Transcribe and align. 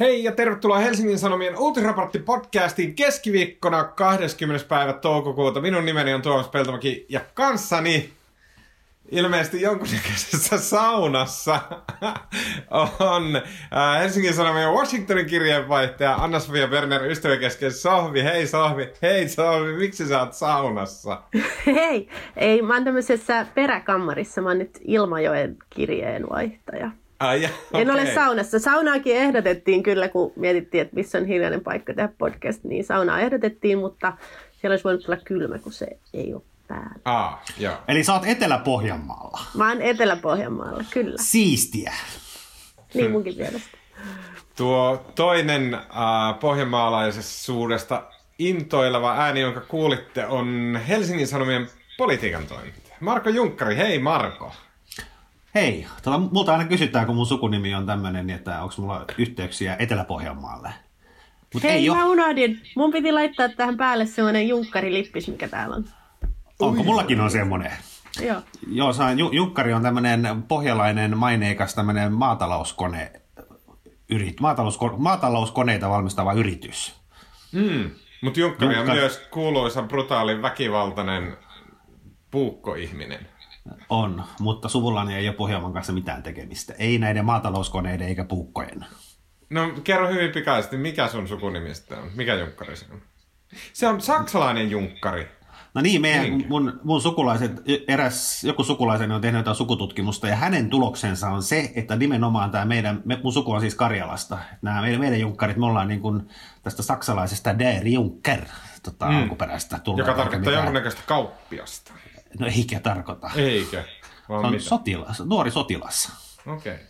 Hei 0.00 0.24
ja 0.24 0.32
tervetuloa 0.32 0.78
Helsingin 0.78 1.18
Sanomien 1.18 1.54
uutisraportti-podcastiin 1.54 2.94
keskiviikkona 2.94 3.84
20. 3.84 4.68
päivä 4.68 4.92
toukokuuta. 4.92 5.60
Minun 5.60 5.84
nimeni 5.84 6.14
on 6.14 6.22
Tuomas 6.22 6.48
Peltomäki 6.48 7.06
ja 7.08 7.20
kanssani 7.34 8.12
ilmeisesti 9.10 9.60
jonkunnäköisessä 9.60 10.58
saunassa 10.58 11.60
on 13.00 13.36
äh, 13.36 14.00
Helsingin 14.00 14.34
Sanomien 14.34 14.70
Washingtonin 14.70 15.26
kirjeenvaihtaja 15.26 16.14
Anna-Sofia 16.14 16.68
Berner 16.68 17.04
ystäväkesken 17.04 17.72
Sohvi. 17.72 18.22
Hei 18.22 18.46
Sohvi, 18.46 18.92
hei 19.02 19.28
Sohvi, 19.28 19.72
miksi 19.72 20.08
sä 20.08 20.20
oot 20.20 20.32
saunassa? 20.32 21.22
Hei, 21.66 22.08
ei, 22.36 22.62
mä 22.62 22.74
oon 22.74 22.84
tämmöisessä 22.84 23.46
peräkammarissa, 23.54 24.42
mä 24.42 24.48
oon 24.48 24.58
nyt 24.58 24.78
Ilmajoen 24.84 25.56
kirjeenvaihtaja. 25.70 26.90
Ai, 27.24 27.42
ja, 27.42 27.48
okay. 27.48 27.82
En 27.82 27.90
ole 27.90 28.14
saunassa. 28.14 28.58
Saunaakin 28.58 29.16
ehdotettiin 29.16 29.82
kyllä, 29.82 30.08
kun 30.08 30.32
mietittiin, 30.36 30.82
että 30.82 30.94
missä 30.94 31.18
on 31.18 31.26
hiljainen 31.26 31.60
paikka 31.60 31.94
tehdä 31.94 32.08
podcast, 32.18 32.64
niin 32.64 32.84
saunaa 32.84 33.20
ehdotettiin, 33.20 33.78
mutta 33.78 34.12
siellä 34.60 34.72
olisi 34.72 34.84
voinut 34.84 35.08
olla 35.08 35.18
kylmä, 35.24 35.58
kun 35.58 35.72
se 35.72 35.86
ei 36.14 36.34
ole 36.34 36.42
päällä. 36.68 36.94
Ah, 37.04 37.38
joo. 37.58 37.74
Eli 37.88 38.04
sä 38.04 38.12
oot 38.12 38.26
Etelä-Pohjanmaalla. 38.26 39.40
Mä 39.54 39.68
oon 39.68 39.82
Etelä-Pohjanmaalla, 39.82 40.84
kyllä. 40.90 41.16
Siistiä. 41.20 41.92
Niin 42.94 43.10
munkin 43.10 43.36
mielestä. 43.36 43.78
Tuo 44.56 45.06
toinen 45.14 45.74
äh, 45.74 45.82
pohjanmaalaisesta 46.40 48.02
intoileva 48.38 49.16
ääni, 49.16 49.40
jonka 49.40 49.60
kuulitte, 49.60 50.26
on 50.26 50.80
Helsingin 50.88 51.26
Sanomien 51.26 51.68
politiikan 51.98 52.46
toimittaja. 52.46 52.96
Marko 53.00 53.30
Junkkari, 53.30 53.76
hei 53.76 53.98
Marko. 53.98 54.52
Hei, 55.54 55.86
tota, 56.02 56.18
multa 56.18 56.52
aina 56.52 56.64
kysytään, 56.64 57.06
kun 57.06 57.16
mun 57.16 57.26
sukunimi 57.26 57.74
on 57.74 57.86
tämmöinen, 57.86 58.26
niin 58.26 58.36
että 58.36 58.62
onko 58.62 58.74
mulla 58.78 59.04
yhteyksiä 59.18 59.76
Etelä-Pohjanmaalle. 59.78 60.72
Mut 61.54 61.62
Hei, 61.62 61.72
ei 61.72 61.90
mä 61.90 62.04
oo. 62.04 62.10
unohdin. 62.12 62.60
Mun 62.76 62.92
piti 62.92 63.12
laittaa 63.12 63.48
tähän 63.48 63.76
päälle 63.76 64.06
semmoinen 64.06 64.48
junkkari-lippis, 64.48 65.28
mikä 65.28 65.48
täällä 65.48 65.76
on. 65.76 65.84
Onko 66.58 66.82
mullakin 66.82 67.20
on 67.20 67.30
semmoinen? 67.30 67.72
Joo. 68.26 68.42
Joo, 68.72 68.92
se 68.92 69.02
on, 69.02 69.18
Ju- 69.18 69.30
Junkkari 69.32 69.72
on 69.72 69.82
tämmöinen 69.82 70.42
pohjalainen 70.48 71.16
maineikas 71.18 71.74
tämmöinen 71.74 72.12
maatalouskone, 72.12 73.12
yrit, 74.10 74.40
maatalousko, 74.40 74.94
maatalouskoneita 74.98 75.90
valmistava 75.90 76.32
yritys. 76.32 76.94
Mm. 77.52 77.90
Mutta 78.22 78.40
Junkkari 78.40 78.68
on 78.70 78.76
Junkkari. 78.76 79.00
myös 79.00 79.18
kuuluisa, 79.30 79.82
brutaali, 79.82 80.42
väkivaltainen 80.42 81.36
puukkoihminen. 82.30 83.26
On, 83.88 84.24
mutta 84.40 84.68
suvullani 84.68 85.14
ei 85.14 85.28
ole 85.28 85.36
Pohjanmaan 85.36 85.72
kanssa 85.72 85.92
mitään 85.92 86.22
tekemistä. 86.22 86.74
Ei 86.78 86.98
näiden 86.98 87.24
maatalouskoneiden 87.24 88.08
eikä 88.08 88.24
puukkojen. 88.24 88.86
No 89.50 89.72
kerro 89.84 90.08
hyvin 90.08 90.30
pikaisesti, 90.30 90.76
mikä 90.76 91.08
sun 91.08 91.28
sukunimi 91.28 91.74
sitten 91.74 91.98
on? 91.98 92.10
Mikä 92.14 92.34
Junkkari 92.34 92.76
se 92.76 92.86
on? 92.92 93.02
Se 93.72 93.88
on 93.88 94.00
saksalainen 94.00 94.70
Junkkari. 94.70 95.28
No 95.74 95.80
niin, 95.80 96.00
meidän, 96.00 96.44
mun, 96.48 96.80
mun 96.84 97.02
sukulaiset, 97.02 97.52
eräs 97.88 98.44
joku 98.44 98.64
sukulaiseni 98.64 99.14
on 99.14 99.20
tehnyt 99.20 99.38
jotain 99.38 99.56
sukututkimusta 99.56 100.28
ja 100.28 100.36
hänen 100.36 100.70
tuloksensa 100.70 101.28
on 101.28 101.42
se, 101.42 101.72
että 101.74 101.96
nimenomaan 101.96 102.50
tämä 102.50 102.64
meidän, 102.64 103.02
me, 103.04 103.20
mun 103.22 103.32
suku 103.32 103.52
on 103.52 103.60
siis 103.60 103.74
Karjalasta, 103.74 104.38
nämä 104.62 104.80
meidän, 104.80 105.00
meidän 105.00 105.20
junkkarit, 105.20 105.56
me 105.56 105.66
ollaan 105.66 105.88
niin 105.88 106.00
kuin 106.00 106.28
tästä 106.62 106.82
saksalaisesta 106.82 107.58
Der 107.58 107.88
Junker 107.88 108.44
tota, 108.82 109.06
mm. 109.06 109.22
alkuperäistä. 109.22 109.80
Joka 109.96 110.14
tarkoittaa 110.14 110.52
jonkunnäköistä 110.52 111.02
kauppiasta. 111.06 111.92
No 112.38 112.46
eikä 112.46 112.80
tarkoita. 112.80 113.30
Eikö? 113.36 113.82
Se 113.82 113.88
Vaan 114.28 114.44
on 114.44 114.52
mitä? 114.52 114.64
sotilas, 114.64 115.20
nuori 115.20 115.50
sotilas. 115.50 116.12
Okei. 116.46 116.72
Okay. 116.74 116.84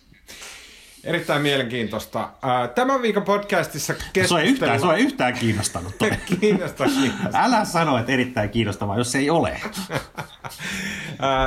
Erittäin 1.05 1.43
mielenkiintoista. 1.43 2.31
Tämän 2.75 3.03
viikon 3.03 3.23
podcastissa 3.23 3.95
Se 3.95 3.99
on 3.99 3.99
yhtään, 3.99 4.31
se 4.35 4.43
keskustellaan... 4.45 4.95
on 4.95 4.99
yhtään 4.99 5.33
kiinnostanut. 5.35 5.99
toi. 5.99 6.11
Kiinnostaa, 6.41 6.87
kiinnostaa. 6.87 7.45
Älä 7.45 7.65
sano, 7.65 7.99
että 7.99 8.13
erittäin 8.13 8.51
kiinnostavaa, 8.51 8.99
jos 8.99 9.13
se 9.13 9.19
ei 9.19 9.31
ole. 9.31 9.61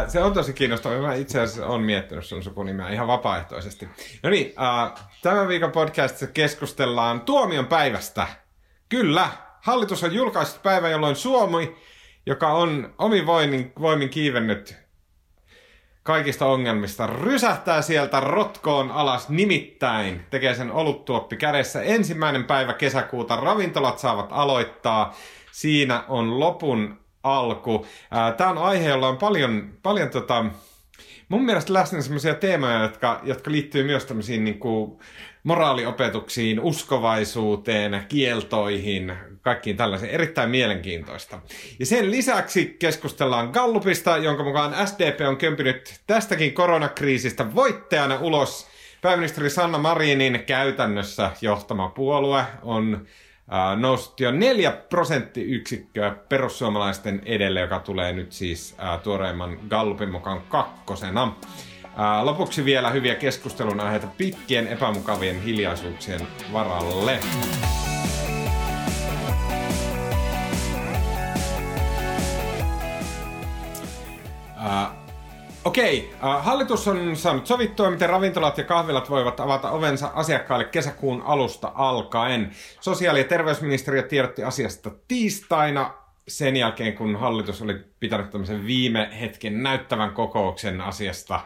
Se 0.07 0.23
on 0.23 0.33
tosi 0.33 0.53
kiinnostavaa. 0.53 1.01
Mä 1.01 1.13
itse 1.13 1.41
asiassa 1.41 1.65
olen 1.65 1.81
miettinyt 1.81 2.25
sun 2.25 2.43
sukunimeä 2.43 2.89
ihan 2.89 3.07
vapaaehtoisesti. 3.07 3.89
No 4.23 4.29
niin, 4.29 4.53
tämän 5.21 5.47
viikon 5.47 5.71
podcastissa 5.71 6.27
keskustellaan 6.27 7.21
tuomion 7.21 7.65
päivästä. 7.65 8.27
Kyllä, 8.89 9.29
hallitus 9.61 10.03
on 10.03 10.13
julkaissut 10.13 10.63
päivän, 10.63 10.91
jolloin 10.91 11.15
Suomi, 11.15 11.75
joka 12.27 12.53
on 12.53 12.93
omin 12.97 13.25
voimin, 13.25 13.71
voimin 13.81 14.09
kiivennyt 14.09 14.75
kaikista 16.03 16.45
ongelmista, 16.45 17.07
rysähtää 17.07 17.81
sieltä 17.81 18.19
rotkoon 18.19 18.91
alas, 18.91 19.29
nimittäin 19.29 20.25
tekee 20.29 20.55
sen 20.55 20.71
oluttuoppi 20.71 21.37
kädessä. 21.37 21.81
Ensimmäinen 21.81 22.43
päivä 22.43 22.73
kesäkuuta 22.73 23.35
ravintolat 23.35 23.99
saavat 23.99 24.27
aloittaa. 24.31 25.15
Siinä 25.51 26.03
on 26.07 26.39
lopun 26.39 26.99
alku. 27.23 27.85
Tämä 28.37 28.49
on 28.49 28.57
aihe, 28.57 28.89
jolla 28.89 29.07
on 29.07 29.17
paljon, 29.17 29.73
paljon 29.83 30.09
tota, 30.09 30.45
mun 31.29 31.45
mielestä 31.45 31.73
läsnä 31.73 32.01
sellaisia 32.01 32.35
teemoja, 32.35 32.81
jotka, 32.81 33.21
jotka 33.23 33.51
liittyy 33.51 33.83
myös 33.83 34.05
tämmöisiin 34.05 34.43
niin 34.43 34.59
kuin 34.59 34.99
moraaliopetuksiin, 35.43 36.59
uskovaisuuteen, 36.59 38.05
kieltoihin, 38.09 39.13
kaikkiin 39.47 39.77
tällaisiin. 39.77 40.11
Erittäin 40.11 40.49
mielenkiintoista. 40.49 41.39
Ja 41.79 41.85
sen 41.85 42.11
lisäksi 42.11 42.75
keskustellaan 42.79 43.49
Gallupista, 43.53 44.17
jonka 44.17 44.43
mukaan 44.43 44.87
SDP 44.87 45.21
on 45.27 45.37
kömpinyt 45.37 45.99
tästäkin 46.07 46.53
koronakriisistä 46.53 47.55
voittajana 47.55 48.19
ulos. 48.21 48.67
Pääministeri 49.01 49.49
Sanna 49.49 49.77
Marinin 49.77 50.43
käytännössä 50.45 51.31
johtama 51.41 51.89
puolue 51.89 52.43
on 52.63 53.07
äh, 53.53 53.77
noussut 53.79 54.19
jo 54.19 54.31
neljä 54.31 54.71
prosenttiyksikköä 54.71 56.15
perussuomalaisten 56.29 57.21
edelle, 57.25 57.59
joka 57.59 57.79
tulee 57.79 58.13
nyt 58.13 58.31
siis 58.31 58.75
äh, 58.79 58.99
tuoreimman 58.99 59.59
Gallupin 59.69 60.11
mukaan 60.11 60.41
kakkosena. 60.41 61.35
Ää, 61.97 62.25
lopuksi 62.25 62.65
vielä 62.65 62.89
hyviä 62.89 63.15
keskustelun 63.15 63.79
aiheita 63.79 64.07
pitkien 64.17 64.67
epämukavien 64.67 65.41
hiljaisuuksien 65.41 66.27
varalle. 66.53 67.19
Ää, 74.57 75.07
Okei, 75.65 76.13
ää, 76.21 76.41
hallitus 76.41 76.87
on 76.87 77.15
saanut 77.15 77.47
sovittua, 77.47 77.89
miten 77.91 78.09
ravintolat 78.09 78.57
ja 78.57 78.63
kahvilat 78.63 79.09
voivat 79.09 79.39
avata 79.39 79.71
ovensa 79.71 80.11
asiakkaille 80.13 80.65
kesäkuun 80.65 81.21
alusta 81.21 81.71
alkaen. 81.75 82.51
Sosiaali- 82.81 83.19
ja 83.19 83.25
terveysministeriö 83.25 84.03
tiedotti 84.03 84.43
asiasta 84.43 84.91
tiistaina 85.07 85.93
sen 86.27 86.55
jälkeen, 86.55 86.93
kun 86.93 87.15
hallitus 87.15 87.61
oli 87.61 87.75
pitänyt 87.99 88.29
tämmöisen 88.29 88.65
viime 88.65 89.09
hetken 89.21 89.63
näyttävän 89.63 90.13
kokouksen 90.13 90.81
asiasta. 90.81 91.39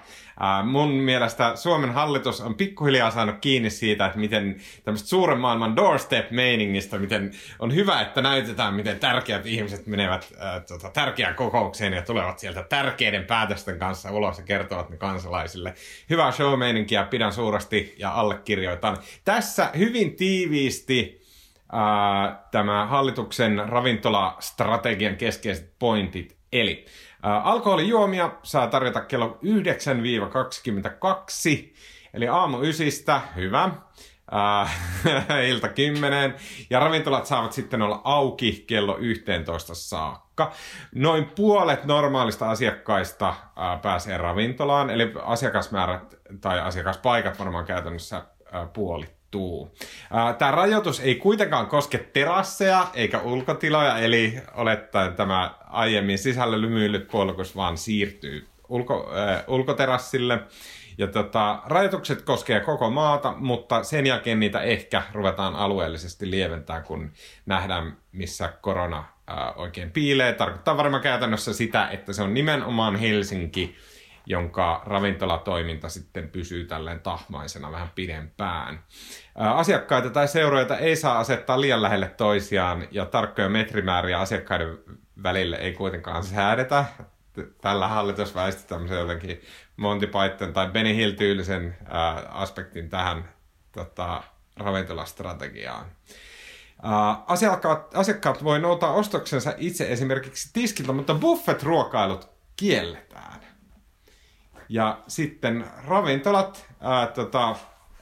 Mun 0.63 0.89
mielestä 0.91 1.55
Suomen 1.55 1.93
hallitus 1.93 2.41
on 2.41 2.55
pikkuhiljaa 2.55 3.11
saanut 3.11 3.35
kiinni 3.41 3.69
siitä, 3.69 4.05
että 4.05 4.19
miten 4.19 4.55
tämmöistä 4.83 5.09
suuren 5.09 5.39
maailman 5.39 5.75
doorstep-meiningistä, 5.75 6.99
miten 6.99 7.31
on 7.59 7.75
hyvä, 7.75 8.01
että 8.01 8.21
näytetään, 8.21 8.73
miten 8.73 8.99
tärkeät 8.99 9.45
ihmiset 9.45 9.87
menevät 9.87 10.33
ää, 10.39 10.59
tota, 10.59 10.89
tärkeään 10.89 11.35
kokoukseen 11.35 11.93
ja 11.93 12.01
tulevat 12.01 12.39
sieltä 12.39 12.63
tärkeiden 12.63 13.25
päätösten 13.25 13.79
kanssa 13.79 14.11
ulos 14.11 14.37
ja 14.37 14.43
kertovat 14.43 14.89
ne 14.89 14.97
kansalaisille. 14.97 15.73
Hyvää 16.09 16.31
show-meininkiä, 16.31 17.03
pidän 17.03 17.33
suuresti 17.33 17.95
ja 17.97 18.11
allekirjoitan. 18.11 18.97
Tässä 19.25 19.69
hyvin 19.77 20.15
tiiviisti 20.15 21.21
ää, 21.71 22.47
tämä 22.51 22.85
hallituksen 22.85 23.61
ravintolastrategian 23.69 25.15
keskeiset 25.15 25.73
pointit. 25.79 26.41
Eli 26.51 26.85
alkoholijuomia 27.23 28.31
saa 28.43 28.67
tarjota 28.67 29.01
kello 29.01 29.39
9-22, 29.43 29.45
eli 32.13 32.27
aamu 32.27 32.61
ysistä, 32.61 33.21
hyvä, 33.35 33.71
ilta 35.49 35.69
10, 35.69 36.35
ja 36.69 36.79
ravintolat 36.79 37.25
saavat 37.25 37.53
sitten 37.53 37.81
olla 37.81 38.01
auki 38.03 38.63
kello 38.67 38.97
11 38.97 39.75
saakka. 39.75 40.51
Noin 40.95 41.25
puolet 41.25 41.85
normaalista 41.85 42.51
asiakkaista 42.51 43.33
ää, 43.55 43.77
pääsee 43.77 44.17
ravintolaan, 44.17 44.89
eli 44.89 45.13
asiakasmäärät 45.23 46.15
tai 46.41 46.59
asiakaspaikat 46.59 47.39
varmaan 47.39 47.65
käytännössä 47.65 48.25
puolittuu. 48.73 49.20
Tämä 50.37 50.51
rajoitus 50.51 50.99
ei 50.99 51.15
kuitenkaan 51.15 51.67
koske 51.67 51.97
terasseja 51.97 52.87
eikä 52.93 53.19
ulkotiloja, 53.19 53.97
eli 53.97 54.37
olettaen 54.53 55.13
tämä 55.13 55.55
aiemmin 55.69 56.17
sisällä 56.17 56.61
lymyillyt 56.61 57.07
puolikus 57.07 57.55
vaan 57.55 57.77
siirtyy 57.77 58.47
ulko, 58.71 59.11
äh, 59.17 59.43
ulkoterassille. 59.47 60.39
Ja 60.97 61.07
tota, 61.07 61.61
rajoitukset 61.65 62.21
koskee 62.21 62.59
koko 62.59 62.89
maata, 62.89 63.33
mutta 63.37 63.83
sen 63.83 64.07
jälkeen 64.07 64.39
niitä 64.39 64.61
ehkä 64.61 65.03
ruvetaan 65.13 65.55
alueellisesti 65.55 66.31
lieventää, 66.31 66.81
kun 66.81 67.11
nähdään, 67.45 67.97
missä 68.11 68.53
korona 68.61 68.97
äh, 68.97 69.37
oikein 69.55 69.91
piilee. 69.91 70.33
Tarkoittaa 70.33 70.77
varmaan 70.77 71.03
käytännössä 71.03 71.53
sitä, 71.53 71.89
että 71.89 72.13
se 72.13 72.23
on 72.23 72.33
nimenomaan 72.33 72.95
Helsinki 72.95 73.75
jonka 74.25 74.81
ravintolatoiminta 74.85 75.89
sitten 75.89 76.29
pysyy 76.29 76.65
tälleen 76.65 76.99
tahmaisena 76.99 77.71
vähän 77.71 77.91
pidempään. 77.95 78.83
Asiakkaita 79.35 80.09
tai 80.09 80.27
seuroita 80.27 80.77
ei 80.77 80.95
saa 80.95 81.19
asettaa 81.19 81.61
liian 81.61 81.81
lähelle 81.81 82.07
toisiaan 82.07 82.87
ja 82.91 83.05
tarkkoja 83.05 83.49
metrimääriä 83.49 84.19
asiakkaiden 84.19 84.79
välille 85.23 85.55
ei 85.55 85.73
kuitenkaan 85.73 86.23
säädetä. 86.23 86.85
Tällä 87.61 87.87
hallitus 87.87 88.35
väisti 88.35 88.67
tämmöisen 88.67 88.99
jotenkin 88.99 89.41
Monty 89.77 90.07
Python 90.07 90.53
tai 90.53 90.67
Benny 90.67 90.95
Hill-tyylisen 90.95 91.77
aspektin 92.29 92.89
tähän 92.89 93.29
tota, 93.71 94.23
ravintolastrategiaan. 94.57 95.85
Asiakkaat, 97.27 97.95
asiakkaat 97.95 98.43
voi 98.43 98.59
noutaa 98.59 98.93
ostoksensa 98.93 99.53
itse 99.57 99.91
esimerkiksi 99.91 100.49
tiskiltä, 100.53 100.91
mutta 100.91 101.13
buffet-ruokailut 101.13 102.29
kielletään. 102.55 103.50
Ja 104.71 105.03
sitten 105.07 105.65
ravintolat, 105.85 106.65
ää, 106.79 107.07
tota, 107.07 107.55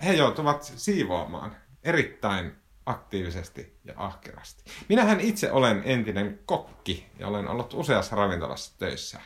he 0.04 0.14
joutuvat 0.14 0.64
siivoamaan 0.76 1.56
erittäin 1.84 2.56
aktiivisesti 2.86 3.78
ja 3.84 3.94
ahkerasti. 3.98 4.64
Minähän 4.90 5.20
itse 5.20 5.52
olen 5.52 5.82
entinen 5.86 6.40
kokki 6.46 7.08
ja 7.20 7.28
olen 7.28 7.48
ollut 7.48 7.74
useassa 7.74 8.16
ravintolassa 8.16 8.78
töissä. 8.78 9.20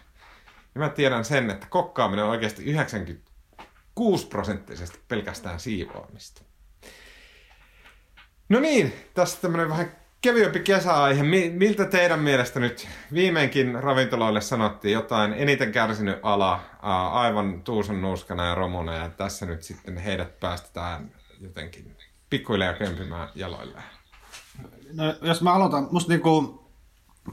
Ja 0.76 0.80
mä 0.80 0.90
tiedän 0.90 1.26
sen, 1.26 1.50
että 1.50 1.68
kokkaaminen 1.70 2.26
on 2.26 2.32
oikeasti 2.32 2.64
96 2.64 4.28
prosenttisesti 4.28 5.00
pelkästään 5.08 5.60
siivoamista. 5.60 6.42
No 8.50 8.60
niin, 8.60 8.94
tässä 9.14 9.42
tämmöinen 9.42 9.70
vähän 9.70 9.96
kevyempi 10.24 10.60
kesäaihe. 10.60 11.24
Miltä 11.54 11.86
teidän 11.86 12.20
mielestä 12.20 12.60
nyt 12.60 12.88
viimeinkin 13.14 13.84
ravintoloille 13.84 14.42
sanottiin 14.42 14.94
jotain 14.94 15.34
eniten 15.34 15.72
kärsinyt 15.72 16.20
ala, 16.22 16.60
aivan 17.12 17.62
tuusan 17.62 18.02
nuuskana 18.02 18.46
ja 18.46 18.56
romuna, 18.56 18.96
ja 18.96 19.10
tässä 19.10 19.46
nyt 19.46 19.64
sitten 19.64 19.98
heidät 19.98 20.40
päästetään 20.40 21.12
jotenkin 21.42 21.98
pikkuhiljaa 22.30 22.74
kempimään 22.74 23.30
jaloilleen? 23.36 23.84
No, 24.94 25.04
jos 25.22 25.42
mä 25.42 25.54
aloitan, 25.54 25.88
musta 25.92 26.12
niinku, 26.12 26.64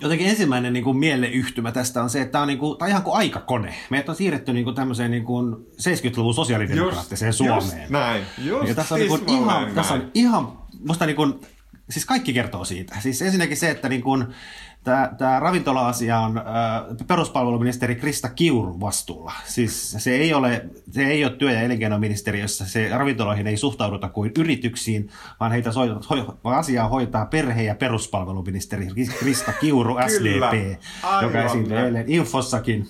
jotenkin 0.00 0.28
ensimmäinen 0.28 0.72
niinku 0.72 0.92
mieleyhtymä 0.92 1.72
tästä 1.72 2.02
on 2.02 2.10
se, 2.10 2.20
että 2.20 2.32
tämä 2.32 2.42
on, 2.42 2.48
niinku, 2.48 2.74
tää 2.74 2.86
on 2.86 2.90
ihan 2.90 3.02
kuin 3.02 3.16
aikakone. 3.16 3.74
Meitä 3.90 4.12
on 4.12 4.16
siirretty 4.16 4.52
niinku 4.52 4.72
tämmöiseen 4.72 5.10
niinku 5.10 5.42
70-luvun 5.72 6.34
sosiaalidemokraattiseen 6.34 7.28
just, 7.28 7.38
Suomeen. 7.38 7.80
Just 7.80 7.90
näin, 7.90 8.24
just 8.38 8.68
ja 8.68 8.74
tässä 8.74 8.94
on, 8.94 9.00
niinku 9.00 9.18
ihan, 9.28 9.74
tässä 9.74 9.94
on 9.94 10.10
ihan, 10.14 10.58
musta 10.86 11.06
niinku, 11.06 11.40
siis 11.90 12.06
kaikki 12.06 12.32
kertoo 12.32 12.64
siitä. 12.64 13.00
Siis 13.00 13.22
ensinnäkin 13.22 13.56
se, 13.56 13.70
että 13.70 13.88
niin 13.88 14.02
kuin, 14.02 14.26
tämä, 14.84 15.10
tämä 15.18 15.40
ravintola-asia 15.40 16.18
on 16.18 16.38
äh, 16.38 16.44
peruspalveluministeri 17.06 17.94
Krista 17.94 18.28
Kiuru 18.28 18.80
vastuulla. 18.80 19.32
Siis 19.44 19.92
se 19.98 20.10
ei 20.10 20.34
ole, 20.34 20.64
se 20.90 21.06
ei 21.06 21.24
ole 21.24 21.32
työ- 21.32 21.52
ja 21.52 21.60
elinkeinoministeriössä, 21.60 22.66
se 22.66 22.88
ravintoloihin 22.88 23.46
ei 23.46 23.56
suhtauduta 23.56 24.08
kuin 24.08 24.32
yrityksiin, 24.38 25.10
vaan 25.40 25.52
heitä 25.52 25.72
soi, 25.72 25.88
ho, 26.10 26.38
asiaa 26.44 26.88
hoitaa 26.88 27.26
perhe- 27.26 27.62
ja 27.62 27.74
peruspalveluministeri 27.74 28.88
Krista 29.18 29.52
Kiuru, 29.52 29.96
SDP, 30.08 30.78
joka 31.22 31.44
esiintyi 31.44 31.76
eilen 31.76 32.04
Infossakin. 32.08 32.88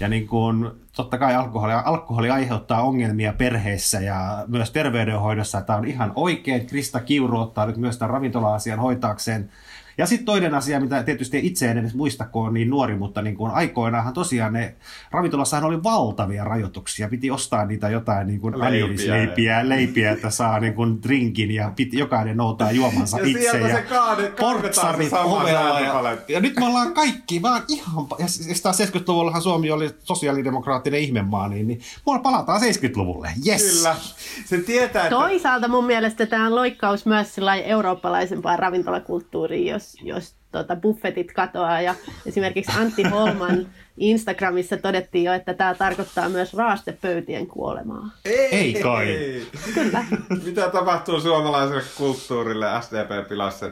Ja 0.00 0.08
niin 0.08 0.28
kuin, 0.28 0.70
totta 0.96 1.18
kai 1.18 1.34
alkoholi, 1.34 1.72
alkoholi 1.72 2.30
aiheuttaa 2.30 2.82
ongelmia 2.82 3.32
perheessä 3.32 4.00
ja 4.00 4.44
myös 4.46 4.70
terveydenhoidossa. 4.70 5.60
Tämä 5.60 5.78
on 5.78 5.84
ihan 5.84 6.12
oikein. 6.14 6.66
Krista 6.66 7.00
Kiuru 7.00 7.40
ottaa 7.40 7.66
nyt 7.66 7.76
myös 7.76 7.98
tämän 7.98 8.10
ravintola-asian 8.10 8.78
hoitaakseen 8.78 9.50
ja 9.98 10.06
sitten 10.06 10.26
toinen 10.26 10.54
asia, 10.54 10.80
mitä 10.80 11.02
tietysti 11.02 11.40
itse 11.42 11.70
en 11.70 11.78
edes 11.78 11.94
muista, 11.94 12.24
kun 12.24 12.46
on 12.46 12.54
niin 12.54 12.70
nuori, 12.70 12.96
mutta 12.96 13.22
niin 13.22 13.36
kuin 13.36 13.52
aikoinaanhan 13.52 14.14
tosiaan 14.14 14.52
ne 14.52 14.74
ravintolassahan 15.10 15.64
oli 15.64 15.82
valtavia 15.82 16.44
rajoituksia. 16.44 17.08
Piti 17.08 17.30
ostaa 17.30 17.66
niitä 17.66 17.88
jotain 17.88 18.26
niin 18.26 18.40
kuin 18.40 18.54
leipiä, 18.60 19.68
leipiä, 19.68 20.12
että 20.12 20.30
saa 20.30 20.60
niin 20.60 20.74
kuin 20.74 21.02
drinkin 21.02 21.50
ja 21.50 21.72
piti, 21.76 21.98
jokainen 21.98 22.36
noutaa 22.36 22.72
juomansa 22.72 23.18
ja 23.20 23.26
itse. 23.26 23.58
Ja 23.58 23.76
se 23.76 23.82
kaade, 23.82 24.32
portsarit 24.40 25.12
ovella. 25.12 25.80
Ja, 25.80 26.16
ja, 26.28 26.40
nyt 26.40 26.56
me 26.56 26.66
ollaan 26.66 26.94
kaikki 26.94 27.42
vaan 27.42 27.62
ihan, 27.68 28.06
ja 28.18 28.28
siis 28.28 28.62
70-luvullahan 28.64 29.42
Suomi 29.42 29.70
oli 29.70 29.90
sosiaalidemokraattinen 29.98 31.00
ihmemaa, 31.00 31.48
niin, 31.48 31.68
niin 31.68 31.80
palataan 32.22 32.60
70-luvulle. 32.60 33.30
Yes. 33.46 33.76
Kyllä. 33.76 33.96
Se 34.44 34.58
tietää, 34.58 35.02
että... 35.02 35.16
Toisaalta 35.16 35.68
mun 35.68 35.84
mielestä 35.84 36.26
tämä 36.26 36.46
on 36.46 36.54
loikkaus 36.54 37.06
myös 37.06 37.36
eurooppalaisempaan 37.64 38.58
ravintolakulttuuriin, 38.58 39.66
jos, 39.66 39.81
jos 40.02 40.34
tota, 40.52 40.76
buffetit 40.76 41.32
katoaa. 41.32 41.80
Ja 41.80 41.94
esimerkiksi 42.26 42.72
Antti 42.78 43.02
Holman 43.02 43.66
Instagramissa 43.96 44.76
todettiin 44.76 45.24
jo, 45.24 45.32
että 45.32 45.54
tämä 45.54 45.74
tarkoittaa 45.74 46.28
myös 46.28 46.54
raastepöytien 46.54 47.46
kuolemaa. 47.46 48.10
Ei, 48.24 48.48
ei 48.50 48.82
kai. 48.82 49.08
Ei. 49.08 49.46
Kyllä. 49.74 50.04
Mitä 50.44 50.70
tapahtuu 50.70 51.20
suomalaiselle 51.20 51.82
kulttuurille 51.96 52.66
SDP-pilassa? 52.80 53.70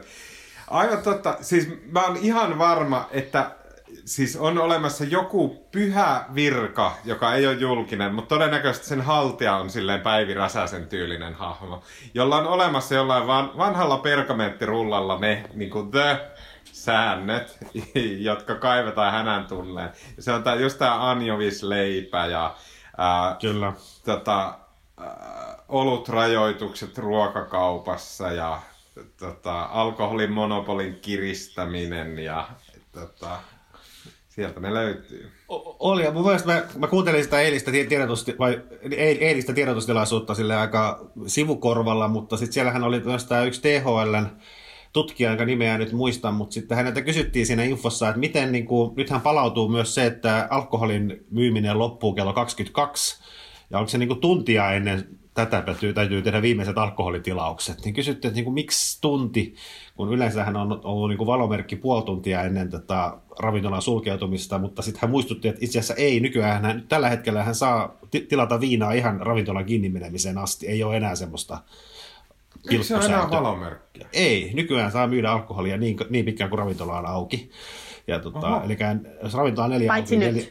Aivan 0.68 1.02
totta. 1.02 1.36
Siis 1.40 1.68
mä 1.92 2.06
oon 2.06 2.16
ihan 2.16 2.58
varma, 2.58 3.08
että 3.10 3.50
siis 4.04 4.36
on 4.36 4.58
olemassa 4.58 5.04
joku 5.04 5.68
pyhä 5.72 6.24
virka, 6.34 6.96
joka 7.04 7.34
ei 7.34 7.46
ole 7.46 7.54
julkinen, 7.54 8.14
mutta 8.14 8.34
todennäköisesti 8.34 8.88
sen 8.88 9.00
haltija 9.00 9.56
on 9.56 9.70
silleen 9.70 10.00
Päivi 10.00 10.34
Räsäsen 10.34 10.88
tyylinen 10.88 11.34
hahmo, 11.34 11.82
jolla 12.14 12.36
on 12.36 12.46
olemassa 12.46 12.94
jollain 12.94 13.26
van, 13.26 13.50
vanhalla 13.56 13.98
pergamenttirullalla 13.98 15.18
ne 15.18 15.44
niin 15.54 15.70
kuin 15.70 15.90
the 15.90 16.30
säännöt, 16.72 17.58
jotka 18.28 18.54
kaivetaan 18.54 19.12
hänen 19.12 19.44
tulleen. 19.44 19.90
Se 20.18 20.32
on 20.32 20.42
tää, 20.42 20.54
just 20.54 20.78
tämä 20.78 21.10
anjovisleipä 21.10 22.26
ja 22.26 22.54
ää, 22.98 23.36
Kyllä. 23.40 23.72
Tota, 24.04 24.58
ää, 25.00 25.58
olutrajoitukset 25.68 26.98
ruokakaupassa 26.98 28.32
ja 28.32 28.60
tota, 29.16 29.62
alkoholin 29.62 30.32
monopolin 30.32 30.98
kiristäminen 31.02 32.18
ja 32.18 32.48
tota, 32.92 33.38
Sieltä 34.30 34.60
ne 34.60 34.74
löytyy. 34.74 35.30
O- 35.48 35.76
oli, 35.78 36.04
ja 36.04 36.10
mun 36.10 36.24
mielestä 36.24 36.48
mä, 36.48 36.62
mä 36.78 36.86
kuuntelin 36.86 37.24
sitä 37.24 37.40
eilistä, 37.40 37.70
tiedotusti, 37.70 38.34
vai, 38.38 38.62
eilistä 38.98 39.52
tiedotustilaisuutta 39.52 40.34
sille 40.34 40.56
aika 40.56 41.10
sivukorvalla, 41.26 42.08
mutta 42.08 42.36
sitten 42.36 42.52
siellähän 42.52 42.84
oli 42.84 43.00
myös 43.00 43.24
tämä 43.24 43.44
yksi 43.44 43.62
THLn 43.62 44.26
tutkija, 44.92 45.30
jonka 45.30 45.44
nimeä 45.44 45.78
nyt 45.78 45.92
muistan, 45.92 46.34
mutta 46.34 46.54
sitten 46.54 46.76
häneltä 46.76 47.02
kysyttiin 47.02 47.46
siinä 47.46 47.62
infossa, 47.64 48.08
että 48.08 48.20
miten, 48.20 48.52
niin 48.52 48.66
kuin, 48.66 48.94
nythän 48.96 49.20
palautuu 49.20 49.68
myös 49.68 49.94
se, 49.94 50.06
että 50.06 50.46
alkoholin 50.50 51.26
myyminen 51.30 51.78
loppuu 51.78 52.12
kello 52.12 52.32
22, 52.32 53.22
ja 53.70 53.78
onko 53.78 53.88
se 53.88 53.98
niin 53.98 54.08
kuin 54.08 54.20
tuntia 54.20 54.72
ennen 54.72 55.19
tätä 55.34 55.62
täytyy, 55.62 55.92
täytyy 55.92 56.22
tehdä 56.22 56.42
viimeiset 56.42 56.78
alkoholitilaukset, 56.78 57.84
niin 57.84 57.94
kysyttiin, 57.94 58.28
että 58.28 58.36
niin 58.36 58.44
kuin, 58.44 58.54
miksi 58.54 59.00
tunti, 59.00 59.54
kun 59.96 60.12
yleensähän 60.12 60.56
on 60.56 60.80
ollut 60.84 61.08
niin 61.08 61.18
kuin 61.18 61.26
valomerkki 61.26 61.76
puoli 61.76 62.02
tuntia 62.02 62.42
ennen 62.42 62.70
tätä 62.70 63.12
ravintolan 63.38 63.82
sulkeutumista, 63.82 64.58
mutta 64.58 64.82
sitten 64.82 65.00
hän 65.00 65.10
muistutti, 65.10 65.48
että 65.48 65.64
itse 65.64 65.78
asiassa 65.78 66.02
ei, 66.02 66.20
nykyään 66.20 66.62
hän, 66.62 66.84
tällä 66.88 67.08
hetkellä 67.08 67.42
hän 67.42 67.54
saa 67.54 67.96
tilata 68.28 68.60
viinaa 68.60 68.92
ihan 68.92 69.20
ravintolan 69.20 69.64
kiinni 69.64 69.88
menemiseen 69.88 70.38
asti, 70.38 70.66
ei 70.66 70.82
ole 70.82 70.96
enää 70.96 71.14
semmoista 71.14 71.58
Eikö 72.70 72.84
se 72.84 72.96
ole 72.96 73.04
enää 73.04 73.30
valomerkkiä? 73.30 74.08
Ei, 74.12 74.50
nykyään 74.54 74.92
saa 74.92 75.06
myydä 75.06 75.30
alkoholia 75.30 75.76
niin, 75.76 75.96
niin 76.10 76.24
pitkään 76.24 76.50
kuin 76.50 76.58
ravintola 76.58 76.98
on 76.98 77.06
auki. 77.06 77.50
Ja 78.06 78.18
tota, 78.18 78.62
eli 78.64 78.76
jos 79.22 79.34
ravintola 79.34 79.64
on 79.64 79.70
neljä, 79.70 79.92
neljä, 80.18 80.44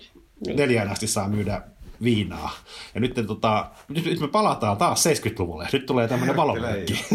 neljään 0.56 0.90
asti 0.90 1.08
saa 1.08 1.30
myydä 1.30 1.62
viinaa. 2.04 2.52
Ja 2.96 3.02
nyt, 3.02 3.14
tota, 3.28 3.66
nyt, 3.88 4.06
nyt 4.06 4.20
me 4.20 4.28
palataan 4.28 4.78
taas 4.78 5.06
70-luvulle. 5.06 5.68
Nyt 5.74 5.86
tulee 5.86 6.08
tämmöinen 6.08 6.36
valomerkki. 6.36 7.06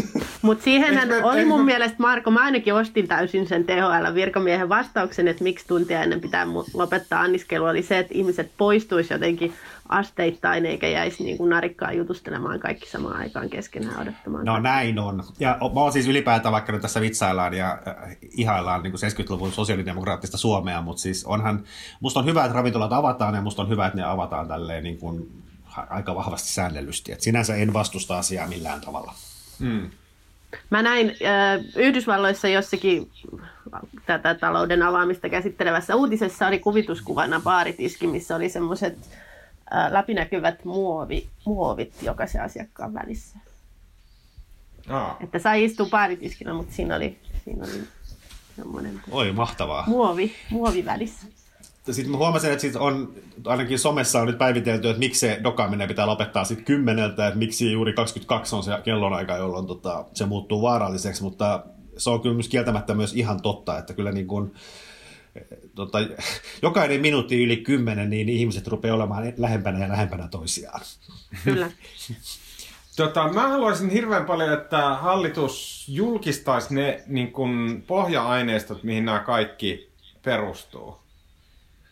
Mutta 0.41 0.63
siihenhän 0.63 1.07
me, 1.07 1.23
oli 1.23 1.45
mun 1.45 1.59
me... 1.59 1.65
mielestä, 1.65 1.97
Marko, 1.99 2.31
mä 2.31 2.43
ainakin 2.43 2.73
ostin 2.73 3.07
täysin 3.07 3.47
sen 3.47 3.65
THL-virkamiehen 3.65 4.69
vastauksen, 4.69 5.27
että 5.27 5.43
miksi 5.43 5.67
tuntia 5.67 6.03
ennen 6.03 6.21
pitää 6.21 6.47
lopettaa 6.73 7.21
anniskelu, 7.21 7.65
oli 7.65 7.83
se, 7.83 7.99
että 7.99 8.13
ihmiset 8.13 8.51
poistuisi 8.57 9.13
jotenkin 9.13 9.53
asteittain 9.89 10.65
eikä 10.65 10.87
jäisi 10.87 11.23
niin 11.23 11.37
kuin 11.37 11.49
narikkaan 11.49 11.97
jutustelemaan 11.97 12.59
kaikki 12.59 12.89
samaan 12.89 13.15
aikaan 13.15 13.49
keskenään 13.49 14.01
odottamaan. 14.01 14.45
No 14.45 14.59
näin 14.59 14.99
on. 14.99 15.23
Ja 15.39 15.57
mä 15.73 15.79
oon 15.79 15.91
siis 15.91 16.07
ylipäätään, 16.07 16.53
vaikka 16.53 16.71
nyt 16.71 16.81
tässä 16.81 17.01
vitsaillaan 17.01 17.53
ja 17.53 17.79
äh, 17.87 18.17
ihaillaan 18.37 18.83
niin 18.83 18.91
kuin 18.91 19.01
70-luvun 19.01 19.51
sosiaalidemokraattista 19.51 20.37
Suomea, 20.37 20.81
mutta 20.81 21.01
siis 21.01 21.25
onhan, 21.25 21.63
musta 21.99 22.19
on 22.19 22.25
hyvä, 22.25 22.45
että 22.45 22.57
ravintolat 22.57 22.93
avataan 22.93 23.35
ja 23.35 23.41
musta 23.41 23.61
on 23.61 23.69
hyvä, 23.69 23.85
että 23.85 23.97
ne 23.97 24.03
avataan 24.03 24.47
tälleen 24.47 24.83
niin 24.83 24.97
kuin 24.97 25.43
aika 25.89 26.15
vahvasti 26.15 26.49
säännellysti. 26.49 27.11
Et 27.11 27.21
sinänsä 27.21 27.55
en 27.55 27.73
vastusta 27.73 28.17
asiaa 28.17 28.47
millään 28.47 28.81
tavalla. 28.81 29.13
Hmm. 29.59 29.89
Mä 30.69 30.81
näin 30.81 31.09
äh, 31.09 31.65
Yhdysvalloissa 31.75 32.47
jossakin 32.47 33.11
tätä 34.05 34.35
talouden 34.35 34.81
avaamista 34.81 35.29
käsittelevässä 35.29 35.95
uutisessa 35.95 36.47
oli 36.47 36.59
kuvituskuvana 36.59 37.41
baaritiski, 37.43 38.07
missä 38.07 38.35
oli 38.35 38.49
semmoiset 38.49 38.97
äh, 38.97 39.25
läpinäkyvät 39.89 40.65
muovi, 40.65 41.27
muovit 41.45 41.93
jokaisen 42.01 42.41
asiakkaan 42.41 42.93
välissä. 42.93 43.39
Aa. 44.89 45.17
Että 45.21 45.39
sai 45.39 45.63
istua 45.63 45.87
baaritiskillä, 45.89 46.53
mutta 46.53 46.75
siinä 46.75 46.95
oli, 46.95 47.17
siinä 47.45 47.63
oli 47.63 47.83
semmoinen 48.55 49.01
Oi, 49.11 49.31
mahtavaa. 49.31 49.83
Muovi, 49.87 50.33
muovi 50.49 50.85
välissä. 50.85 51.27
sitten 51.91 52.11
mä 52.11 52.17
huomasin, 52.17 52.51
että 52.51 52.61
sit 52.61 52.75
on, 52.75 53.13
ainakin 53.45 53.79
somessa 53.79 54.21
on 54.21 54.27
nyt 54.27 54.37
päivitelty, 54.37 54.89
että 54.89 54.99
miksi 54.99 55.19
se 55.19 55.39
dokaaminen 55.43 55.87
pitää 55.87 56.07
lopettaa 56.07 56.43
sitten 56.43 56.65
kymmeneltä, 56.65 57.27
että 57.27 57.39
miksi 57.39 57.71
juuri 57.71 57.93
22 57.93 58.55
on 58.55 58.63
se 58.63 58.71
kellonaika, 58.83 59.37
jolloin 59.37 59.67
tota, 59.67 60.05
se 60.13 60.25
muuttuu 60.25 60.61
vaaralliseksi, 60.61 61.23
mutta 61.23 61.63
se 61.97 62.09
on 62.09 62.21
kyllä 62.21 62.35
myös 62.35 62.49
kieltämättä 62.49 62.93
myös 62.93 63.13
ihan 63.13 63.41
totta, 63.41 63.77
että 63.77 63.93
kyllä 63.93 64.11
niin 64.11 64.27
kuin, 64.27 64.53
tota, 65.75 65.97
jokainen 66.61 67.01
minuutti 67.01 67.43
yli 67.43 67.57
kymmenen, 67.57 68.09
niin 68.09 68.29
ihmiset 68.29 68.67
rupeaa 68.67 68.95
olemaan 68.95 69.33
lähempänä 69.37 69.79
ja 69.79 69.89
lähempänä 69.89 70.27
toisiaan. 70.27 70.81
Kyllä. 71.43 71.71
Tota, 72.95 73.33
mä 73.33 73.47
haluaisin 73.47 73.89
hirveän 73.89 74.25
paljon, 74.25 74.53
että 74.53 74.93
hallitus 74.95 75.85
julkistaisi 75.89 76.75
ne 76.75 77.03
niin 77.07 77.31
kun, 77.31 77.83
pohja-aineistot, 77.87 78.83
mihin 78.83 79.05
nämä 79.05 79.19
kaikki 79.19 79.91
perustuu. 80.23 80.97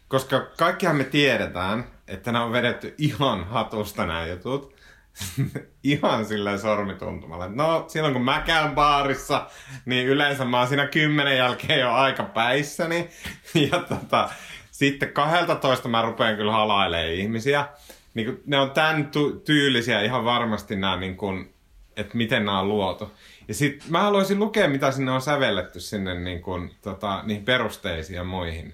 Koska 0.07 0.39
kaikkihan 0.57 0.95
me 0.95 1.03
tiedetään, 1.03 1.87
että 2.07 2.31
nämä 2.31 2.45
on 2.45 2.51
vedetty 2.51 2.95
ihan 2.97 3.47
hatusta 3.47 4.05
nämä 4.05 4.27
jutut. 4.27 4.72
ihan 5.83 6.25
silleen 6.25 6.59
sormituntumalla. 6.59 7.47
No, 7.47 7.85
silloin 7.87 8.13
kun 8.13 8.23
mä 8.23 8.43
käyn 8.45 8.71
baarissa, 8.71 9.47
niin 9.85 10.07
yleensä 10.07 10.45
mä 10.45 10.59
oon 10.59 10.67
siinä 10.67 10.87
kymmenen 10.87 11.37
jälkeen 11.37 11.79
jo 11.79 11.91
aika 11.91 12.23
päissäni. 12.23 13.09
Ja 13.71 13.79
tota, 13.79 14.29
sitten 14.71 15.13
12 15.13 15.89
mä 15.89 16.01
rupean 16.01 16.35
kyllä 16.35 16.51
halailemaan 16.51 17.13
ihmisiä. 17.13 17.67
Niin 18.13 18.25
kuin, 18.25 18.41
ne 18.45 18.59
on 18.59 18.71
tämän 18.71 19.11
tyylisiä 19.45 20.01
ihan 20.01 20.25
varmasti 20.25 20.75
nämä, 20.75 20.97
niin 20.97 21.17
kuin, 21.17 21.53
että 21.97 22.17
miten 22.17 22.45
nämä 22.45 22.59
on 22.59 22.69
luotu. 22.69 23.11
Ja 23.47 23.53
sitten 23.53 23.91
mä 23.91 24.01
haluaisin 24.01 24.39
lukea, 24.39 24.69
mitä 24.69 24.91
sinne 24.91 25.11
on 25.11 25.21
sävelletty 25.21 25.79
sinne 25.79 26.19
niin 26.19 26.41
kuin, 26.41 26.75
tota, 26.81 27.23
niihin 27.23 27.45
perusteisiin 27.45 28.17
ja 28.17 28.23
muihin. 28.23 28.73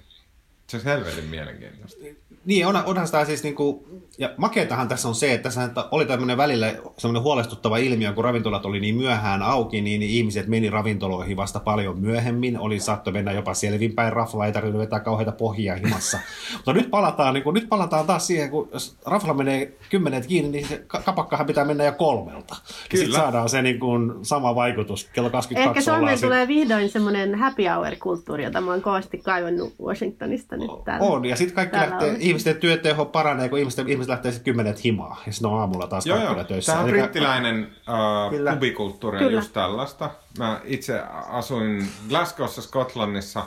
Se 0.66 0.76
on 0.76 0.84
helvetin 0.84 1.24
mielenkiintoista. 1.24 2.04
Niin, 2.44 2.66
on, 2.66 2.82
onhan 2.84 3.06
sitä 3.06 3.24
siis 3.24 3.42
niin 3.42 3.54
kuin, 3.54 3.84
ja 4.18 4.34
makeetahan 4.36 4.88
tässä 4.88 5.08
on 5.08 5.14
se, 5.14 5.34
että 5.34 5.42
tässä 5.42 5.70
oli 5.90 6.06
tämmöinen 6.06 6.36
välillä 6.36 6.74
semmoinen 6.98 7.22
huolestuttava 7.22 7.76
ilmiö, 7.76 8.12
kun 8.12 8.24
ravintolat 8.24 8.64
oli 8.64 8.80
niin 8.80 8.96
myöhään 8.96 9.42
auki, 9.42 9.80
niin, 9.80 10.00
niin 10.00 10.10
ihmiset 10.10 10.46
meni 10.46 10.70
ravintoloihin 10.70 11.36
vasta 11.36 11.60
paljon 11.60 11.98
myöhemmin. 11.98 12.58
Oli 12.58 12.80
saatto 12.80 13.10
mennä 13.10 13.32
jopa 13.32 13.54
selvinpäin 13.54 14.12
rafla, 14.12 14.46
ei 14.46 14.52
tarvinnut 14.52 14.80
vetää 14.80 15.00
kauheita 15.00 15.32
pohjia 15.32 15.74
himassa. 15.74 16.18
Mutta 16.56 16.72
nyt 16.72 16.90
palataan, 16.90 17.34
niin 17.34 17.44
kun, 17.44 17.54
nyt 17.54 17.68
palataan 17.68 18.06
taas 18.06 18.26
siihen, 18.26 18.50
kun 18.50 18.68
jos 18.72 18.96
rafla 19.06 19.34
menee 19.34 19.76
kymmenet 19.90 20.26
kiinni, 20.26 20.50
niin 20.50 20.68
se 20.68 20.84
kapakkahan 20.86 21.46
pitää 21.46 21.64
mennä 21.64 21.84
jo 21.84 21.92
kolmelta. 21.92 22.56
Sitten 22.98 23.12
saadaan 23.12 23.48
se 23.48 23.62
niin 23.62 23.80
kuin, 23.80 24.12
sama 24.22 24.54
vaikutus. 24.54 25.10
Kello 25.12 25.30
22 25.30 25.78
Ehkä 25.78 25.90
Suomeen 25.90 26.20
tulee 26.20 26.48
vihdoin 26.48 26.88
semmoinen 26.88 27.34
happy 27.34 27.62
hour-kulttuuri, 27.62 28.44
jota 28.44 28.60
mä 28.60 28.70
oon 28.70 28.82
kovasti 28.82 29.18
kaivannut 29.18 29.74
Washingtonista 29.82 30.56
nyt 30.56 30.70
täällä. 30.84 31.06
On, 31.06 31.24
ja 31.24 31.36
sitten 31.36 31.54
kaikki 31.54 31.76
lähtee, 31.76 32.10
on. 32.10 32.16
ihmisten 32.18 32.56
työteho 32.56 33.04
paranee, 33.04 33.48
kun 33.48 33.58
ihmiset, 33.58 33.88
ihmiset 33.88 34.08
lähtee 34.08 34.32
sitten 34.32 34.44
kymmenet 34.44 34.84
himaa, 34.84 35.22
ja 35.26 35.32
sitten 35.32 35.50
on 35.50 35.60
aamulla 35.60 35.86
taas 35.86 36.06
joo, 36.06 36.18
joo. 36.18 36.44
töissä. 36.44 36.72
Tämä 36.72 36.84
on 36.84 36.90
brittiläinen 36.90 37.68
uh, 37.88 38.54
pubikulttuuri 38.54 39.18
Kyllä. 39.18 39.32
just 39.32 39.52
tällaista. 39.52 40.10
Mä 40.38 40.60
itse 40.64 41.00
asuin 41.30 41.88
Glasgowssa, 42.08 42.62
Skotlannissa 42.62 43.44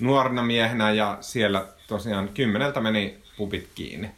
nuorena 0.00 0.42
miehenä, 0.42 0.90
ja 0.90 1.18
siellä 1.20 1.66
tosiaan 1.88 2.28
kymmeneltä 2.34 2.80
meni 2.80 3.18
pubit 3.36 3.68
kiinni. 3.74 4.10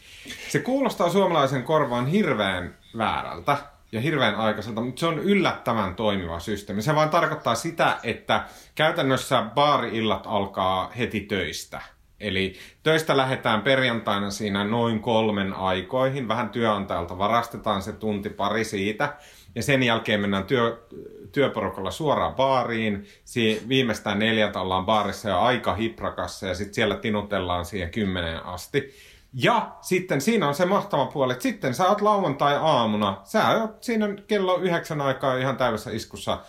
Se 0.48 0.58
kuulostaa 0.58 1.10
suomalaisen 1.10 1.62
korvaan 1.62 2.06
hirveän 2.06 2.75
väärältä 2.98 3.56
ja 3.92 4.00
hirveän 4.00 4.35
aikaiselta, 4.35 4.80
mutta 4.80 5.00
se 5.00 5.07
on 5.07 5.18
yllättävän 5.18 5.95
toimiva 5.95 6.40
systeemi. 6.40 6.83
Se 6.83 6.95
vaan 6.95 7.11
tarkoittaa 7.11 7.54
sitä, 7.54 7.97
että 8.02 8.45
käytännössä 8.75 9.42
baari-illat 9.54 10.25
alkaa 10.26 10.90
heti 10.99 11.21
töistä. 11.21 11.80
Eli 12.21 12.54
töistä 12.83 13.16
lähdetään 13.16 13.62
perjantaina 13.62 14.30
siinä 14.30 14.64
noin 14.64 15.00
kolmen 15.00 15.52
aikoihin, 15.52 16.28
vähän 16.28 16.50
työnantajalta 16.50 17.18
varastetaan 17.18 17.83
se 17.83 17.92
tunti 17.92 18.30
pari 18.30 18.64
siitä, 18.64 19.16
ja 19.54 19.62
sen 19.62 19.83
jälkeen 19.83 20.21
mennään 20.21 20.45
työ, 20.45 20.87
työporukalla 21.33 21.90
suoraan 21.90 22.35
baariin. 22.35 23.07
Si- 23.25 23.62
viimeistään 23.68 24.18
neljältä 24.18 24.61
ollaan 24.61 24.87
baarissa 24.87 25.28
jo 25.28 25.38
aika 25.38 25.75
hiprakassa 25.75 26.47
ja 26.47 26.54
sitten 26.54 26.75
siellä 26.75 26.97
tinutellaan 26.97 27.64
siihen 27.64 27.90
kymmeneen 27.90 28.47
asti. 28.47 28.95
Ja 29.32 29.76
sitten 29.80 30.20
siinä 30.20 30.49
on 30.49 30.54
se 30.54 30.66
mahtava 30.66 31.06
puoli, 31.06 31.32
että 31.32 31.42
sitten 31.42 31.75
sä 31.75 31.88
oot 31.88 32.00
lauantai-aamuna, 32.00 33.20
sä 33.25 33.49
oot 33.49 33.82
siinä 33.82 34.08
kello 34.26 34.56
yhdeksän 34.56 35.00
aikaa 35.00 35.37
ihan 35.37 35.56
täydessä 35.56 35.90
iskussa 35.90 36.40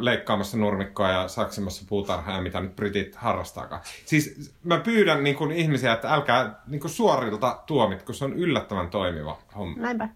leikkaamassa 0.00 0.56
nurmikkoa 0.56 1.10
ja 1.10 1.28
saksimassa 1.28 1.84
puutarhaa 1.88 2.36
ja 2.36 2.42
mitä 2.42 2.60
nyt 2.60 2.76
britit 2.76 3.14
harrastaakaan. 3.14 3.82
Siis 4.04 4.54
mä 4.64 4.80
pyydän 4.80 5.24
niin 5.24 5.36
kuin 5.36 5.52
ihmisiä, 5.52 5.92
että 5.92 6.14
älkää 6.14 6.62
niin 6.66 6.80
kuin 6.80 6.90
suorilta 6.90 7.62
tuomit, 7.66 8.02
kun 8.02 8.14
se 8.14 8.24
on 8.24 8.32
yllättävän 8.32 8.90
toimiva 8.90 9.38
homma. 9.56 9.82
Näinpä. 9.82 10.08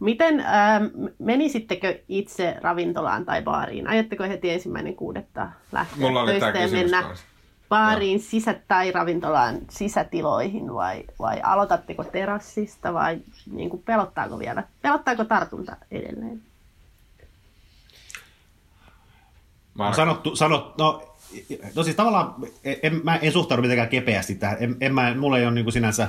Miten 0.00 0.40
äh, 0.40 0.46
menisittekö 1.18 1.98
itse 2.08 2.56
ravintolaan 2.60 3.24
tai 3.24 3.42
baariin? 3.42 3.88
Ajatteko 3.88 4.24
heti 4.24 4.50
ensimmäinen 4.50 4.96
kuudetta 4.96 5.48
lähteä 5.72 6.06
Mulla 6.06 6.22
oli 6.22 6.30
töistä 6.30 6.58
ja 6.58 6.68
mennä 6.68 7.02
kanssa. 7.02 7.26
Baariin 7.68 8.20
sisä- 8.20 8.60
tai 8.68 8.92
ravintolaan 8.92 9.58
sisätiloihin 9.70 10.74
vai, 10.74 11.04
vai 11.18 11.40
aloitatteko 11.42 12.04
terassista 12.04 12.94
vai 12.94 13.20
niin 13.52 13.70
kuin 13.70 13.82
pelottaako 13.82 14.38
vielä? 14.38 14.64
Pelottaako 14.82 15.24
tartunta 15.24 15.76
edelleen? 15.90 16.42
Marko. 19.74 19.96
Sanottu, 19.96 20.36
sanot, 20.36 20.78
no, 20.78 21.16
no 21.74 21.82
siis 21.82 21.96
tavallaan 21.96 22.34
en, 22.64 23.00
mä 23.04 23.16
en 23.16 23.32
suhtaudu 23.32 23.62
mitenkään 23.62 23.88
kepeästi 23.88 24.34
tähän. 24.34 24.56
En, 24.60 24.76
en 24.80 24.94
mä, 24.94 25.14
mulla 25.14 25.38
ei 25.38 25.46
ole 25.46 25.54
niin 25.54 25.72
sinänsä, 25.72 26.08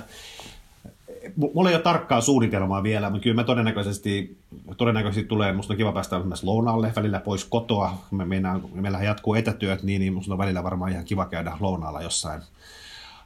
mulla 1.35 1.69
ei 1.69 1.75
ole 1.75 1.83
tarkkaa 1.83 2.21
suunnitelmaa 2.21 2.83
vielä, 2.83 3.09
mutta 3.09 3.23
kyllä 3.23 3.35
mä 3.35 3.43
todennäköisesti, 3.43 4.37
todennäköisesti 4.77 5.27
tulee, 5.27 5.53
musta 5.53 5.73
on 5.73 5.77
kiva 5.77 5.91
päästä 5.91 6.19
myös 6.19 6.43
lounaalle 6.43 6.93
välillä 6.95 7.19
pois 7.19 7.45
kotoa. 7.45 7.97
Me 8.11 8.25
meinaan, 8.25 8.61
meillä 8.73 9.03
jatkuu 9.03 9.33
etätyöt, 9.33 9.83
niin, 9.83 9.99
niin 9.99 10.13
musta 10.13 10.33
on 10.33 10.37
välillä 10.37 10.63
varmaan 10.63 10.91
ihan 10.91 11.05
kiva 11.05 11.25
käydä 11.25 11.57
lounaalla 11.59 12.01
jossain 12.01 12.41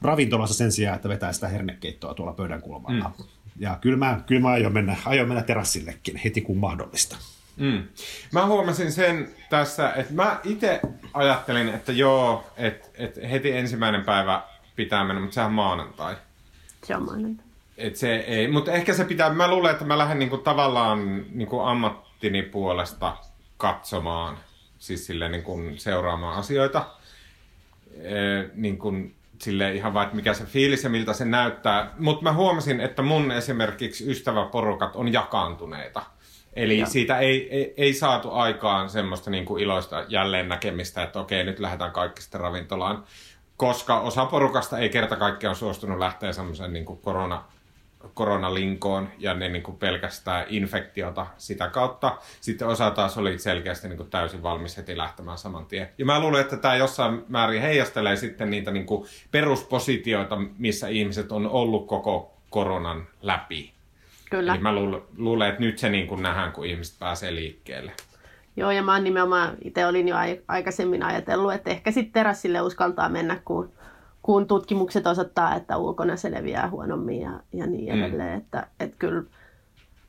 ravintolassa 0.01 0.55
sen 0.55 0.72
sijaan, 0.72 0.96
että 0.96 1.10
vetää 1.10 1.34
sitä 1.34 1.48
hernekeittoa 1.48 2.13
tuolla 2.13 2.34
pöydän 2.34 2.62
kulmalla. 2.62 3.12
Mm. 3.17 3.25
Ja 3.60 3.77
kyllä 3.81 3.98
mä, 3.98 4.20
kyllä 4.25 4.41
mä 4.41 4.48
aion, 4.48 4.74
mennä, 4.74 4.96
aion 5.05 5.27
mennä 5.27 5.43
terassillekin 5.43 6.15
heti 6.15 6.41
kun 6.41 6.58
mahdollista. 6.58 7.17
Mm. 7.58 7.84
Mä 8.31 8.46
huomasin 8.46 8.91
sen 8.91 9.29
tässä, 9.50 9.93
että 9.93 10.13
mä 10.13 10.39
itse 10.43 10.81
ajattelin, 11.13 11.70
että 11.70 11.91
joo, 11.91 12.43
että, 12.58 12.88
että 12.98 13.27
heti 13.27 13.51
ensimmäinen 13.51 14.03
päivä 14.03 14.41
pitää 14.75 15.03
mennä, 15.03 15.22
mutta 15.22 15.34
sehän 15.34 15.48
on 15.48 15.53
maanantai. 15.53 16.15
Se 16.84 16.96
on 16.96 17.05
maanantai. 17.05 17.46
Et 17.81 17.95
se 17.95 18.15
ei, 18.15 18.47
mutta 18.47 18.71
ehkä 18.71 18.93
se 18.93 19.05
pitää, 19.05 19.33
mä 19.33 19.47
luulen, 19.47 19.71
että 19.71 19.85
mä 19.85 19.97
lähden 19.97 20.19
niinku 20.19 20.38
tavallaan 20.38 21.25
niinku 21.31 21.59
ammattini 21.59 22.41
puolesta 22.41 23.17
katsomaan, 23.57 24.38
siis 24.77 25.05
silleen 25.05 25.31
niinku 25.31 25.59
seuraamaan 25.75 26.38
asioita. 26.38 26.85
E, 27.97 28.13
niinku 28.53 28.93
sille 29.41 29.73
ihan 29.73 29.93
vaan, 29.93 30.03
että 30.03 30.15
mikä 30.15 30.33
se 30.33 30.45
fiilis 30.45 30.83
ja 30.83 30.89
miltä 30.89 31.13
se 31.13 31.25
näyttää. 31.25 31.93
Mutta 32.00 32.23
mä 32.23 32.33
huomasin, 32.33 32.79
että 32.79 33.01
mun 33.01 33.31
esimerkiksi 33.31 34.11
ystäväporukat 34.11 34.95
on 34.95 35.13
jakaantuneita. 35.13 36.03
Eli 36.53 36.79
ja. 36.79 36.85
siitä 36.85 37.17
ei, 37.17 37.55
ei, 37.55 37.73
ei 37.77 37.93
saatu 37.93 38.31
aikaan 38.31 38.89
semmoista 38.89 39.29
niin 39.29 39.45
kuin 39.45 39.63
iloista 39.63 40.05
jälleen 40.07 40.50
näkemistä, 40.50 41.03
että 41.03 41.19
okei, 41.19 41.43
nyt 41.43 41.59
lähdetään 41.59 41.91
kaikki 41.91 42.21
sitten 42.21 42.41
ravintolaan, 42.41 43.03
koska 43.57 44.00
osa 44.00 44.25
porukasta 44.25 44.77
ei 44.77 44.89
kerta 44.89 45.15
kaikkiaan 45.15 45.55
suostunut 45.55 46.00
lähteä 46.00 46.33
semmoisen 46.33 46.73
niin 46.73 46.85
korona, 46.85 47.43
koronalinkoon 48.13 49.10
ja 49.17 49.34
ne 49.34 49.50
niin 49.50 49.63
kuin 49.63 49.77
pelkästään 49.77 50.46
infektiota 50.50 51.27
sitä 51.38 51.67
kautta. 51.67 52.17
Sitten 52.41 52.67
osa 52.67 52.91
taas 52.91 53.17
oli 53.17 53.39
selkeästi 53.39 53.88
niin 53.88 53.98
kuin 53.98 54.10
täysin 54.10 54.43
valmis 54.43 54.77
heti 54.77 54.98
lähtemään 54.98 55.38
saman 55.38 55.65
tien. 55.65 55.89
Ja 55.98 56.05
mä 56.05 56.20
luulen, 56.20 56.41
että 56.41 56.58
tämä 56.58 56.75
jossain 56.75 57.24
määrin 57.27 57.62
heijastelee 57.62 58.15
sitten 58.15 58.50
niitä 58.50 58.72
niin 58.72 58.86
kuin 58.86 59.08
peruspositioita, 59.31 60.38
missä 60.58 60.88
ihmiset 60.88 61.31
on 61.31 61.48
ollut 61.48 61.88
koko 61.88 62.38
koronan 62.50 63.08
läpi. 63.22 63.74
Kyllä. 64.29 64.53
Niin 64.53 64.63
mä 64.63 64.74
luulen, 65.17 65.50
että 65.50 65.62
nyt 65.62 65.79
se 65.79 65.89
niin 65.89 66.08
kuin 66.08 66.22
nähdään, 66.22 66.51
kun 66.51 66.65
ihmiset 66.65 67.00
pääsee 67.00 67.36
liikkeelle. 67.36 67.91
Joo, 68.55 68.72
ja 68.72 68.84
mä 68.84 69.00
nimenomaan, 69.00 69.58
itse 69.63 69.86
olin 69.86 70.08
jo 70.08 70.15
aikaisemmin 70.48 71.03
ajatellut, 71.03 71.53
että 71.53 71.70
ehkä 71.70 71.91
sitten 71.91 72.13
terassille 72.13 72.62
uskaltaa 72.62 73.10
mennä, 73.10 73.41
kun, 73.46 73.72
kun 74.22 74.48
tutkimukset 74.48 75.08
osoittaa, 75.08 75.56
että 75.56 75.78
ulkona 75.78 76.16
se 76.16 76.32
leviää 76.32 76.70
huonommin 76.70 77.22
ja, 77.22 77.40
ja 77.54 77.68
niin 77.68 77.96
mm. 77.96 78.04
edelleen. 78.04 78.32
Mm. 78.32 78.38
Että, 78.38 78.68
että 78.80 78.98
kyllä. 79.00 79.24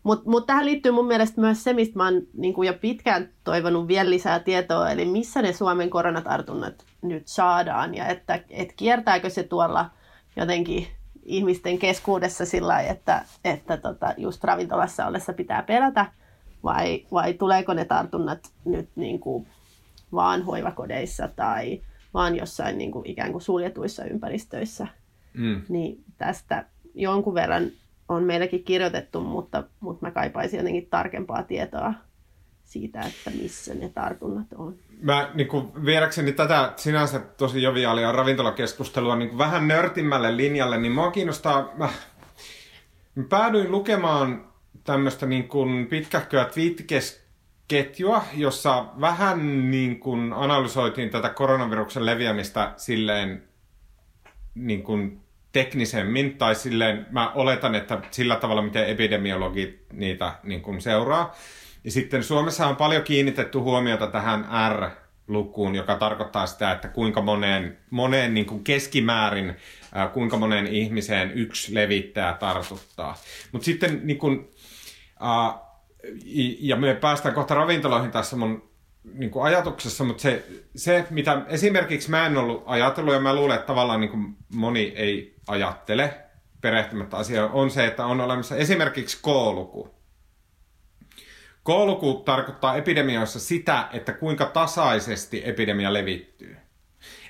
Mutta 0.02 0.30
mut 0.30 0.46
tähän 0.46 0.64
liittyy 0.64 0.92
mun 0.92 1.06
mielestä 1.06 1.40
myös 1.40 1.64
se, 1.64 1.72
mistä 1.72 1.98
mä 1.98 2.04
oon 2.04 2.22
niin 2.34 2.54
kuin 2.54 2.66
jo 2.66 2.74
pitkään 2.74 3.28
toivonut 3.44 3.88
vielä 3.88 4.10
lisää 4.10 4.38
tietoa, 4.38 4.90
eli 4.90 5.04
missä 5.04 5.42
ne 5.42 5.52
Suomen 5.52 5.90
koronatartunnat 5.90 6.84
nyt 7.02 7.28
saadaan, 7.28 7.94
ja 7.94 8.06
että 8.06 8.40
et 8.50 8.72
kiertääkö 8.76 9.30
se 9.30 9.42
tuolla 9.42 9.90
jotenkin 10.36 10.86
ihmisten 11.22 11.78
keskuudessa 11.78 12.46
sillä 12.46 12.80
että, 12.80 13.24
että 13.44 13.76
tota, 13.76 14.14
just 14.16 14.44
ravintolassa 14.44 15.06
ollessa 15.06 15.32
pitää 15.32 15.62
pelätä, 15.62 16.06
vai, 16.64 17.06
vai 17.12 17.34
tuleeko 17.34 17.74
ne 17.74 17.84
tartunnat 17.84 18.52
nyt 18.64 18.88
niin 18.96 19.20
kuin 19.20 19.46
vaan 20.12 20.42
hoivakodeissa 20.42 21.28
tai 21.28 21.80
vaan 22.14 22.36
jossain 22.36 22.78
niin 22.78 22.92
kuin 22.92 23.06
ikään 23.06 23.32
kuin 23.32 23.42
suljetuissa 23.42 24.04
ympäristöissä. 24.04 24.86
mm. 25.34 25.62
niin 25.68 26.04
tästä 26.18 26.64
jonkun 26.94 27.34
verran 27.34 27.70
on 28.08 28.24
meilläkin 28.24 28.64
kirjoitettu, 28.64 29.20
mutta, 29.20 29.64
mutta 29.80 30.06
mä 30.06 30.10
kaipaisin 30.10 30.58
jotenkin 30.58 30.86
tarkempaa 30.90 31.42
tietoa 31.42 31.94
siitä, 32.64 33.00
että 33.00 33.30
missä 33.42 33.74
ne 33.74 33.88
tartunnat 33.88 34.46
on. 34.56 34.74
Mä 35.02 35.30
niin 35.34 35.48
kuin, 35.48 35.84
viedäkseni 35.84 36.32
tätä 36.32 36.72
sinänsä 36.76 37.18
tosi 37.18 37.62
joviaalia 37.62 38.12
ravintolakeskustelua 38.12 39.16
niin 39.16 39.38
vähän 39.38 39.68
nörtimmälle 39.68 40.36
linjalle, 40.36 40.78
niin 40.78 40.92
mua 40.92 41.10
kiinnostaa... 41.10 41.72
Mä, 41.76 41.88
mä 43.14 43.24
päädyin 43.28 43.72
lukemaan 43.72 44.44
tämmöistä 44.84 45.26
niin 45.26 45.48
kuin 45.48 45.86
pitkähköä 45.86 46.44
twiittiketjua, 47.68 48.24
jossa 48.34 48.86
vähän 49.00 49.70
niin 49.70 50.00
kuin 50.00 50.32
analysoitiin 50.32 51.10
tätä 51.10 51.28
koronaviruksen 51.28 52.06
leviämistä 52.06 52.72
silleen 52.76 53.42
niin 54.54 54.82
kuin 54.82 55.20
teknisemmin, 55.52 56.38
tai 56.38 56.54
silleen 56.54 57.06
mä 57.10 57.32
oletan, 57.32 57.74
että 57.74 58.00
sillä 58.10 58.36
tavalla, 58.36 58.62
miten 58.62 58.86
epidemiologit 58.86 59.86
niitä 59.92 60.34
niin 60.42 60.60
kuin 60.60 60.80
seuraa. 60.80 61.34
Ja 61.84 61.90
sitten 61.90 62.24
Suomessa 62.24 62.66
on 62.66 62.76
paljon 62.76 63.02
kiinnitetty 63.02 63.58
huomiota 63.58 64.06
tähän 64.06 64.48
R-lukuun, 64.78 65.74
joka 65.74 65.96
tarkoittaa 65.96 66.46
sitä, 66.46 66.72
että 66.72 66.88
kuinka 66.88 67.20
moneen, 67.20 67.78
moneen 67.90 68.34
niin 68.34 68.46
kuin 68.46 68.64
keskimäärin, 68.64 69.56
ää, 69.94 70.08
kuinka 70.08 70.36
moneen 70.36 70.66
ihmiseen 70.66 71.32
yksi 71.34 71.74
levittäjä 71.74 72.36
tartuttaa. 72.40 73.16
Mutta 73.52 73.64
sitten 73.64 74.00
niin 74.04 74.18
kuin, 74.18 74.50
ää, 75.20 75.61
ja 76.60 76.76
me 76.76 76.94
päästään 76.94 77.34
kohta 77.34 77.54
ravintoloihin 77.54 78.10
tässä 78.10 78.36
mun 78.36 78.72
niin 79.14 79.30
kuin 79.30 79.44
ajatuksessa, 79.44 80.04
mutta 80.04 80.22
se, 80.22 80.46
se, 80.76 81.06
mitä 81.10 81.42
esimerkiksi 81.48 82.10
mä 82.10 82.26
en 82.26 82.36
ollut 82.36 82.62
ajatellut, 82.66 83.14
ja 83.14 83.20
mä 83.20 83.34
luulen, 83.34 83.54
että 83.54 83.66
tavallaan 83.66 84.00
niin 84.00 84.10
kuin 84.10 84.36
moni 84.54 84.92
ei 84.96 85.36
ajattele 85.46 86.14
perehtymättä 86.60 87.16
asiaan, 87.16 87.50
on 87.50 87.70
se, 87.70 87.86
että 87.86 88.06
on 88.06 88.20
olemassa 88.20 88.56
esimerkiksi 88.56 89.18
K-luku. 89.22 89.94
K-luku 91.64 92.14
tarkoittaa 92.14 92.76
epidemioissa 92.76 93.40
sitä, 93.40 93.88
että 93.92 94.12
kuinka 94.12 94.46
tasaisesti 94.46 95.42
epidemia 95.44 95.92
levittyy. 95.92 96.56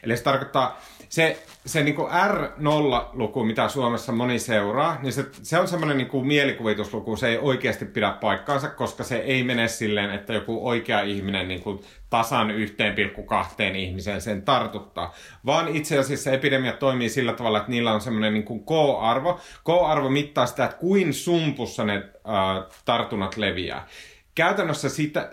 Eli 0.03 0.17
se 0.17 0.23
tarkoittaa, 0.23 0.81
se, 1.13 1.43
se 1.67 1.83
niin 1.83 1.95
kuin 1.95 2.11
R0-luku, 2.11 3.45
mitä 3.45 3.69
Suomessa 3.69 4.13
moni 4.13 4.39
seuraa, 4.39 4.99
niin 5.03 5.13
se, 5.13 5.27
se 5.43 5.59
on 5.59 5.69
semmoinen 5.69 5.97
niin 5.97 6.27
mielikuvitusluku, 6.27 7.17
se 7.17 7.29
ei 7.29 7.39
oikeasti 7.39 7.85
pidä 7.85 8.11
paikkaansa, 8.11 8.69
koska 8.69 9.05
se 9.05 9.17
ei 9.17 9.43
mene 9.43 9.69
silleen, 9.69 10.11
että 10.11 10.33
joku 10.33 10.69
oikea 10.69 11.01
ihminen 11.01 11.49
niin 11.49 11.61
kuin 11.61 11.81
tasan 12.11 12.51
1,2 12.51 13.77
ihmiseen 13.77 14.21
sen 14.21 14.43
tartuttaa, 14.43 15.15
vaan 15.47 15.69
itse 15.69 15.99
asiassa 15.99 16.31
epidemia 16.31 16.73
toimii 16.73 17.09
sillä 17.09 17.33
tavalla, 17.33 17.59
että 17.59 17.71
niillä 17.71 17.93
on 17.93 18.01
semmoinen 18.01 18.35
niin 18.35 18.65
K-arvo. 18.65 19.41
K-arvo 19.65 20.09
mittaa 20.09 20.47
sitä, 20.47 20.65
että 20.65 20.77
kuin 20.77 21.15
sumpussa 21.15 21.85
ne 21.85 21.95
äh, 21.97 22.83
tartunnat 22.85 23.37
leviää 23.37 23.87
käytännössä 24.35 24.89
sitä, 24.89 25.31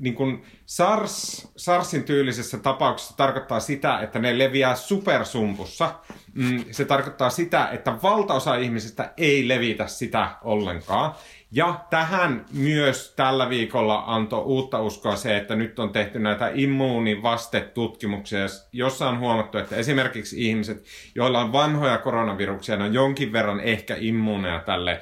niin 0.00 0.14
kuin 0.14 0.42
SARS, 0.66 1.48
SARSin 1.56 2.04
tyylisessä 2.04 2.58
tapauksessa 2.58 3.16
tarkoittaa 3.16 3.60
sitä, 3.60 4.00
että 4.00 4.18
ne 4.18 4.38
leviää 4.38 4.74
supersumpussa. 4.74 5.94
Mm, 6.34 6.64
se 6.70 6.84
tarkoittaa 6.84 7.30
sitä, 7.30 7.68
että 7.68 8.02
valtaosa 8.02 8.54
ihmisistä 8.54 9.12
ei 9.16 9.48
levitä 9.48 9.86
sitä 9.86 10.28
ollenkaan. 10.44 11.14
Ja 11.52 11.84
tähän 11.90 12.44
myös 12.52 13.12
tällä 13.16 13.48
viikolla 13.48 14.04
antoi 14.06 14.42
uutta 14.42 14.82
uskoa 14.82 15.16
se, 15.16 15.36
että 15.36 15.56
nyt 15.56 15.78
on 15.78 15.92
tehty 15.92 16.18
näitä 16.18 16.50
immuunivastetutkimuksia, 16.54 18.40
jossa 18.72 19.08
on 19.08 19.18
huomattu, 19.18 19.58
että 19.58 19.76
esimerkiksi 19.76 20.48
ihmiset, 20.48 20.84
joilla 21.14 21.40
on 21.40 21.52
vanhoja 21.52 21.98
koronaviruksia, 21.98 22.76
ne 22.76 22.84
on 22.84 22.94
jonkin 22.94 23.32
verran 23.32 23.60
ehkä 23.60 23.96
immuuneja 23.98 24.60
tälle 24.60 25.00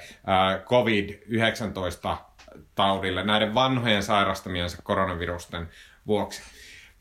COVID-19 0.65 2.28
taudille 2.75 3.25
näiden 3.25 3.55
vanhojen 3.55 4.03
sairastamiensa 4.03 4.83
koronavirusten 4.83 5.69
vuoksi. 6.07 6.43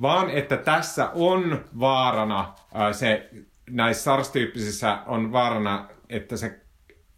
Vaan 0.02 0.30
että 0.30 0.58
tässä 0.58 1.10
on 1.10 1.66
vaarana, 1.80 2.54
se, 2.92 3.30
näissä 3.70 4.04
SARS-tyyppisissä 4.04 4.98
on 5.06 5.32
vaarana, 5.32 5.90
että 6.10 6.38
se, 6.38 6.60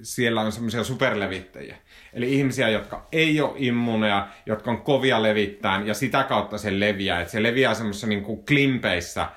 siellä 0.01 0.41
on 0.41 0.51
semmoisia 0.51 0.83
superlevittäjiä. 0.83 1.77
Eli 2.13 2.33
ihmisiä, 2.33 2.69
jotka 2.69 3.07
ei 3.11 3.41
ole 3.41 3.53
immuuneja, 3.55 4.27
jotka 4.45 4.71
on 4.71 4.81
kovia 4.81 5.23
levittämään 5.23 5.87
ja 5.87 5.93
sitä 5.93 6.23
kautta 6.23 6.57
se 6.57 6.79
leviää. 6.79 7.21
Että 7.21 7.31
se 7.31 7.43
leviää 7.43 7.73
semmoisissa 7.73 8.07
niin 8.07 8.23
kuin 8.23 8.45
klimpeissä, 8.45 9.29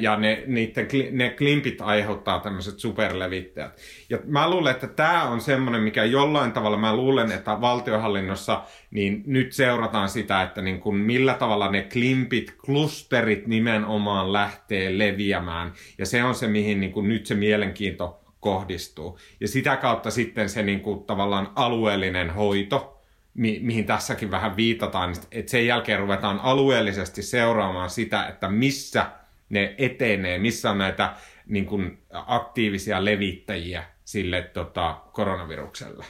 ja 0.00 0.16
ne, 0.16 0.42
niiden, 0.46 0.88
ne 1.10 1.30
klimpit 1.30 1.80
aiheuttaa 1.80 2.40
tämmöiset 2.40 2.78
superlevittäjät. 2.78 3.80
Ja 4.10 4.18
mä 4.24 4.50
luulen, 4.50 4.70
että 4.70 4.86
tämä 4.86 5.24
on 5.24 5.40
semmoinen, 5.40 5.82
mikä 5.82 6.04
jollain 6.04 6.52
tavalla, 6.52 6.76
mä 6.76 6.96
luulen, 6.96 7.32
että 7.32 7.60
valtiohallinnossa 7.60 8.62
niin 8.90 9.22
nyt 9.26 9.52
seurataan 9.52 10.08
sitä, 10.08 10.42
että 10.42 10.62
niin 10.62 10.80
kuin 10.80 10.96
millä 10.96 11.34
tavalla 11.34 11.70
ne 11.70 11.82
klimpit, 11.92 12.54
klusterit 12.64 13.46
nimenomaan 13.46 14.32
lähtee 14.32 14.98
leviämään. 14.98 15.72
Ja 15.98 16.06
se 16.06 16.24
on 16.24 16.34
se, 16.34 16.48
mihin 16.48 16.80
niin 16.80 16.92
kuin 16.92 17.08
nyt 17.08 17.26
se 17.26 17.34
mielenkiinto 17.34 18.20
kohdistuu. 18.40 19.18
Ja 19.40 19.48
sitä 19.48 19.76
kautta 19.76 20.10
sitten 20.10 20.48
se 20.48 20.62
niin 20.62 20.80
kuin, 20.80 21.04
tavallaan 21.04 21.50
alueellinen 21.54 22.30
hoito, 22.30 23.02
mi- 23.34 23.60
mihin 23.62 23.86
tässäkin 23.86 24.30
vähän 24.30 24.56
viitataan, 24.56 25.14
että 25.32 25.50
sen 25.50 25.66
jälkeen 25.66 25.98
ruvetaan 25.98 26.40
alueellisesti 26.42 27.22
seuraamaan 27.22 27.90
sitä, 27.90 28.26
että 28.26 28.48
missä– 28.48 29.06
ne 29.52 29.74
etenee, 29.78 30.38
missä 30.38 30.70
on 30.70 30.78
näitä 30.78 31.14
niin 31.46 31.66
kuin, 31.66 31.98
aktiivisia 32.12 33.04
levittäjiä 33.04 33.84
sille 34.04 34.42
tota, 34.42 35.00
koronavirukselle. 35.12 36.04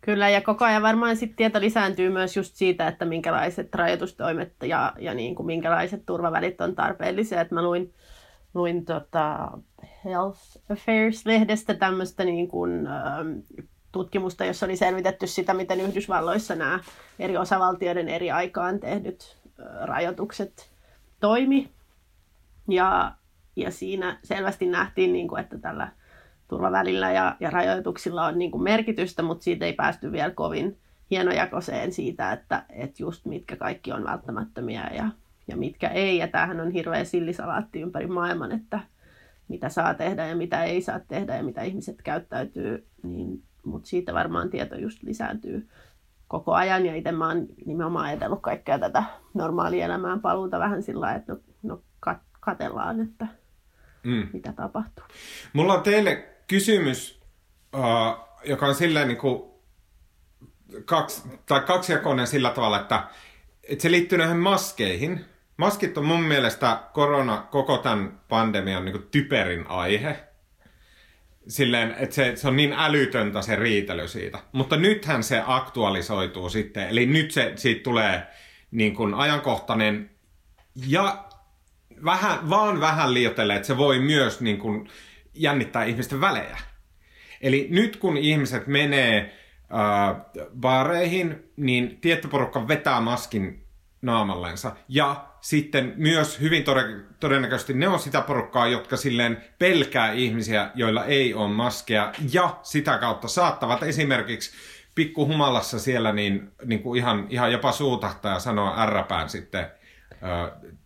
Kyllä, 0.00 0.28
ja 0.28 0.40
koko 0.40 0.64
ajan 0.64 0.82
varmaan 0.82 1.16
sit 1.16 1.36
tieto 1.36 1.60
lisääntyy 1.60 2.10
myös 2.10 2.36
just 2.36 2.54
siitä, 2.54 2.88
että 2.88 3.04
minkälaiset 3.04 3.74
rajoitustoimet 3.74 4.52
ja, 4.62 4.92
ja 4.98 5.14
niin 5.14 5.34
kuin 5.34 5.46
minkälaiset 5.46 6.06
turvavälit 6.06 6.60
on 6.60 6.74
tarpeellisia. 6.74 7.40
Et 7.40 7.50
mä 7.50 7.62
luin, 7.62 7.94
luin 8.54 8.84
tota 8.84 9.50
Health 10.04 10.40
Affairs-lehdestä 10.72 11.74
tämmöistä 11.74 12.24
niin 12.24 12.48
kuin, 12.48 12.86
ähm, 12.86 13.38
tutkimusta, 13.92 14.44
jossa 14.44 14.66
oli 14.66 14.76
selvitetty 14.76 15.26
sitä, 15.26 15.54
miten 15.54 15.80
Yhdysvalloissa 15.80 16.54
nämä 16.54 16.80
eri 17.18 17.36
osavaltioiden 17.36 18.08
eri 18.08 18.30
aikaan 18.30 18.80
tehdyt 18.80 19.36
äh, 19.60 19.66
rajoitukset 19.86 20.70
toimi. 21.20 21.68
Ja, 22.72 23.14
ja 23.56 23.70
siinä 23.70 24.18
selvästi 24.24 24.66
nähtiin, 24.66 25.12
niin 25.12 25.28
kuin, 25.28 25.40
että 25.40 25.58
tällä 25.58 25.92
turvavälillä 26.48 27.12
ja, 27.12 27.36
ja 27.40 27.50
rajoituksilla 27.50 28.26
on 28.26 28.38
niin 28.38 28.50
kuin 28.50 28.62
merkitystä, 28.62 29.22
mutta 29.22 29.44
siitä 29.44 29.66
ei 29.66 29.72
päästy 29.72 30.12
vielä 30.12 30.30
kovin 30.30 30.78
hienojakoiseen 31.10 31.92
siitä, 31.92 32.32
että, 32.32 32.62
että 32.70 33.02
just 33.02 33.26
mitkä 33.26 33.56
kaikki 33.56 33.92
on 33.92 34.04
välttämättömiä 34.04 34.90
ja, 34.94 35.08
ja 35.48 35.56
mitkä 35.56 35.88
ei. 35.88 36.18
Ja 36.18 36.28
tämähän 36.28 36.60
on 36.60 36.70
hirveä 36.70 37.04
sillisalaatti 37.04 37.80
ympäri 37.80 38.06
maailman, 38.06 38.52
että 38.52 38.80
mitä 39.48 39.68
saa 39.68 39.94
tehdä 39.94 40.26
ja 40.26 40.36
mitä 40.36 40.64
ei 40.64 40.82
saa 40.82 41.00
tehdä 41.00 41.36
ja 41.36 41.42
mitä 41.42 41.62
ihmiset 41.62 42.02
käyttäytyy, 42.02 42.86
niin, 43.02 43.42
mutta 43.64 43.88
siitä 43.88 44.14
varmaan 44.14 44.50
tieto 44.50 44.74
just 44.74 45.02
lisääntyy 45.02 45.68
koko 46.28 46.52
ajan. 46.52 46.86
Ja 46.86 46.94
itse 46.94 47.12
mä 47.12 47.28
oon 47.28 47.46
nimenomaan 47.66 48.06
ajatellut 48.06 48.42
kaikkea 48.42 48.78
tätä 48.78 49.02
normaalielämään 49.34 50.20
paluuta 50.20 50.58
vähän 50.58 50.82
sillä 50.82 51.00
lailla, 51.00 51.18
että 51.18 51.32
no, 51.32 51.40
no 51.62 51.82
katellaan, 52.40 53.00
että 53.00 53.26
mm. 54.02 54.28
mitä 54.32 54.52
tapahtuu. 54.52 55.04
Mulla 55.52 55.74
on 55.74 55.82
teille 55.82 56.28
kysymys, 56.48 57.20
uh, 57.76 58.30
joka 58.44 58.66
on 58.66 58.74
silleen 58.74 59.08
niin 59.08 59.18
kuin 59.18 59.50
kaksi, 60.84 61.22
tai 61.46 61.60
kaksijakoinen 61.60 62.26
sillä 62.26 62.50
tavalla, 62.50 62.80
että, 62.80 63.04
että 63.68 63.82
se 63.82 63.90
liittyy 63.90 64.18
näihin 64.18 64.36
maskeihin. 64.36 65.24
Maskit 65.56 65.98
on 65.98 66.04
mun 66.04 66.22
mielestä 66.22 66.82
korona 66.92 67.46
koko 67.50 67.78
tämän 67.78 68.20
pandemian 68.28 68.84
niin 68.84 69.08
typerin 69.10 69.66
aihe. 69.68 70.24
Silleen, 71.48 71.94
että 71.98 72.14
se, 72.14 72.36
se 72.36 72.48
on 72.48 72.56
niin 72.56 72.72
älytöntä 72.72 73.42
se 73.42 73.56
riitely 73.56 74.08
siitä. 74.08 74.38
Mutta 74.52 74.76
nythän 74.76 75.22
se 75.22 75.42
aktualisoituu 75.46 76.50
sitten. 76.50 76.88
Eli 76.88 77.06
nyt 77.06 77.30
se, 77.30 77.52
siitä 77.56 77.82
tulee 77.82 78.26
niin 78.70 78.94
kuin 78.96 79.14
ajankohtainen 79.14 80.10
ja 80.86 81.29
vähän, 82.04 82.50
vaan 82.50 82.80
vähän 82.80 83.14
liioittelee, 83.14 83.56
että 83.56 83.66
se 83.66 83.76
voi 83.76 83.98
myös 83.98 84.40
niin 84.40 84.58
kuin, 84.58 84.88
jännittää 85.34 85.84
ihmisten 85.84 86.20
välejä. 86.20 86.58
Eli 87.40 87.66
nyt 87.70 87.96
kun 87.96 88.16
ihmiset 88.16 88.66
menee 88.66 89.36
äh, 89.62 90.16
baareihin, 90.60 91.50
niin 91.56 91.98
tietty 92.00 92.28
porukka 92.28 92.68
vetää 92.68 93.00
maskin 93.00 93.64
naamallensa. 94.02 94.76
Ja 94.88 95.24
sitten 95.40 95.92
myös 95.96 96.40
hyvin 96.40 96.64
todennäköisesti 97.20 97.74
ne 97.74 97.88
on 97.88 97.98
sitä 97.98 98.20
porukkaa, 98.20 98.66
jotka 98.66 98.96
silleen 98.96 99.44
pelkää 99.58 100.12
ihmisiä, 100.12 100.70
joilla 100.74 101.04
ei 101.04 101.34
ole 101.34 101.48
maskeja. 101.48 102.12
Ja 102.32 102.56
sitä 102.62 102.98
kautta 102.98 103.28
saattavat 103.28 103.82
esimerkiksi 103.82 104.50
pikkuhumalassa 104.94 105.78
siellä 105.78 106.12
niin, 106.12 106.52
niin 106.64 106.82
kuin 106.82 106.98
ihan, 106.98 107.26
ihan 107.30 107.52
jopa 107.52 107.72
suutahtaa 107.72 108.32
ja 108.34 108.40
sanoa 108.40 108.82
ärräpään 108.82 109.28
sitten 109.28 109.66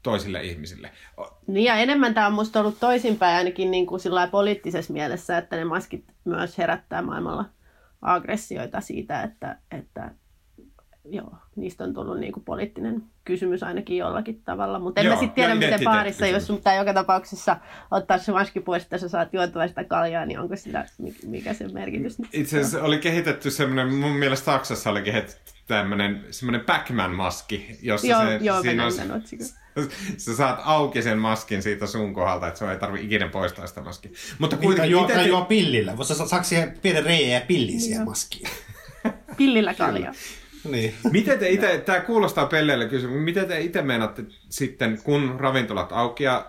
toisille 0.03 0.43
ihmisille. 0.43 0.91
Niin 1.47 1.65
ja 1.65 1.77
enemmän 1.77 2.15
tämä 2.15 2.27
on 2.27 2.33
musta 2.33 2.61
ollut 2.61 2.81
toisinpäin 2.81 3.37
ainakin 3.37 3.71
niin 3.71 3.87
kuin 3.87 4.01
poliittisessa 4.31 4.93
mielessä, 4.93 5.39
että 5.39 5.57
ne 5.57 5.65
maskit 5.65 6.05
myös 6.25 6.59
herättää 6.59 7.03
maailmalla 7.03 7.45
aggressioita 8.03 8.81
siitä, 8.81 9.23
että, 9.23 9.59
että 9.71 10.11
joo, 11.05 11.35
niistä 11.57 11.85
on 11.85 11.95
tullut 11.95 12.21
niin 12.21 12.33
kuin 12.33 12.45
poliittinen 12.45 13.03
kysymys 13.25 13.63
ainakin 13.63 13.97
jollakin 13.97 14.43
tavalla. 14.45 14.79
Mutta 14.79 15.01
en 15.01 15.05
joo, 15.05 15.15
mä 15.15 15.21
sitten 15.21 15.35
tiedä, 15.35 15.55
miten 15.55 15.81
baarissa, 15.85 16.27
jos 16.27 16.47
sun 16.47 16.57
pitää 16.57 16.75
joka 16.75 16.95
tapauksessa 16.95 17.57
ottaa 17.91 18.19
se 18.19 18.33
maski 18.33 18.61
pois, 18.61 18.83
että 18.83 18.99
sä 18.99 19.09
saat 19.09 19.35
juotua 19.35 19.69
sitä 19.69 19.85
kaljaa, 19.85 20.27
niin 20.27 20.39
onko 20.39 20.57
sitä, 20.57 20.87
mikä 21.27 21.55
se 21.55 21.69
merkitys 21.69 22.17
Itse 22.33 22.59
asiassa 22.59 22.83
oli 22.83 22.99
kehitetty 22.99 23.51
semmoinen, 23.51 23.95
mun 23.95 24.13
mielestä 24.13 24.45
Saksassa 24.45 24.91
oli 24.91 25.03
kehitetty 25.03 25.53
tämmöinen 25.67 26.25
semmoinen 26.31 26.61
Pac-Man-maski, 26.61 27.79
jossa 27.83 28.07
joo, 28.07 28.23
se, 28.23 28.39
joo, 28.43 28.63
siinä 28.63 28.85
on, 28.85 28.93
sä 30.17 30.37
saat 30.37 30.61
auki 30.65 31.03
sen 31.03 31.19
maskin 31.19 31.63
siitä 31.63 31.87
sun 31.87 32.15
kohdalta, 32.15 32.47
että 32.49 32.59
se 32.59 32.71
ei 32.71 32.79
tarvi 32.79 33.05
ikinä 33.05 33.29
poistaa 33.29 33.67
sitä 33.67 33.81
maskia. 33.81 34.11
Mutta 34.39 34.57
kuitenkin... 34.57 34.91
Juo, 34.91 35.07
te... 35.07 35.23
juo 35.23 35.45
pillillä. 35.45 35.97
Voisi 35.97 36.15
saako 36.15 36.45
siihen 36.45 36.79
pienen 36.83 37.05
reijä 37.05 37.39
ja 37.39 37.47
pilliä 37.47 37.81
siihen 37.81 38.05
maskiin? 38.05 38.49
Pillillä 39.37 39.75
kalja. 39.75 40.13
Niin. 40.65 40.95
Miten 41.13 41.39
te 41.39 41.49
itse, 41.49 41.79
tämä 41.79 42.01
kuulostaa 42.01 42.47
pelleille 42.47 42.89
kysymys, 42.89 43.25
miten 43.25 43.49
te 43.49 43.61
itse 43.61 43.83
meinaatte 43.83 44.23
sitten, 44.49 44.99
kun 45.05 45.37
ravintolat 45.39 45.93
auki 45.93 46.25
ja, 46.25 46.47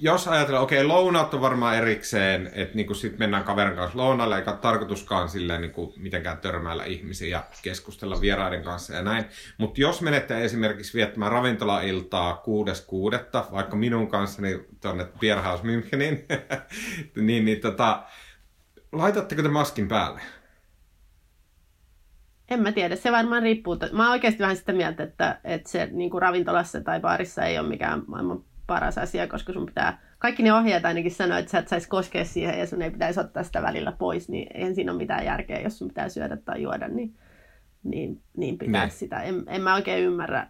jos 0.00 0.28
ajatellaan, 0.28 0.64
okei, 0.64 0.78
okay, 0.78 0.88
lounaat 0.88 1.34
on 1.34 1.40
varmaan 1.40 1.76
erikseen, 1.76 2.50
että 2.54 2.76
niin 2.76 2.94
sitten 2.94 3.18
mennään 3.18 3.44
kaverin 3.44 3.76
kanssa 3.76 3.98
lounalle, 3.98 4.36
eikä 4.36 4.52
tarkoituskaan 4.52 5.28
silleen 5.28 5.60
niin 5.60 5.72
kuin 5.72 5.92
mitenkään 5.96 6.38
törmäillä 6.38 6.84
ihmisiä 6.84 7.28
ja 7.28 7.44
keskustella 7.62 8.20
vieraiden 8.20 8.62
kanssa 8.62 8.94
ja 8.94 9.02
näin. 9.02 9.24
Mutta 9.58 9.80
jos 9.80 10.02
menette 10.02 10.44
esimerkiksi 10.44 10.94
viettämään 10.94 11.32
ravintolailtaa 11.32 12.42
6.6., 13.46 13.52
vaikka 13.52 13.76
minun 13.76 14.08
kanssani 14.08 14.60
tuonne 14.80 15.06
Bierhaus 15.20 15.60
Müncheniin, 15.60 16.24
niin, 17.26 17.44
niin 17.44 17.60
tota, 17.60 18.02
laitatteko 18.92 19.42
te 19.42 19.48
maskin 19.48 19.88
päälle? 19.88 20.20
En 22.48 22.62
mä 22.62 22.72
tiedä, 22.72 22.96
se 22.96 23.12
varmaan 23.12 23.42
riippuu. 23.42 23.76
Mä 23.92 24.02
oon 24.02 24.12
oikeasti 24.12 24.42
vähän 24.42 24.56
sitä 24.56 24.72
mieltä, 24.72 25.02
että, 25.02 25.40
että 25.44 25.70
se 25.70 25.88
niin 25.92 26.10
kuin 26.10 26.22
ravintolassa 26.22 26.80
tai 26.80 27.00
baarissa 27.00 27.44
ei 27.44 27.58
ole 27.58 27.68
mikään 27.68 28.02
maailman 28.06 28.44
paras 28.66 28.98
asia, 28.98 29.26
koska 29.26 29.52
sun 29.52 29.66
pitää, 29.66 30.00
kaikki 30.18 30.42
ne 30.42 30.52
ohjeet 30.52 30.84
ainakin 30.84 31.10
sanoo, 31.10 31.38
että 31.38 31.50
sä 31.50 31.58
et 31.58 31.68
saisi 31.68 31.88
koskea 31.88 32.24
siihen 32.24 32.58
ja 32.58 32.66
sun 32.66 32.82
ei 32.82 32.90
pitäisi 32.90 33.20
ottaa 33.20 33.42
sitä 33.42 33.62
välillä 33.62 33.92
pois, 33.92 34.28
niin 34.28 34.46
eihän 34.54 34.74
siinä 34.74 34.92
ole 34.92 34.98
mitään 34.98 35.24
järkeä, 35.24 35.60
jos 35.60 35.78
sun 35.78 35.88
pitää 35.88 36.08
syödä 36.08 36.36
tai 36.36 36.62
juoda, 36.62 36.88
niin, 36.88 37.14
niin, 37.82 38.22
niin 38.36 38.58
pitää 38.58 38.84
ne. 38.84 38.90
sitä. 38.90 39.22
En, 39.22 39.44
en 39.46 39.62
mä 39.62 39.74
oikein 39.74 40.04
ymmärrä, 40.04 40.46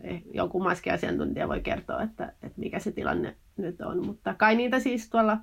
eh, 0.00 0.22
joku 0.34 0.60
maskiasiantuntija 0.60 1.48
voi 1.48 1.60
kertoa, 1.60 2.02
että, 2.02 2.32
että 2.42 2.60
mikä 2.60 2.78
se 2.78 2.92
tilanne 2.92 3.36
nyt 3.56 3.80
on, 3.80 4.06
mutta 4.06 4.34
kai 4.34 4.56
niitä 4.56 4.80
siis 4.80 5.10
tuolla 5.10 5.38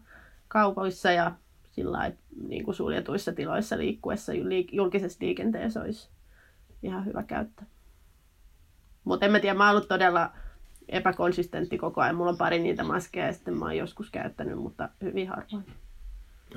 kaupoissa 0.48 1.12
ja 1.12 1.32
sillä 1.78 2.12
niin 2.48 2.66
kuin 2.66 2.76
suljetuissa 2.76 3.34
tiloissa 3.34 3.78
liikkuessa 3.78 4.32
julkisessa 4.72 5.18
liikenteessä 5.22 5.82
olisi 5.82 6.10
ihan 6.84 7.06
hyvä 7.06 7.24
käyttää. 7.24 7.66
Mutta 9.04 9.26
en 9.26 9.32
mä 9.32 9.40
tiedä, 9.40 9.58
mä 9.58 9.63
oon 9.63 9.76
ollut 9.76 9.88
todella 9.88 10.32
epäkonsistentti 10.90 11.78
koko 11.78 12.02
ajan. 12.02 12.16
Mulla 12.16 12.32
on 12.32 12.38
pari 12.38 12.60
niitä 12.60 12.84
maskeja 12.84 13.26
ja 13.26 13.34
sitten 13.34 13.58
mä 13.58 13.66
oon 13.66 13.78
joskus 13.78 14.12
käyttänyt, 14.12 14.58
mutta 14.58 14.90
hyvin 15.02 15.28
harvoin. 15.28 15.66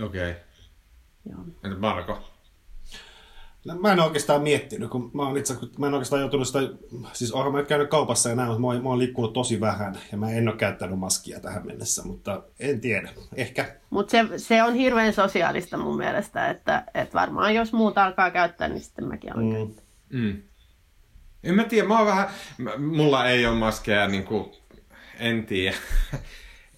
Okei. 0.03 0.35
Okay. 1.27 1.45
Entä 1.65 1.79
Marko? 1.79 2.23
No, 3.65 3.75
mä 3.75 3.93
en 3.93 4.01
oikeastaan 4.01 4.43
miettinyt, 4.43 4.91
kun 4.91 5.11
mä, 5.15 5.23
oon 5.23 5.37
itse, 5.37 5.55
mä 5.79 5.87
en 5.87 5.95
oikeastaan 5.95 6.21
joutunut 6.21 6.47
sitä, 6.47 6.59
siis 7.13 7.33
olen 7.33 7.53
mä 7.53 7.63
käynyt 7.63 7.91
kaupassa 7.91 8.29
ja 8.29 8.35
näin, 8.35 8.49
mutta 8.49 8.61
mä 8.61 8.67
oon, 8.67 8.83
mä 8.83 8.89
oon 8.89 8.99
liikkunut 8.99 9.33
tosi 9.33 9.61
vähän 9.61 9.99
ja 10.13 10.19
mä 10.19 10.31
en 10.31 10.49
ole 10.49 10.57
käyttänyt 10.57 10.99
maskia 10.99 11.41
tähän 11.41 11.67
mennessä, 11.67 12.03
mutta 12.03 12.43
en 12.61 12.81
tiedä, 12.81 13.11
ehkä. 13.37 13.77
Mutta 13.91 14.11
se, 14.11 14.25
se, 14.37 14.63
on 14.63 14.75
hirveän 14.75 15.13
sosiaalista 15.13 15.77
mun 15.77 15.97
mielestä, 15.97 16.51
että, 16.51 16.85
että 16.95 17.15
varmaan 17.15 17.55
jos 17.55 17.73
muut 17.73 17.99
alkaa 17.99 18.31
käyttää, 18.31 18.69
niin 18.69 18.81
sitten 18.81 19.09
mäkin 19.09 19.33
alan 19.33 19.45
mm. 19.45 19.53
käyttää. 19.53 19.85
Mm. 20.13 20.43
En 21.45 21.55
mä 21.55 21.65
tiedä, 21.65 21.89
mä 21.89 21.99
oon 21.99 22.07
vähän, 22.07 22.29
mulla 22.79 23.27
ei 23.27 23.47
ole 23.47 23.57
maskeja, 23.57 24.09
niin 24.09 24.25
kuin, 24.25 24.53
en 25.19 25.47
tiedä. 25.47 25.77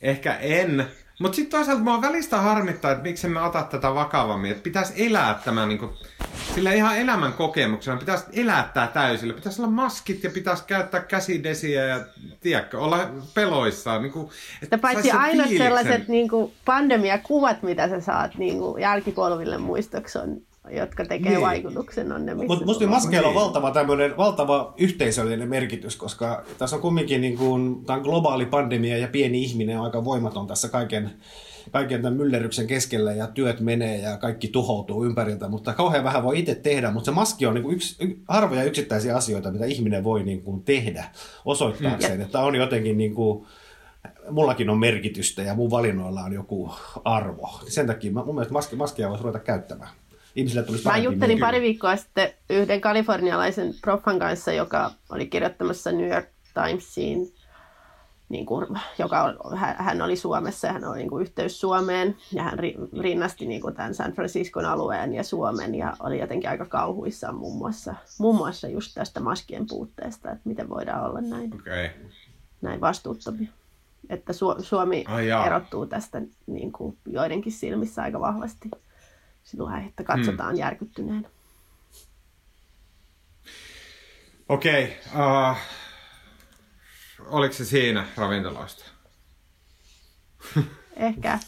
Ehkä 0.00 0.34
en, 0.34 0.86
mutta 1.22 1.36
sitten 1.36 1.58
toisaalta 1.58 1.82
mua 1.82 2.02
välistä 2.02 2.40
harmittaa, 2.40 2.90
että 2.90 3.02
miksi 3.02 3.28
me 3.28 3.40
ota 3.40 3.62
tätä 3.62 3.94
vakavammin. 3.94 4.50
Että 4.50 4.62
pitäisi 4.62 5.06
elää 5.06 5.40
tämä 5.44 5.66
niin 5.66 5.78
kuin, 5.78 5.90
sillä 6.54 6.72
ihan 6.72 6.98
elämän 6.98 7.32
kokemuksena. 7.32 7.96
Pitäisi 7.96 8.24
elää 8.32 8.70
tämä 8.74 8.86
täysillä. 8.86 9.34
Pitäisi 9.34 9.62
olla 9.62 9.70
maskit 9.70 10.24
ja 10.24 10.30
pitäisi 10.30 10.64
käyttää 10.64 11.00
käsidesiä 11.00 11.86
ja 11.86 12.00
tiedätkö, 12.40 12.78
olla 12.78 13.08
peloissaan. 13.34 14.02
Niin 14.02 14.12
kuin, 14.12 14.30
että 14.62 14.78
paitsi 14.78 15.10
aina 15.10 15.46
sellaiset 15.58 16.08
niin 16.08 16.28
kuin 16.28 16.52
pandemiakuvat, 16.64 17.62
mitä 17.62 17.88
sä 17.88 18.00
saat 18.00 18.38
niin 18.38 18.58
kuin 18.58 18.82
jälkipolville 18.82 19.58
muistoksi 19.58 20.18
on 20.18 20.42
jotka 20.70 21.04
tekee 21.04 21.30
niin. 21.32 21.40
vaikutuksen 21.40 22.12
on 22.12 22.26
ne, 22.26 22.34
Mutta 22.34 22.64
musta 22.64 22.86
maskeilla 22.86 23.28
on 23.28 23.34
valtava, 23.34 23.70
tämmönen, 23.70 24.16
valtava 24.16 24.74
yhteisöllinen 24.78 25.48
merkitys, 25.48 25.96
koska 25.96 26.44
tässä 26.58 26.76
on 26.76 26.82
kumminkin 26.82 27.20
niin 27.20 27.38
kuin, 27.38 27.84
tämä 27.84 28.00
globaali 28.00 28.46
pandemia 28.46 28.98
ja 28.98 29.08
pieni 29.08 29.42
ihminen 29.42 29.78
on 29.78 29.84
aika 29.84 30.04
voimaton 30.04 30.46
tässä 30.46 30.68
kaiken, 30.68 31.10
kaiken 31.70 32.02
tämän 32.02 32.16
myllerryksen 32.16 32.66
keskellä 32.66 33.12
ja 33.12 33.26
työt 33.26 33.60
menee 33.60 33.98
ja 33.98 34.16
kaikki 34.16 34.48
tuhoutuu 34.48 35.04
ympäriltä, 35.04 35.48
mutta 35.48 35.74
kauhean 35.74 36.04
vähän 36.04 36.22
voi 36.22 36.38
itse 36.38 36.54
tehdä, 36.54 36.90
mutta 36.90 37.04
se 37.04 37.10
maski 37.10 37.46
on 37.46 37.54
niin 37.54 37.62
kuin 37.62 37.74
yksi, 37.74 38.18
harvoja 38.28 38.64
yksittäisiä 38.64 39.16
asioita, 39.16 39.50
mitä 39.50 39.64
ihminen 39.64 40.04
voi 40.04 40.22
niin 40.22 40.42
kuin 40.42 40.62
tehdä 40.62 41.04
osoittaakseen, 41.44 42.18
mm. 42.18 42.24
että 42.24 42.40
on 42.40 42.54
jotenkin 42.54 42.98
niin 42.98 43.14
kuin, 43.14 43.46
mullakin 44.30 44.70
on 44.70 44.78
merkitystä 44.78 45.42
ja 45.42 45.54
mun 45.54 45.70
valinnoilla 45.70 46.20
on 46.22 46.32
joku 46.32 46.72
arvo. 47.04 47.60
Sen 47.68 47.86
takia 47.86 48.12
mun 48.12 48.34
mielestä 48.34 48.52
maskia, 48.52 48.78
maskia 48.78 49.08
voisi 49.08 49.24
ruveta 49.24 49.44
käyttämään 49.44 49.90
ihmisille 50.36 50.66
tulisi 50.66 50.88
Mä 50.88 50.96
juttelin 50.96 51.40
pari 51.40 51.60
viikkoa 51.60 51.96
sitten 51.96 52.30
yhden 52.50 52.80
kalifornialaisen 52.80 53.74
proffan 53.80 54.18
kanssa, 54.18 54.52
joka 54.52 54.90
oli 55.10 55.26
kirjoittamassa 55.26 55.92
New 55.92 56.08
York 56.08 56.26
Timesiin, 56.54 57.34
niin 58.28 58.46
kuin, 58.46 58.66
joka 58.98 59.34
hän 59.76 60.02
oli 60.02 60.16
Suomessa 60.16 60.66
ja 60.66 60.72
hän 60.72 60.84
oli 60.84 60.98
niin 60.98 61.08
kuin 61.08 61.22
yhteys 61.22 61.60
Suomeen 61.60 62.16
ja 62.32 62.42
hän 62.42 62.58
rinnasti 63.00 63.46
niin 63.46 63.60
kuin 63.60 63.74
tämän 63.74 63.94
San 63.94 64.12
Franciscon 64.12 64.64
alueen 64.64 65.14
ja 65.14 65.24
Suomen 65.24 65.74
ja 65.74 65.96
oli 66.00 66.20
jotenkin 66.20 66.50
aika 66.50 66.66
kauhuissaan 66.66 67.34
muun 67.34 67.58
muassa, 67.58 67.94
muun 68.18 68.36
muassa 68.36 68.68
just 68.68 68.94
tästä 68.94 69.20
maskien 69.20 69.66
puutteesta, 69.66 70.30
että 70.30 70.48
miten 70.48 70.68
voidaan 70.68 71.04
olla 71.04 71.20
näin, 71.20 71.54
okay. 71.54 71.88
näin 72.60 72.80
vastuuttomia. 72.80 73.48
Että 74.08 74.32
Suomi 74.58 75.04
oh, 75.08 75.46
erottuu 75.46 75.86
tästä 75.86 76.22
niin 76.46 76.72
kuin 76.72 76.98
joidenkin 77.06 77.52
silmissä 77.52 78.02
aika 78.02 78.20
vahvasti 78.20 78.70
sillä 79.44 79.78
että 79.88 80.04
katsotaan 80.04 80.50
hmm. 80.50 80.58
järkyttyneen. 80.58 81.26
Okei. 84.48 84.84
Okay, 84.84 85.22
uh, 85.26 85.48
äh, 85.50 85.58
oliko 87.26 87.54
se 87.54 87.64
siinä 87.64 88.06
ravintoloista? 88.16 88.84
Ehkä. 90.96 91.38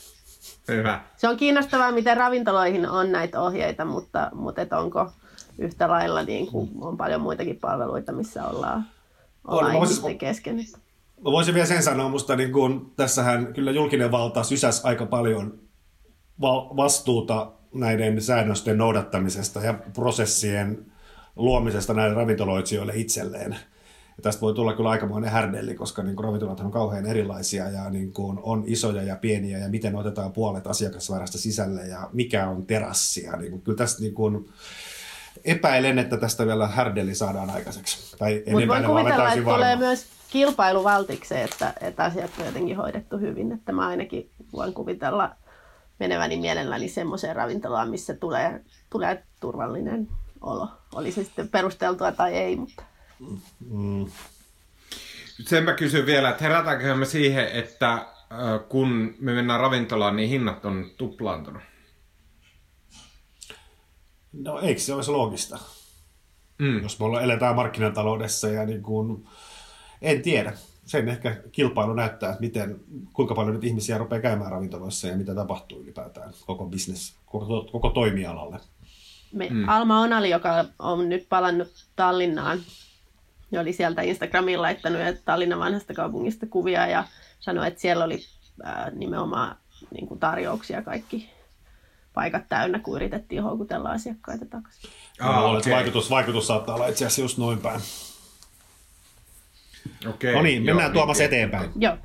Hyvä. 0.69 1.01
Se 1.17 1.29
on 1.29 1.37
kiinnostavaa, 1.37 1.93
miten 1.93 2.17
ravintoloihin 2.17 2.89
on 2.89 3.13
näitä 3.13 3.41
ohjeita, 3.41 3.85
mutta, 3.85 4.31
mutta 4.35 4.63
et 4.63 4.73
onko 4.73 5.13
yhtä 5.59 5.89
lailla 5.89 6.23
niin 6.23 6.47
kuin 6.47 6.71
on 6.81 6.97
paljon 6.97 7.21
muitakin 7.21 7.57
palveluita, 7.57 8.13
missä 8.13 8.47
ollaan, 8.47 8.87
ollaan 9.49 9.77
on, 9.77 9.85
ihmisten 9.85 10.19
kesken. 10.19 10.57
Mä 11.25 11.33
voisin 11.33 11.55
vielä 11.55 11.67
sen 11.67 11.83
sanoa, 11.83 12.09
musta 12.09 12.37
niin 12.37 12.53
kun, 12.53 12.93
tässähän 12.97 13.55
kyllä 13.55 13.71
julkinen 13.71 14.11
valta 14.11 14.43
sysäs 14.43 14.85
aika 14.85 15.07
paljon 15.07 15.59
vastuuta 16.77 17.53
näiden 17.75 18.23
säännösten 18.23 18.79
noudattamisesta 18.79 19.61
ja 19.61 19.75
prosessien 19.95 20.87
luomisesta 21.37 21.95
näille 21.95 22.15
ravintoloitsijoille 22.15 22.93
itselleen. 22.97 23.57
Ja 24.17 24.23
tästä 24.23 24.41
voi 24.41 24.55
tulla 24.55 24.73
kyllä 24.73 24.91
aikamoinen 24.91 25.31
härdelli, 25.31 25.75
koska 25.75 26.03
niin 26.03 26.17
kuin 26.17 26.25
ravintolat 26.25 26.61
on 26.61 26.71
kauhean 26.71 27.07
erilaisia 27.07 27.71
ja 27.71 27.91
niin 27.91 28.13
kuin 28.13 28.39
on 28.43 28.65
isoja 28.67 29.03
ja 29.03 29.17
pieniä 29.17 29.59
ja 29.59 29.69
miten 29.69 29.97
otetaan 29.97 30.33
puolet 30.33 30.67
asiakasvarasta 30.67 31.39
sisälle 31.39 31.87
ja 31.87 32.09
mikä 32.13 32.49
on 32.49 32.67
terassia. 32.67 33.37
Niin 33.37 33.51
kuin, 33.51 33.63
kyllä 33.63 33.79
tästä 33.79 34.03
niin 34.03 34.15
kuin, 34.15 34.47
epäilen, 35.45 35.99
että 35.99 36.17
tästä 36.17 36.47
vielä 36.47 36.67
härdelli 36.67 37.15
saadaan 37.15 37.51
aikaiseksi. 37.51 38.11
Mutta 38.11 38.25
voin 38.69 38.85
kuvitella, 38.85 39.33
että 39.33 39.45
varma. 39.45 39.55
tulee 39.55 39.77
myös 39.77 40.07
kilpailuvaltikseen, 40.31 41.45
että, 41.45 41.73
että 41.81 42.05
asiat 42.05 42.31
on 42.39 42.47
jotenkin 42.47 42.77
hoidettu 42.77 43.19
hyvin. 43.19 43.53
Että 43.53 43.73
mä 43.73 43.89
ainakin 43.89 44.31
voin 44.53 44.75
kuvitella 44.75 45.37
meneväni 46.01 46.37
mielelläni 46.37 46.89
semmoiseen 46.89 47.37
ravintolaan, 47.37 47.91
missä 47.91 48.15
tulee, 48.15 48.65
tulee 48.91 49.25
turvallinen 49.41 50.09
olo. 50.41 50.69
Oli 50.95 51.13
se 51.13 51.25
sitten 51.25 51.49
perusteltua 51.49 52.13
tai 52.13 52.35
ei, 52.35 52.57
mutta... 52.57 52.83
Mm. 53.71 54.07
Sen 55.47 55.65
mä 55.65 55.73
kysyn 55.73 56.07
vielä, 56.07 56.31
että 56.31 56.45
herätäänkö 56.45 56.95
me 56.95 57.05
siihen, 57.05 57.49
että 57.49 58.07
kun 58.69 59.15
me 59.19 59.33
mennään 59.33 59.61
ravintolaan, 59.61 60.17
niin 60.17 60.29
hinnat 60.29 60.65
on 60.65 60.91
tuplaantunut? 60.97 61.63
No 64.33 64.61
eikö 64.61 64.81
se 64.81 64.95
olisi 64.95 65.11
loogista? 65.11 65.59
Mm. 66.59 66.83
Jos 66.83 67.01
me 67.01 67.07
eletään 67.23 67.57
markkinataloudessa 67.57 68.49
ja 68.49 68.67
niin 68.67 68.83
kuin 68.83 69.27
En 70.03 70.23
tiedä. 70.23 70.53
Sen 70.87 71.09
ehkä 71.09 71.37
kilpailu 71.53 71.95
näyttää, 71.95 72.31
että 72.31 72.41
miten, 72.41 72.81
kuinka 73.13 73.35
paljon 73.35 73.55
nyt 73.55 73.65
ihmisiä 73.65 73.99
rupeaa 73.99 74.23
käymään 74.23 74.53
ravintoloissa 74.53 75.09
ja 75.09 75.17
mitä 75.17 75.35
tapahtuu 75.35 75.81
ylipäätään 75.81 76.33
koko 76.47 76.67
business, 76.67 77.17
koko, 77.27 77.69
koko 77.73 77.91
toimialalle. 77.91 78.61
Me, 79.33 79.49
mm. 79.51 79.69
Alma 79.69 80.01
Onali, 80.01 80.31
joka 80.31 80.65
on 80.79 81.09
nyt 81.09 81.27
palannut 81.29 81.69
Tallinnaan, 81.97 82.59
oli 83.61 83.73
sieltä 83.73 84.03
Instagramiin 84.03 84.63
laittanut 84.63 85.01
Tallinnan 85.25 85.59
vanhasta 85.59 85.95
kaupungista 85.95 86.47
kuvia 86.47 86.87
ja 86.87 87.05
sanoi, 87.41 87.69
että 87.69 87.81
siellä 87.81 88.05
oli 88.05 88.21
ää, 88.63 88.91
nimenomaan 88.91 89.57
niin 89.91 90.07
kuin 90.07 90.21
tarjouksia 90.21 90.83
kaikki 90.83 91.31
paikat 92.15 92.49
täynnä, 92.49 92.79
kun 92.79 92.97
yritettiin 92.97 93.43
houkutella 93.43 93.91
asiakkaita 93.91 94.47
takaisin. 94.47 94.91
Ah, 95.21 95.45
okay. 95.45 95.73
vaikutus, 95.73 96.11
vaikutus 96.11 96.47
saattaa 96.47 96.75
olla 96.75 96.87
itse 96.87 97.07
asiassa 97.07 97.23
just 97.23 97.39
noin 97.39 97.59
päin. 97.59 97.81
Okay, 100.07 100.33
no 100.33 100.43
niin, 100.43 100.63
mennään 100.63 100.89
joo, 100.89 100.93
Tuomas 100.93 101.19
niin, 101.19 101.27
eteenpäin. 101.27 101.71
Joo. 101.77 101.97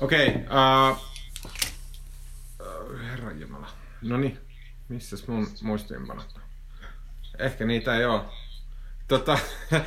Okei, 0.00 0.28
okay, 0.28 0.42
uh, 0.90 0.98
herran 3.10 3.40
jumala. 3.40 3.68
No 4.02 4.16
niin, 4.16 4.38
missäs 4.88 5.28
mun 5.28 5.46
muistiinpanot 5.62 6.40
Ehkä 7.38 7.64
niitä 7.64 7.96
ei 7.96 8.04
ole. 8.04 8.20
Tota, 9.08 9.32
uh, 9.32 9.78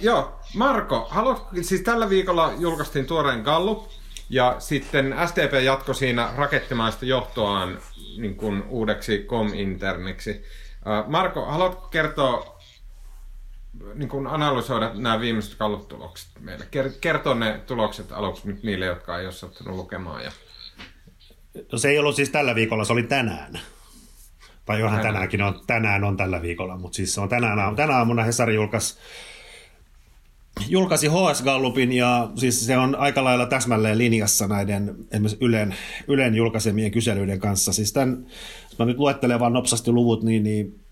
joo, 0.00 0.40
Marko, 0.54 1.06
haluatko, 1.10 1.48
siis 1.62 1.80
tällä 1.80 2.10
viikolla 2.10 2.52
julkaistiin 2.58 3.06
tuoreen 3.06 3.40
Gallup, 3.40 3.90
ja 4.30 4.56
sitten 4.58 5.14
SDP 5.26 5.64
jatko 5.64 5.94
siinä 5.94 6.32
rakettimaista 6.36 7.04
johtoaan 7.04 7.78
niin 8.18 8.36
kuin 8.36 8.62
uudeksi 8.68 9.26
com-interniksi. 9.28 10.44
Marko, 11.06 11.46
haluatko 11.46 11.88
kertoa, 11.88 12.53
niin 13.94 14.08
kuin 14.08 14.26
analysoida 14.26 14.90
nämä 14.94 15.20
viimeiset 15.20 15.54
kallutulokset 15.54 16.28
meille? 16.40 16.66
Kertoa 17.00 17.34
ne 17.34 17.60
tulokset 17.66 18.12
aluksi 18.12 18.48
nyt 18.48 18.62
niille, 18.62 18.86
jotka 18.86 19.18
ei 19.18 19.26
ole 19.26 19.32
sattunut 19.32 19.76
lukemaan. 19.76 20.24
Ja... 20.24 20.30
No 21.72 21.78
se 21.78 21.88
ei 21.88 21.98
ollut 21.98 22.16
siis 22.16 22.30
tällä 22.30 22.54
viikolla, 22.54 22.84
se 22.84 22.92
oli 22.92 23.02
tänään. 23.02 23.60
Tai 24.64 24.80
johan 24.80 24.96
tänään. 24.96 25.14
tänäänkin 25.14 25.42
on, 25.42 25.60
tänään 25.66 26.04
on 26.04 26.16
tällä 26.16 26.42
viikolla, 26.42 26.78
mutta 26.78 26.96
siis 26.96 27.14
se 27.14 27.20
on 27.20 27.28
tänään, 27.28 27.76
tänä 27.76 27.96
aamuna 27.96 28.22
Hesari 28.22 28.54
julkaisi 28.54 28.98
julkaisi 30.68 31.08
HS 31.08 31.42
Gallupin 31.42 31.92
ja 31.92 32.30
siis 32.36 32.66
se 32.66 32.76
on 32.76 32.94
aika 32.94 33.24
lailla 33.24 33.46
täsmälleen 33.46 33.98
linjassa 33.98 34.46
näiden 34.46 34.96
Ylen, 35.40 35.74
Ylen 36.08 36.34
julkaisemien 36.34 36.90
kyselyiden 36.90 37.40
kanssa. 37.40 37.72
Siis 37.72 37.92
tämän, 37.92 38.26
jos 38.62 38.78
mä 38.78 38.84
nyt 38.84 38.98
luettelen 38.98 39.40
vaan 39.40 39.52
nopsasti 39.52 39.92
luvut, 39.92 40.22
niin, 40.22 40.42
niin 40.42 40.83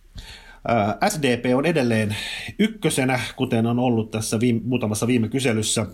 SDP 1.09 1.44
on 1.57 1.66
edelleen 1.66 2.16
ykkösenä, 2.59 3.20
kuten 3.37 3.66
on 3.66 3.79
ollut 3.79 4.11
tässä 4.11 4.40
viime, 4.40 4.61
muutamassa 4.64 5.07
viime 5.07 5.29
kyselyssä. 5.29 5.87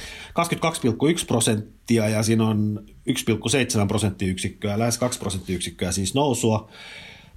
22,1 0.00 1.26
prosenttia 1.26 2.08
ja 2.08 2.22
siinä 2.22 2.46
on 2.46 2.84
1,7 3.10 3.86
prosenttiyksikköä, 3.88 4.78
lähes 4.78 4.98
2 4.98 5.18
prosenttiyksikköä 5.18 5.92
siis 5.92 6.14
nousua. 6.14 6.70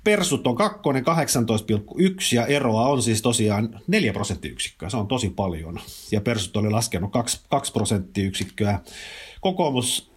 Persut 0.04 0.48
on 0.48 0.56
kakkonen 0.56 1.04
18,1 1.04 2.36
ja 2.36 2.46
eroa 2.46 2.88
on 2.88 3.02
siis 3.02 3.22
tosiaan 3.22 3.82
4 3.88 4.14
prosenttiyksikköä. 4.14 4.90
Se 4.90 4.98
on 4.98 5.08
tosi 5.08 5.30
paljon. 5.30 5.80
Ja 6.12 6.22
Persut 6.22 6.58
oli 6.58 6.70
laskenut 6.70 7.12
2, 7.12 7.42
2 7.50 7.72
prosenttiyksikköä. 7.74 8.80
Kokoomus 9.42 10.09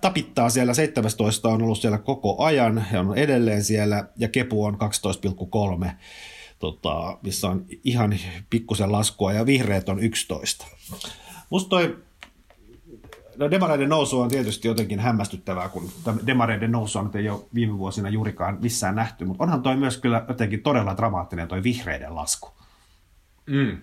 tapittaa 0.00 0.50
siellä 0.50 0.74
17 0.74 1.48
on 1.48 1.62
ollut 1.62 1.78
siellä 1.78 1.98
koko 1.98 2.44
ajan 2.44 2.86
ja 2.92 3.00
on 3.00 3.18
edelleen 3.18 3.64
siellä 3.64 4.08
ja 4.16 4.28
Kepu 4.28 4.64
on 4.64 4.78
12,3 5.84 5.90
tota, 6.58 7.18
missä 7.22 7.48
on 7.48 7.64
ihan 7.84 8.16
pikkusen 8.50 8.92
laskua 8.92 9.32
ja 9.32 9.46
vihreät 9.46 9.88
on 9.88 9.98
11. 9.98 10.66
Musta 11.50 11.68
toi 11.68 11.96
No 13.38 13.50
demareiden 13.50 13.88
nousu 13.88 14.20
on 14.20 14.28
tietysti 14.28 14.68
jotenkin 14.68 15.00
hämmästyttävää, 15.00 15.68
kun 15.68 15.90
demareiden 16.26 16.72
nousu 16.72 16.98
on 16.98 17.10
ei 17.14 17.28
ole 17.28 17.40
viime 17.54 17.78
vuosina 17.78 18.08
juurikaan 18.08 18.58
missään 18.60 18.94
nähty, 18.94 19.24
mutta 19.24 19.44
onhan 19.44 19.62
toi 19.62 19.76
myös 19.76 19.96
kyllä 19.96 20.24
jotenkin 20.28 20.62
todella 20.62 20.96
dramaattinen 20.96 21.48
toi 21.48 21.62
vihreiden 21.62 22.14
lasku. 22.14 22.50
Mm. 23.46 23.78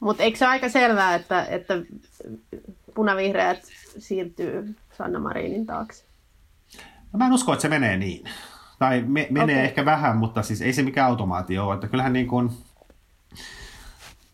Mutta 0.00 0.22
eikö 0.22 0.38
se 0.38 0.44
ole 0.44 0.50
aika 0.50 0.68
selvää, 0.68 1.14
että, 1.14 1.44
että 1.44 1.74
punavihreät 2.94 3.62
siirtyy 4.00 4.76
Sanna 4.96 5.18
Marinin 5.18 5.66
taakse? 5.66 6.04
No 7.12 7.18
mä 7.18 7.26
en 7.26 7.32
usko, 7.32 7.52
että 7.52 7.62
se 7.62 7.68
menee 7.68 7.96
niin. 7.96 8.24
Tai 8.78 9.04
me, 9.06 9.26
menee 9.30 9.56
okay. 9.56 9.64
ehkä 9.64 9.84
vähän, 9.84 10.16
mutta 10.16 10.42
siis 10.42 10.62
ei 10.62 10.72
se 10.72 10.82
mikään 10.82 11.08
automaatio 11.08 11.66
ole. 11.66 11.74
Että 11.74 11.88
kyllähän 11.88 12.12
niin 12.12 12.26
kuin, 12.26 12.50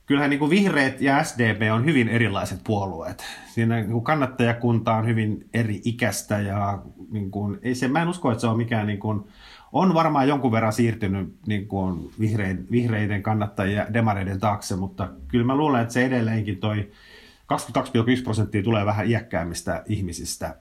kyllähän 0.06 0.30
niin 0.30 0.38
kuin 0.38 0.50
vihreät 0.50 1.00
ja 1.00 1.24
SDP 1.24 1.72
on 1.72 1.84
hyvin 1.84 2.08
erilaiset 2.08 2.60
puolueet. 2.64 3.24
Siinä 3.54 3.76
niin 3.76 3.92
kuin 3.92 4.04
kannattajakunta 4.04 4.94
on 4.94 5.06
hyvin 5.06 5.48
eri 5.54 5.80
ikäistä 5.84 6.38
ja 6.38 6.82
niin 7.10 7.30
kuin, 7.30 7.58
ei 7.62 7.74
se, 7.74 7.88
mä 7.88 8.02
en 8.02 8.08
usko, 8.08 8.30
että 8.30 8.40
se 8.40 8.46
on 8.46 8.56
mikään, 8.56 8.86
niin 8.86 9.00
kuin, 9.00 9.24
on 9.72 9.94
varmaan 9.94 10.28
jonkun 10.28 10.52
verran 10.52 10.72
siirtynyt 10.72 11.36
niin 11.46 11.68
kuin 11.68 12.10
vihreiden, 12.20 12.66
vihreiden 12.70 13.22
kannattajia 13.22 13.86
demareiden 13.92 14.40
taakse, 14.40 14.76
mutta 14.76 15.08
kyllä 15.28 15.44
mä 15.46 15.56
luulen, 15.56 15.82
että 15.82 15.94
se 15.94 16.04
edelleenkin 16.04 16.58
toi 16.58 16.90
22,1 17.52 18.22
prosenttia 18.24 18.62
tulee 18.62 18.86
vähän 18.86 19.08
iäkkäämmistä 19.08 19.82
ihmisistä. 19.86 20.56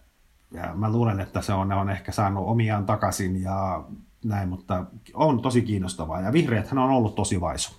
Ja 0.52 0.74
mä 0.76 0.91
luulen, 0.91 1.19
että 1.19 1.41
se 1.41 1.54
on, 1.54 1.69
ne 1.69 1.76
on 1.76 1.89
ehkä 1.89 2.12
saanut 2.12 2.48
omiaan 2.48 2.86
takaisin 2.86 3.41
ja 3.41 3.84
näin, 4.26 4.50
mutta 4.50 4.86
on 5.13 5.41
tosi 5.41 5.62
kiinnostavaa. 5.62 6.22
Ja 6.22 6.34
vihreäthän 6.34 6.78
on 6.78 6.89
ollut 6.89 7.15
tosi 7.15 7.41
vaisu. 7.41 7.74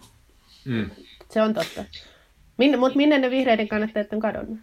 Mm. 0.65 0.91
Se 1.31 1.43
on 1.43 1.55
totta. 1.55 1.85
Minne, 2.59 2.77
mutta 2.77 2.97
minne 2.97 3.19
ne 3.19 3.31
vihreiden 3.31 3.69
kannattajat 3.69 4.13
on 4.13 4.21
kadonnut? 4.21 4.59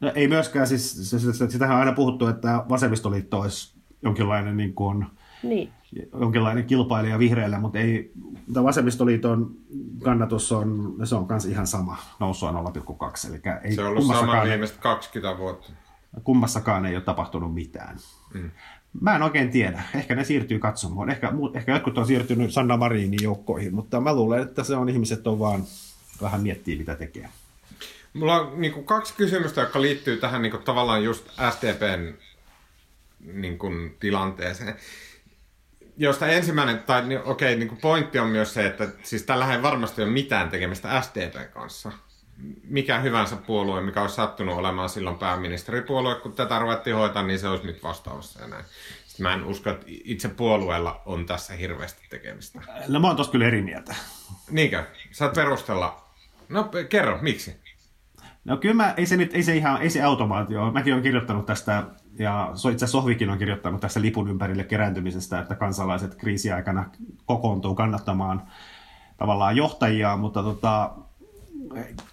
No, 0.00 0.12
ei 0.14 0.28
myöskään, 0.28 0.66
siis 0.66 1.10
sitähän 1.48 1.74
on 1.74 1.80
aina 1.80 1.92
puhuttu, 1.92 2.26
että 2.26 2.64
vasemmistoliitto 2.68 3.40
olisi 3.40 3.74
jonkinlainen, 4.02 4.56
niin 4.56 4.74
kuin, 4.74 5.06
niin. 5.42 5.72
Jonkinlainen 6.20 6.64
kilpailija 6.64 7.18
vihreille, 7.18 7.58
mutta 7.58 7.78
ei, 7.78 8.12
mutta 8.46 8.64
vasemmistoliiton 8.64 9.56
kannatus 10.04 10.52
on, 10.52 10.96
se 11.04 11.14
on 11.14 11.26
myös 11.28 11.46
ihan 11.46 11.66
sama, 11.66 11.96
nousua 12.20 12.52
0,2. 12.52 13.30
Eli 13.30 13.40
ei 13.64 13.74
se 13.74 13.82
on 13.82 13.88
ollut 13.88 14.06
sama 14.06 14.42
viimeiset 14.44 14.76
20 14.76 15.38
vuotta. 15.38 15.72
Kummassakaan 16.24 16.86
ei 16.86 16.96
ole 16.96 17.04
tapahtunut 17.04 17.54
mitään. 17.54 17.96
Mm. 18.34 18.50
Mä 19.00 19.16
en 19.16 19.22
oikein 19.22 19.50
tiedä. 19.50 19.82
Ehkä 19.94 20.14
ne 20.14 20.24
siirtyy 20.24 20.58
katsomaan. 20.58 21.10
Ehkä, 21.10 21.32
ehkä 21.54 21.72
jotkut 21.72 21.98
on 21.98 22.06
siirtynyt 22.06 22.52
Sanna 22.52 22.76
Marinin 22.76 23.22
joukkoihin, 23.22 23.74
mutta 23.74 24.00
mä 24.00 24.14
luulen, 24.14 24.42
että 24.42 24.64
se 24.64 24.76
on 24.76 24.88
ihmiset 24.88 25.26
on 25.26 25.38
vaan 25.38 25.64
vähän 26.22 26.40
miettii, 26.40 26.78
mitä 26.78 26.94
tekee. 26.94 27.28
Mulla 28.12 28.40
on 28.40 28.60
niin 28.60 28.72
kuin, 28.72 28.86
kaksi 28.86 29.14
kysymystä, 29.14 29.60
jotka 29.60 29.80
liittyy 29.80 30.16
tähän 30.16 30.42
niin 30.42 30.50
kuin, 30.50 30.62
tavallaan 30.62 31.04
just 31.04 31.28
SDPn 31.50 32.14
niin 33.32 33.58
kuin, 33.58 33.96
tilanteeseen. 34.00 34.76
Josta 35.96 36.26
ensimmäinen, 36.26 36.78
tai 36.78 37.06
niin, 37.06 37.22
okei, 37.22 37.56
niin 37.56 37.76
pointti 37.76 38.18
on 38.18 38.28
myös 38.28 38.54
se, 38.54 38.66
että 38.66 38.88
siis 39.02 39.22
tällä 39.22 39.52
ei 39.52 39.62
varmasti 39.62 40.02
ole 40.02 40.10
mitään 40.10 40.50
tekemistä 40.50 41.00
SDPn 41.00 41.52
kanssa. 41.52 41.92
Mikä 42.64 42.98
hyvänsä 42.98 43.36
puolue, 43.36 43.80
mikä 43.80 44.02
olisi 44.02 44.14
sattunut 44.14 44.56
olemaan 44.56 44.88
silloin 44.88 45.18
pääministeripuolue, 45.18 46.14
kun 46.14 46.32
tätä 46.32 46.58
ruvettiin 46.58 46.96
hoitaa, 46.96 47.22
niin 47.22 47.38
se 47.38 47.48
olisi 47.48 47.66
nyt 47.66 47.82
vastaavassa 47.82 48.40
ja 48.40 48.48
näin. 48.48 48.64
Sitten 49.06 49.24
mä 49.24 49.34
en 49.34 49.44
usko, 49.44 49.70
että 49.70 49.86
itse 49.86 50.28
puolueella 50.28 51.02
on 51.06 51.26
tässä 51.26 51.54
hirveästi 51.54 52.02
tekemistä. 52.10 52.60
No 52.88 53.00
mä 53.00 53.06
oon 53.06 53.16
tossa 53.16 53.32
kyllä 53.32 53.46
eri 53.46 53.62
mieltä. 53.62 53.94
Niinkö? 54.50 54.84
Saat 55.10 55.32
perustella. 55.32 56.04
No 56.48 56.70
kerro, 56.88 57.18
miksi? 57.22 57.56
No 58.44 58.56
kyllä 58.56 58.74
mä, 58.74 58.94
ei 58.96 59.06
se 59.06 59.16
nyt, 59.16 59.34
ei 59.34 59.42
se 59.42 59.56
ihan, 59.56 59.82
ei 59.82 59.90
se 59.90 60.02
automaatio. 60.02 60.70
Mäkin 60.70 60.92
olen 60.92 61.02
kirjoittanut 61.02 61.46
tästä, 61.46 61.84
ja 62.18 62.50
itse 62.52 62.68
asiassa 62.68 62.86
Sohvikin 62.86 63.30
on 63.30 63.38
kirjoittanut 63.38 63.80
tästä 63.80 64.00
lipun 64.00 64.28
ympärille 64.28 64.64
kerääntymisestä, 64.64 65.40
että 65.40 65.54
kansalaiset 65.54 66.14
kriisiaikana 66.14 66.90
kokoontuu 67.26 67.74
kannattamaan 67.74 68.42
tavallaan 69.16 69.56
johtajia, 69.56 70.16
mutta 70.16 70.42
tota, 70.42 70.90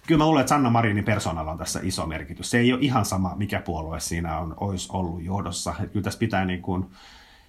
kyllä 0.06 0.18
mä 0.18 0.26
luulen, 0.26 0.40
että 0.40 0.48
Sanna 0.48 0.70
Marinin 0.70 1.04
persoonalla 1.04 1.52
on 1.52 1.58
tässä 1.58 1.80
iso 1.82 2.06
merkitys. 2.06 2.50
Se 2.50 2.58
ei 2.58 2.72
ole 2.72 2.80
ihan 2.82 3.04
sama, 3.04 3.36
mikä 3.36 3.60
puolue 3.60 4.00
siinä 4.00 4.38
on, 4.38 4.54
olisi 4.60 4.88
ollut 4.92 5.22
johdossa. 5.22 5.70
Että 5.70 5.92
kyllä 5.92 6.04
tässä 6.04 6.18
pitää 6.18 6.44
niin 6.44 6.62
kuin, 6.62 6.86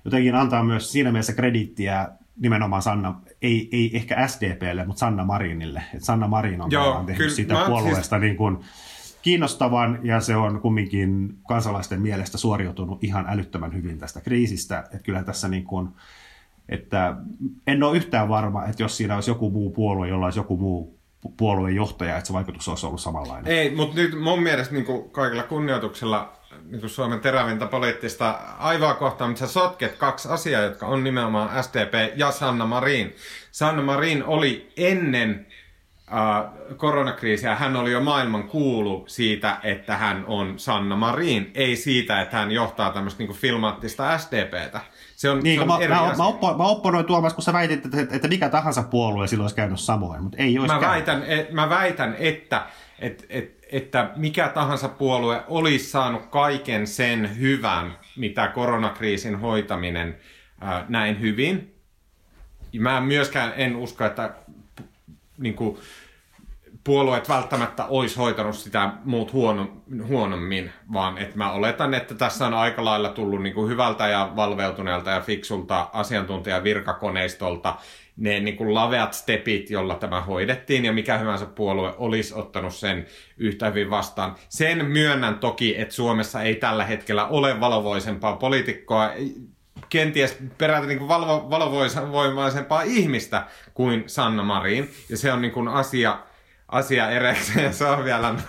jotenkin 0.05 0.35
antaa 0.35 0.63
myös 0.63 0.91
siinä 0.91 1.11
mielessä 1.11 1.33
krediittiä 1.33 2.07
nimenomaan 2.39 2.81
Sanna, 2.81 3.21
ei, 3.41 3.69
ei 3.71 3.91
ehkä 3.93 4.27
SDPlle, 4.27 4.85
mutta 4.85 4.99
Sanna 4.99 5.25
Marinille. 5.25 5.83
Et 5.95 6.03
Sanna 6.03 6.27
Marin 6.27 6.61
on 6.61 6.71
Joo, 6.71 6.93
tehnyt 6.93 7.17
kyllä, 7.17 7.35
siitä 7.35 7.65
puolueesta 7.67 8.15
siis... 8.15 8.21
niin 8.21 8.37
kuin 8.37 8.59
kiinnostavan 9.21 9.99
ja 10.03 10.19
se 10.19 10.35
on 10.35 10.61
kumminkin 10.61 11.37
kansalaisten 11.47 12.01
mielestä 12.01 12.37
suoriutunut 12.37 13.03
ihan 13.03 13.25
älyttömän 13.29 13.73
hyvin 13.73 13.99
tästä 13.99 14.21
kriisistä. 14.21 14.79
Että 14.79 15.03
kyllä 15.03 15.23
tässä 15.23 15.47
niin 15.47 15.63
kuin, 15.63 15.89
että 16.69 17.15
en 17.67 17.83
ole 17.83 17.97
yhtään 17.97 18.29
varma, 18.29 18.65
että 18.65 18.83
jos 18.83 18.97
siinä 18.97 19.15
olisi 19.15 19.31
joku 19.31 19.49
muu 19.49 19.69
puolue, 19.69 20.07
jolla 20.07 20.25
olisi 20.25 20.39
joku 20.39 20.57
muu 20.57 21.01
puolueen 21.37 21.75
johtaja, 21.75 22.17
että 22.17 22.27
se 22.27 22.33
vaikutus 22.33 22.67
olisi 22.67 22.85
ollut 22.85 23.01
samanlainen. 23.01 23.51
Ei, 23.51 23.75
mutta 23.75 23.95
nyt 23.95 24.19
mun 24.19 24.43
mielestä 24.43 24.73
niin 24.73 24.85
kaikilla 25.11 25.43
kunnioituksella 25.43 26.33
niin 26.65 26.89
Suomen 26.89 27.19
terävintä 27.19 27.65
poliittista 27.65 28.31
aivoa 28.59 28.93
kohtaan, 28.93 29.29
mutta 29.29 29.47
sä 29.47 29.53
sotket 29.53 29.95
kaksi 29.95 30.29
asiaa, 30.29 30.61
jotka 30.61 30.85
on 30.85 31.03
nimenomaan 31.03 31.63
SDP 31.63 31.93
ja 32.15 32.31
Sanna 32.31 32.65
Marin. 32.65 33.15
Sanna 33.51 33.81
Marin 33.81 34.23
oli 34.23 34.71
ennen 34.77 35.47
uh, 36.11 36.77
koronakriisiä, 36.77 37.55
hän 37.55 37.75
oli 37.75 37.91
jo 37.91 38.01
maailman 38.01 38.43
kuulu 38.43 39.03
siitä, 39.07 39.57
että 39.63 39.97
hän 39.97 40.25
on 40.27 40.59
Sanna 40.59 40.95
Marin, 40.95 41.51
ei 41.55 41.75
siitä, 41.75 42.21
että 42.21 42.37
hän 42.37 42.51
johtaa 42.51 42.91
tämmöistä 42.91 43.23
niin 43.23 43.33
filmaattista 43.33 44.17
SDPtä. 44.17 44.81
Se 45.15 45.29
on, 45.29 45.39
niin, 45.39 45.55
se 45.55 45.61
on 45.61 45.67
mä, 45.67 45.77
eri 45.77 45.93
mä, 45.93 46.01
asia. 46.01 46.17
Mä, 46.17 46.27
oppo, 46.27 46.57
mä 46.57 46.63
opponoin 46.63 47.05
Tuomas, 47.05 47.33
kun 47.33 47.43
sä 47.43 47.53
väitit, 47.53 47.85
että, 47.85 48.15
että 48.15 48.27
mikä 48.27 48.49
tahansa 48.49 48.83
puolue 48.83 49.27
silloin 49.27 49.43
olisi 49.43 49.55
käynyt 49.55 49.79
samoin, 49.79 50.23
mutta 50.23 50.37
ei 50.37 50.59
olisi 50.59 50.73
mä 50.73 50.81
väitän, 50.81 51.23
et, 51.23 51.51
mä 51.51 51.69
väitän, 51.69 52.15
että 52.19 52.65
et, 52.99 53.25
et, 53.29 53.67
että 53.71 54.09
mikä 54.15 54.47
tahansa 54.47 54.89
puolue 54.89 55.43
olisi 55.47 55.85
saanut 55.85 56.25
kaiken 56.25 56.87
sen 56.87 57.39
hyvän, 57.39 57.97
mitä 58.17 58.47
koronakriisin 58.47 59.39
hoitaminen 59.39 60.17
ää, 60.61 60.85
näin 60.89 61.19
hyvin. 61.19 61.75
Mä 62.79 63.01
myöskään 63.01 63.53
en 63.55 63.75
usko, 63.75 64.05
että 64.05 64.33
niin 65.37 65.55
kuin, 65.55 65.77
puolueet 66.83 67.29
välttämättä 67.29 67.85
olisi 67.85 68.15
hoitanut 68.15 68.55
sitä 68.55 68.93
muut 69.05 69.33
huono, 69.33 69.67
huonommin, 70.07 70.71
vaan 70.93 71.17
että 71.17 71.37
mä 71.37 71.51
oletan, 71.51 71.93
että 71.93 72.15
tässä 72.15 72.47
on 72.47 72.53
aika 72.53 72.85
lailla 72.85 73.09
tullut 73.09 73.43
niin 73.43 73.53
kuin 73.53 73.69
hyvältä 73.69 74.07
ja 74.07 74.31
valveutuneelta 74.35 75.09
ja 75.09 75.21
fiksulta 75.21 75.89
asiantuntijavirkakoneistolta 75.93 77.75
ne 78.17 78.39
niin 78.39 78.57
kuin 78.57 78.73
laveat 78.73 79.13
stepit, 79.13 79.69
jolla 79.69 79.95
tämä 79.95 80.21
hoidettiin, 80.21 80.85
ja 80.85 80.93
mikä 80.93 81.17
hyvänsä 81.17 81.45
puolue 81.45 81.93
olisi 81.97 82.33
ottanut 82.33 82.75
sen 82.75 83.05
yhtä 83.37 83.67
hyvin 83.67 83.89
vastaan. 83.89 84.35
Sen 84.49 84.85
myönnän 84.85 85.39
toki, 85.39 85.81
että 85.81 85.95
Suomessa 85.95 86.41
ei 86.41 86.55
tällä 86.55 86.85
hetkellä 86.85 87.27
ole 87.27 87.59
valovoisempaa 87.59 88.35
poliitikkoa, 88.35 89.11
kenties 89.91 90.37
peräti 90.57 90.87
niin 90.87 91.07
valvo, 91.07 91.49
valovoimaisempaa 91.49 92.81
ihmistä 92.81 93.45
kuin 93.73 94.03
Sanna 94.07 94.43
Marin, 94.43 94.91
ja 95.09 95.17
se 95.17 95.31
on 95.31 95.41
niin 95.41 95.51
kuin 95.51 95.67
asia, 95.67 96.19
asia 96.67 97.09
erekseen, 97.09 97.65
ja 97.65 97.71
se 97.71 97.85
on 97.85 98.03
vielä. 98.03 98.35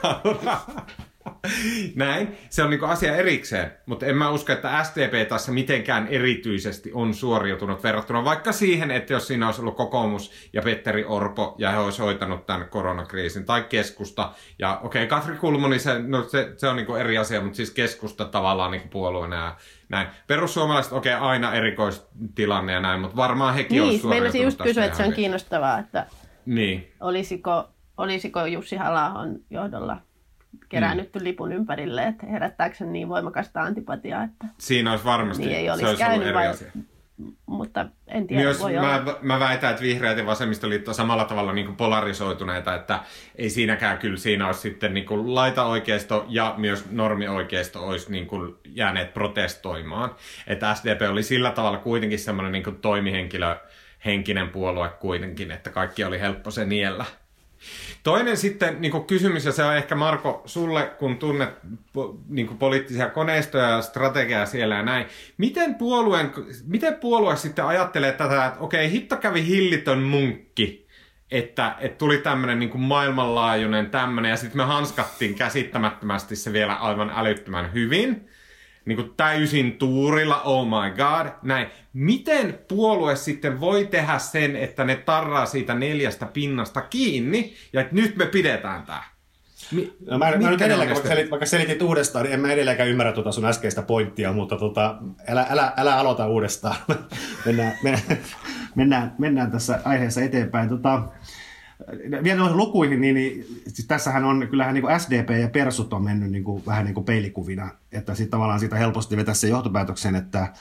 Näin. 1.95 2.39
Se 2.51 2.63
on 2.63 2.71
niinku 2.71 2.87
asia 2.87 3.17
erikseen, 3.17 3.73
mutta 3.87 4.07
en 4.07 4.17
mä 4.17 4.31
usko, 4.31 4.53
että 4.53 4.85
SDP 4.85 5.29
tässä 5.29 5.53
mitenkään 5.53 6.09
erityisesti 6.09 6.91
on 6.95 7.15
suoriutunut 7.15 7.83
verrattuna 7.83 8.25
vaikka 8.25 8.53
siihen, 8.53 8.91
että 8.91 9.13
jos 9.13 9.27
siinä 9.27 9.47
olisi 9.47 9.61
ollut 9.61 9.77
kokoomus 9.77 10.33
ja 10.53 10.63
Petteri 10.63 11.05
Orpo 11.05 11.55
ja 11.59 11.71
he 11.71 11.79
olisi 11.79 12.03
hoitanut 12.03 12.47
tämän 12.47 12.69
koronakriisin 12.69 13.45
tai 13.45 13.63
keskusta. 13.63 14.33
Ja 14.59 14.81
okei, 14.83 15.05
okay, 15.05 15.19
Katri 15.19 15.37
Kulmuni, 15.37 15.79
se, 15.79 15.99
no 15.99 16.23
se, 16.23 16.53
se 16.57 16.69
on 16.69 16.77
niinku 16.77 16.95
eri 16.95 17.19
asia, 17.19 17.41
mutta 17.41 17.57
siis 17.57 17.71
keskusta 17.71 18.25
tavallaan 18.25 18.71
niinku 18.71 18.89
puolueena 18.89 19.57
näin. 19.93 20.09
Perussuomalaiset, 20.27 20.93
okei, 20.93 21.15
okay, 21.15 21.29
aina 21.29 21.55
erikoistilanne 21.55 22.73
ja 22.73 22.81
näin, 22.81 23.01
mutta 23.01 23.17
varmaan 23.17 23.55
hekin 23.55 23.81
niin, 23.81 23.83
olisi 23.83 24.33
Niin, 24.33 24.45
just 24.45 24.63
kysyä, 24.63 24.85
että 24.85 24.97
se 24.97 25.05
on 25.05 25.13
kiinnostavaa, 25.13 25.79
että 25.79 26.07
niin. 26.47 26.93
olisiko, 27.01 27.69
olisiko 27.97 28.47
Jussi 28.47 28.77
halla 28.77 29.13
johdolla 29.51 30.01
kerännyt 30.69 31.15
mm. 31.15 31.25
lipun 31.25 31.53
ympärille, 31.53 32.03
että 32.03 32.27
herättääkö 32.27 32.77
se 32.77 32.85
niin 32.85 33.09
voimakasta 33.09 33.63
antipatiaa, 33.63 34.23
että 34.23 34.47
Siinä 34.59 34.91
olisi 34.91 35.05
varmasti, 35.05 35.45
niin 35.45 35.57
ei 35.57 35.71
olisi 35.71 35.83
se 35.83 35.89
olisi 35.89 36.03
käynyt, 36.03 36.27
eri 36.27 36.35
vai, 36.35 36.47
asia. 36.47 36.73
Mutta 37.47 37.87
en 38.09 38.27
tiedä, 38.27 38.43
Myös 38.43 38.61
voi 38.61 38.73
mä, 38.73 38.81
olla. 38.81 39.19
mä 39.23 39.41
väitän, 39.41 39.71
että 39.71 39.83
vihreät 39.83 40.19
ja 40.19 40.27
vasemmistoliitto 40.27 40.91
on 40.91 40.95
samalla 40.95 41.25
tavalla 41.25 41.53
niin 41.53 41.77
polarisoituneita, 41.77 42.75
että 42.75 43.01
ei 43.37 43.51
siinäkään 43.51 43.99
kyllä 43.99 44.17
siinä 44.17 44.47
olisi 44.47 44.61
sitten 44.61 44.95
niin 44.95 45.07
kuin 45.07 45.35
laita-oikeisto 45.35 46.25
ja 46.29 46.55
myös 46.57 46.91
normioikeisto 46.91 47.87
olisi 47.87 48.13
niin 48.13 48.27
kuin 48.27 48.55
jääneet 48.65 49.15
protestoimaan. 49.15 50.15
Että 50.47 50.75
SDP 50.75 51.03
oli 51.11 51.23
sillä 51.23 51.51
tavalla 51.51 51.79
kuitenkin 51.79 52.19
semmoinen 52.19 52.53
niin 52.53 52.79
toimihenkilö, 52.81 53.57
henkinen 54.05 54.49
puolue 54.49 54.89
kuitenkin, 54.89 55.51
että 55.51 55.71
kaikki 55.71 56.05
oli 56.05 56.21
helppo 56.21 56.51
se 56.51 56.65
niellä. 56.65 57.05
Toinen 58.03 58.37
sitten 58.37 58.77
niin 58.81 59.05
kysymys, 59.05 59.45
ja 59.45 59.53
se 59.53 59.65
on 59.65 59.77
ehkä 59.77 59.95
Marko 59.95 60.43
sulle, 60.47 60.91
kun 60.99 61.19
tunnet 61.19 61.51
niin 62.29 62.59
poliittisia 62.59 63.11
koneistoja 63.11 63.69
ja 63.69 63.83
strategiaa 63.83 64.47
siellä 64.47 64.75
ja 64.75 64.83
näin. 64.83 65.07
Miten, 65.39 65.75
puolueen, 65.75 66.33
miten 66.67 66.95
puolue 66.95 67.37
sitten 67.37 67.65
ajattelee 67.65 68.13
tätä, 68.13 68.47
että 68.47 68.61
okei, 68.61 68.91
hitto 68.91 69.17
kävi 69.17 69.47
hillitön 69.47 69.99
munkki, 69.99 70.87
että, 71.31 71.75
että 71.79 71.99
tuli 71.99 72.19
tämmöinen 72.19 72.59
niin 72.59 72.81
maailmanlaajuinen 72.81 73.91
tämmöinen, 73.91 74.31
ja 74.31 74.37
sitten 74.37 74.57
me 74.57 74.65
hanskattiin 74.65 75.35
käsittämättömästi 75.35 76.37
se 76.37 76.53
vielä 76.53 76.75
aivan 76.75 77.13
älyttömän 77.17 77.73
hyvin 77.73 78.29
niin 78.85 78.97
kuin 78.97 79.13
täysin 79.17 79.73
tuurilla, 79.73 80.43
oh 80.43 80.67
my 80.67 80.91
god, 80.91 81.33
näin. 81.43 81.67
Miten 81.93 82.59
puolue 82.69 83.17
sitten 83.17 83.61
voi 83.61 83.87
tehdä 83.87 84.19
sen, 84.19 84.57
että 84.57 84.85
ne 84.85 84.97
tarraa 84.97 85.47
siitä 85.47 85.75
neljästä 85.75 86.27
pinnasta 86.27 86.81
kiinni, 86.81 87.55
ja 87.73 87.81
että 87.81 87.95
nyt 87.95 88.17
me 88.17 88.27
pidetään 88.27 88.83
tämä? 88.83 89.03
Mi- 89.73 89.93
no, 90.07 90.19
mä, 90.19 90.31
mä 90.31 90.51
nyt 90.51 90.63
edelleenkään, 90.63 90.97
vaikka, 90.97 91.09
selit, 91.09 91.31
vaikka 91.31 91.47
selitit 91.47 91.83
uudestaan, 91.83 92.25
niin 92.25 92.35
en 92.35 92.41
mä 92.41 92.53
edelleenkään 92.53 92.89
ymmärrä 92.89 93.13
tuota 93.13 93.33
sun 93.33 93.45
äskeistä 93.45 93.83
pointtia, 93.83 94.33
mutta 94.33 94.57
tota, 94.57 94.97
älä, 95.29 95.47
älä, 95.51 95.73
älä 95.77 95.97
aloita 95.97 96.27
uudestaan. 96.27 96.77
mennään, 97.47 97.73
mennään, 97.83 98.19
mennään, 98.75 99.15
mennään 99.19 99.51
tässä 99.51 99.81
aiheessa 99.85 100.21
eteenpäin. 100.21 100.69
Tota, 100.69 101.03
vielä 102.25 102.39
noihin 102.39 102.57
lukuihin, 102.57 103.01
niin, 103.01 103.15
niin 103.15 103.47
siis 103.69 103.89
tässähän 103.89 104.25
on, 104.25 104.49
kyllähän 104.51 104.75
niin 104.75 105.01
SDP 105.01 105.31
ja 105.41 105.49
Persut 105.49 105.93
on 105.93 106.05
mennyt 106.05 106.31
niin 106.31 106.45
kuin, 106.45 106.67
vähän 106.67 106.85
niin 106.85 106.95
kuin 106.95 107.05
peilikuvina, 107.05 107.71
että 107.93 108.15
sitten 108.15 108.31
tavallaan 108.31 108.61
siitä 108.61 108.77
helposti 108.77 109.17
vetää 109.17 109.35
se 109.35 109.49
johtopäätöksen, 109.49 110.15
että 110.15 110.53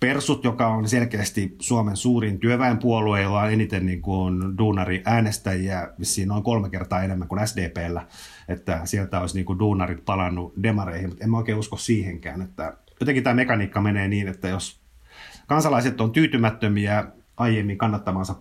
Persut, 0.00 0.44
joka 0.44 0.68
on 0.68 0.88
selkeästi 0.88 1.56
Suomen 1.60 1.96
suurin 1.96 2.38
työväenpuolue, 2.38 3.22
jolla 3.22 3.42
on 3.42 3.52
eniten 3.52 3.86
niin 3.86 4.02
kuin 4.02 4.58
duunari 4.58 5.02
äänestäjiä, 5.04 5.88
siinä 6.02 6.34
on 6.34 6.42
kolme 6.42 6.70
kertaa 6.70 7.02
enemmän 7.02 7.28
kuin 7.28 7.48
SDPllä, 7.48 8.06
että 8.48 8.80
sieltä 8.84 9.20
olisi 9.20 9.34
niin 9.34 9.44
kuin 9.46 9.58
duunarit 9.58 10.04
palannut 10.04 10.52
demareihin, 10.62 11.08
mutta 11.08 11.24
en 11.24 11.30
mä 11.30 11.36
oikein 11.36 11.58
usko 11.58 11.76
siihenkään, 11.76 12.42
että 12.42 12.76
jotenkin 13.00 13.24
tämä 13.24 13.34
mekaniikka 13.34 13.80
menee 13.80 14.08
niin, 14.08 14.28
että 14.28 14.48
jos 14.48 14.80
kansalaiset 15.46 16.00
on 16.00 16.12
tyytymättömiä 16.12 17.04
aiemmin 17.36 17.78
kannattamansa 17.78 18.34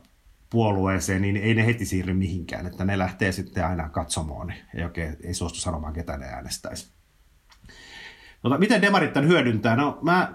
puolueeseen, 0.50 1.22
niin 1.22 1.38
ei 1.38 1.54
ne 1.54 1.66
heti 1.66 1.86
siirry 1.86 2.14
mihinkään, 2.14 2.66
että 2.66 2.86
ne 2.86 2.98
lähtee 2.98 3.32
sitten 3.32 3.66
aina 3.66 3.90
katsomaan, 3.90 4.54
ei 4.76 4.84
oikein 4.84 5.18
ei 5.24 5.34
suostu 5.34 5.60
sanomaan, 5.60 5.94
ketä 5.94 6.18
ne 6.18 6.26
äänestäisi. 6.26 6.92
Mutta 8.44 8.58
miten 8.58 8.82
demarit 8.82 9.14
tämän 9.14 9.30
hyödyntää? 9.30 9.76
No, 9.76 10.00
mä, 10.02 10.34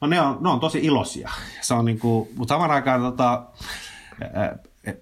no 0.00 0.06
ne, 0.08 0.20
on, 0.20 0.38
ne 0.42 0.48
on 0.48 0.60
tosi 0.60 0.78
iloisia. 0.78 1.30
Se 1.60 1.74
on 1.74 1.84
niin 1.84 1.98
kuin, 1.98 2.28
mutta 2.36 2.54
samaan 2.54 2.70
aikaan 2.70 3.00
tota, 3.00 3.46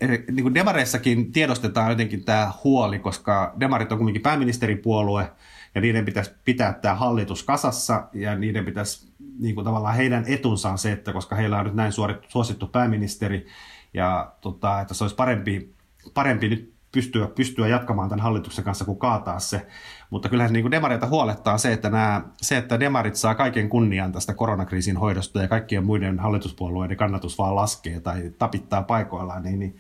niin 0.07 0.43
kuin 0.43 0.55
demareissakin 0.55 1.33
tiedostetaan 1.33 1.91
jotenkin 1.91 2.25
tämä 2.25 2.53
huoli, 2.65 2.99
koska 2.99 3.55
demarit 3.61 3.93
on 3.93 3.99
kuitenkin 3.99 4.23
pääministeripuolue, 4.23 5.33
ja 5.75 5.81
niiden 5.81 6.05
pitäisi 6.05 6.33
pitää 6.45 6.73
tämä 6.73 6.95
hallitus 6.95 7.43
kasassa, 7.43 8.09
ja 8.13 8.39
niiden 8.39 8.65
pitäisi 8.65 9.14
niin 9.39 9.55
kuin 9.55 9.65
tavallaan 9.65 9.97
heidän 9.97 10.25
etunsa 10.27 10.71
on 10.71 10.79
se, 10.79 10.93
että 10.93 11.13
koska 11.13 11.37
heillä 11.37 11.59
on 11.59 11.65
nyt 11.65 11.75
näin 11.75 11.93
suosittu 12.29 12.67
pääministeri, 12.67 13.47
ja 13.95 14.33
tota, 14.41 14.81
että 14.81 14.95
se 14.95 15.05
olisi 15.05 15.17
parempi, 15.17 15.75
parempi 16.15 16.49
nyt 16.49 16.75
pystyä, 16.93 17.27
pystyä 17.27 17.69
jatkamaan 17.69 18.09
tämän 18.09 18.23
hallituksen 18.23 18.65
kanssa 18.65 18.85
kuin 18.85 18.99
kaataa 18.99 19.39
se. 19.39 19.67
Mutta 20.11 20.29
kyllähän 20.29 20.53
niin 20.53 20.63
kuin 20.63 20.71
demareita 20.71 21.07
huolettaa 21.07 21.59
se 21.59 21.73
että, 21.73 21.91
nämä, 21.91 22.23
se, 22.37 22.57
että 22.57 22.81
demarit 22.81 23.15
saa 23.17 23.35
kaiken 23.35 23.69
kunnian 23.69 24.13
tästä 24.13 24.35
koronakriisin 24.35 24.97
hoidosta 24.97 25.43
ja 25.43 25.49
kaikkien 25.49 25.85
muiden 25.85 26.19
hallituspuolueiden 26.19 26.97
kannatus 26.97 27.39
vaan 27.39 27.57
laskee 27.57 28.01
tai 28.01 28.33
tapittaa 28.39 28.83
paikoillaan, 28.83 29.43
niin, 29.43 29.59
niin 29.59 29.77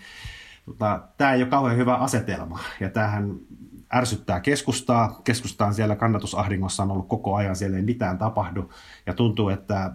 tota, 0.67 1.01
tämä 1.17 1.33
ei 1.33 1.43
ole 1.43 1.51
kauhean 1.51 1.77
hyvä 1.77 1.95
asetelma. 1.95 2.59
Ja 2.81 2.90
tämähän 2.90 3.35
ärsyttää 3.94 4.40
keskustaa. 4.40 5.20
Keskustaan 5.24 5.74
siellä 5.74 5.96
kannatusahdingossa 5.96 6.83
on 6.83 6.90
ollut 6.90 7.09
koko 7.09 7.35
ajan, 7.35 7.57
siellä 7.57 7.76
ei 7.76 7.83
mitään 7.83 8.18
tapahdu. 8.18 8.70
Ja 9.07 9.14
tuntuu, 9.14 9.48
että, 9.48 9.90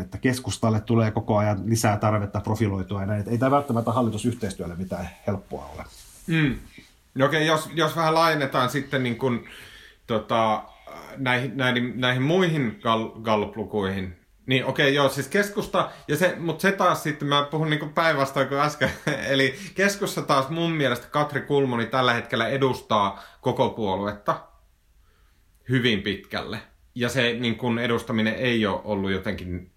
että 0.00 0.18
keskustalle 0.18 0.80
tulee 0.80 1.10
koko 1.10 1.38
ajan 1.38 1.62
lisää 1.64 1.96
tarvetta 1.96 2.40
profiloitua. 2.40 3.02
Ja. 3.02 3.16
Ei 3.26 3.38
tämä 3.38 3.50
välttämättä 3.50 3.92
hallitusyhteistyölle 3.92 4.74
mitään 4.74 5.10
helppoa 5.26 5.70
ole. 5.74 5.84
Mm. 6.26 6.56
No 7.14 7.26
okei, 7.26 7.46
jos, 7.46 7.70
jos 7.74 7.96
vähän 7.96 8.14
laajennetaan 8.14 8.70
sitten 8.70 9.02
niin 9.02 9.16
kuin, 9.16 9.44
tota, 10.06 10.62
näihin, 11.16 11.56
näihin, 11.56 12.00
näihin 12.00 12.22
muihin 12.22 12.80
Gallup-lukuihin, 13.22 14.19
niin 14.50 14.64
okei, 14.64 14.84
okay, 14.84 14.94
joo, 14.94 15.08
siis 15.08 15.28
keskusta, 15.28 15.90
ja 16.08 16.16
se, 16.16 16.34
mutta 16.38 16.62
se 16.62 16.72
taas 16.72 17.02
sitten, 17.02 17.28
mä 17.28 17.48
puhun 17.50 17.70
niin 17.70 17.92
päinvastoin 17.92 18.48
kuin 18.48 18.60
äsken, 18.60 18.90
eli 19.28 19.54
keskusta 19.74 20.22
taas 20.22 20.48
mun 20.48 20.72
mielestä 20.72 21.06
Katri 21.06 21.40
Kulmoni 21.40 21.86
tällä 21.86 22.12
hetkellä 22.12 22.48
edustaa 22.48 23.22
koko 23.40 23.68
puoluetta 23.68 24.40
hyvin 25.68 26.02
pitkälle. 26.02 26.60
Ja 26.94 27.08
se 27.08 27.32
niin 27.32 27.56
kun 27.56 27.78
edustaminen 27.78 28.34
ei 28.34 28.66
ole 28.66 28.80
ollut 28.84 29.10
jotenkin 29.10 29.69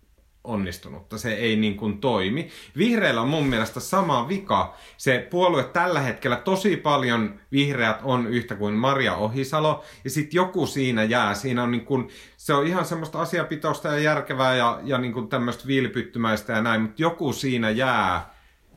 onnistunutta. 0.44 1.18
Se 1.18 1.34
ei 1.34 1.56
niin 1.56 1.78
kuin 1.78 1.98
toimi. 1.98 2.50
Vihreillä 2.78 3.22
on 3.22 3.30
mun 3.30 3.48
mielestä 3.48 3.80
sama 3.80 4.30
vika. 4.30 4.78
Se 4.98 5.28
puolue 5.32 5.64
tällä 5.64 6.00
hetkellä 6.00 6.36
tosi 6.36 6.78
paljon 6.78 7.40
vihreät 7.52 8.00
on 8.04 8.28
yhtä 8.28 8.56
kuin 8.56 8.74
Maria 8.74 9.16
Ohisalo. 9.16 9.84
Ja 10.04 10.10
sitten 10.10 10.36
joku 10.36 10.66
siinä 10.66 11.04
jää. 11.04 11.34
Siinä 11.34 11.64
on 11.64 11.72
niin 11.72 11.86
kuin, 11.86 12.10
se 12.38 12.54
on 12.54 12.68
ihan 12.68 12.86
semmoista 12.86 13.22
asiapitoista 13.22 13.88
ja 13.88 14.00
järkevää 14.00 14.56
ja, 14.56 14.80
ja 14.84 14.98
niin 14.98 15.14
kuin 15.14 15.28
tämmöistä 15.28 15.68
vilpyttymäistä 15.68 16.54
ja 16.54 16.62
näin. 16.62 16.82
Mutta 16.82 17.02
joku 17.02 17.34
siinä 17.34 17.70
jää 17.70 18.34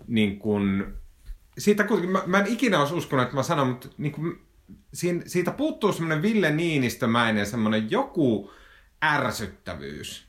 niin 0.06 0.38
kuin 0.38 0.86
siitä 1.58 1.84
kuitenkin, 1.84 2.12
mä, 2.12 2.22
mä 2.26 2.38
en 2.38 2.46
ikinä 2.46 2.80
olisi 2.80 2.94
uskonut, 2.94 3.22
että 3.22 3.36
mä 3.36 3.42
sanon, 3.42 3.68
mutta 3.68 3.88
niin 3.98 4.12
kuin, 4.12 4.40
siinä, 4.94 5.22
siitä 5.26 5.50
puuttuu 5.50 5.92
semmoinen 5.92 6.22
Ville 6.22 6.50
Niinistömäinen 6.50 7.46
semmoinen 7.46 7.90
joku 7.90 8.52
ärsyttävyys. 9.04 10.25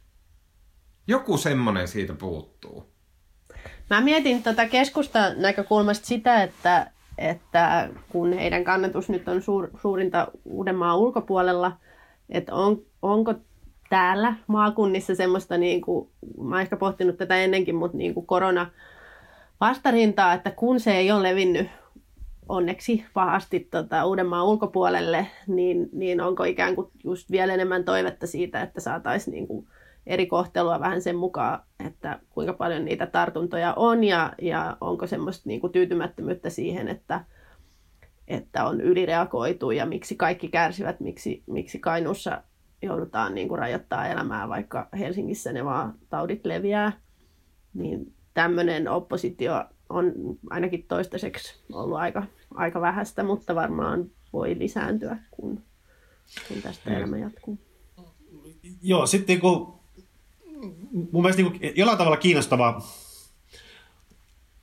Joku 1.07 1.37
semmoinen 1.37 1.87
siitä 1.87 2.13
puuttuu. 2.13 2.85
Mä 3.89 4.01
mietin 4.01 4.43
tuota 4.43 4.67
keskusta 4.67 5.33
näkökulmasta 5.33 6.07
sitä, 6.07 6.43
että, 6.43 6.91
että 7.17 7.89
kun 8.09 8.33
heidän 8.33 8.63
kannatus 8.63 9.09
nyt 9.09 9.27
on 9.27 9.41
suur, 9.41 9.69
suurinta 9.81 10.27
Uudenmaan 10.45 10.97
ulkopuolella, 10.97 11.77
että 12.29 12.55
on, 12.55 12.81
onko 13.01 13.33
täällä 13.89 14.35
maakunnissa 14.47 15.15
semmoista, 15.15 15.57
niin 15.57 15.81
kuin, 15.81 16.09
mä 16.41 16.55
oon 16.55 16.61
ehkä 16.61 16.77
pohtinut 16.77 17.17
tätä 17.17 17.37
ennenkin, 17.37 17.75
mutta 17.75 17.97
niin 17.97 18.13
kuin 18.13 18.25
korona 18.25 18.71
vastarintaa, 19.61 20.33
että 20.33 20.51
kun 20.51 20.79
se 20.79 20.97
ei 20.97 21.11
ole 21.11 21.23
levinnyt 21.29 21.67
onneksi 22.49 23.05
pahasti 23.13 23.59
tota, 23.59 24.05
Uudenmaan 24.05 24.45
ulkopuolelle, 24.45 25.27
niin, 25.47 25.89
niin 25.91 26.21
onko 26.21 26.43
ikään 26.43 26.75
kuin 26.75 26.91
just 27.03 27.31
vielä 27.31 27.53
enemmän 27.53 27.83
toivetta 27.83 28.27
siitä, 28.27 28.61
että 28.61 28.81
saataisiin 28.81 29.33
niin 29.33 29.47
kuin 29.47 29.67
eri 30.07 30.25
kohtelua 30.25 30.79
vähän 30.79 31.01
sen 31.01 31.15
mukaan, 31.15 31.59
että 31.85 32.19
kuinka 32.29 32.53
paljon 32.53 32.85
niitä 32.85 33.05
tartuntoja 33.05 33.73
on 33.73 34.03
ja, 34.03 34.33
ja 34.41 34.77
onko 34.81 35.07
semmoista 35.07 35.49
niin 35.49 35.61
kuin 35.61 35.73
tyytymättömyyttä 35.73 36.49
siihen, 36.49 36.87
että, 36.87 37.25
että 38.27 38.65
on 38.65 38.81
ylireagoitu 38.81 39.71
ja 39.71 39.85
miksi 39.85 40.15
kaikki 40.15 40.47
kärsivät, 40.47 40.99
miksi, 40.99 41.43
miksi 41.45 41.79
Kainuussa 41.79 42.43
joudutaan 42.81 43.35
niin 43.35 43.47
kuin 43.47 43.59
rajoittaa 43.59 44.07
elämää, 44.07 44.49
vaikka 44.49 44.87
Helsingissä 44.99 45.53
ne 45.53 45.65
vaan 45.65 45.93
taudit 46.09 46.45
leviää. 46.45 46.91
Niin 47.73 48.13
tämmöinen 48.33 48.87
oppositio 48.87 49.65
on 49.89 50.13
ainakin 50.49 50.85
toistaiseksi 50.87 51.63
ollut 51.73 51.97
aika, 51.97 52.23
aika 52.53 52.81
vähäistä, 52.81 53.23
mutta 53.23 53.55
varmaan 53.55 54.11
voi 54.33 54.59
lisääntyä, 54.59 55.17
kun, 55.31 55.63
kun 56.47 56.61
tästä 56.61 56.97
elämä 56.97 57.17
jatkuu. 57.17 57.57
Joo, 58.81 59.05
sitten 59.05 59.39
kun 59.39 59.76
mun 61.11 61.23
mielestä 61.23 61.41
niin 61.41 61.73
jollain 61.75 61.97
tavalla 61.97 62.17
kiinnostava 62.17 62.81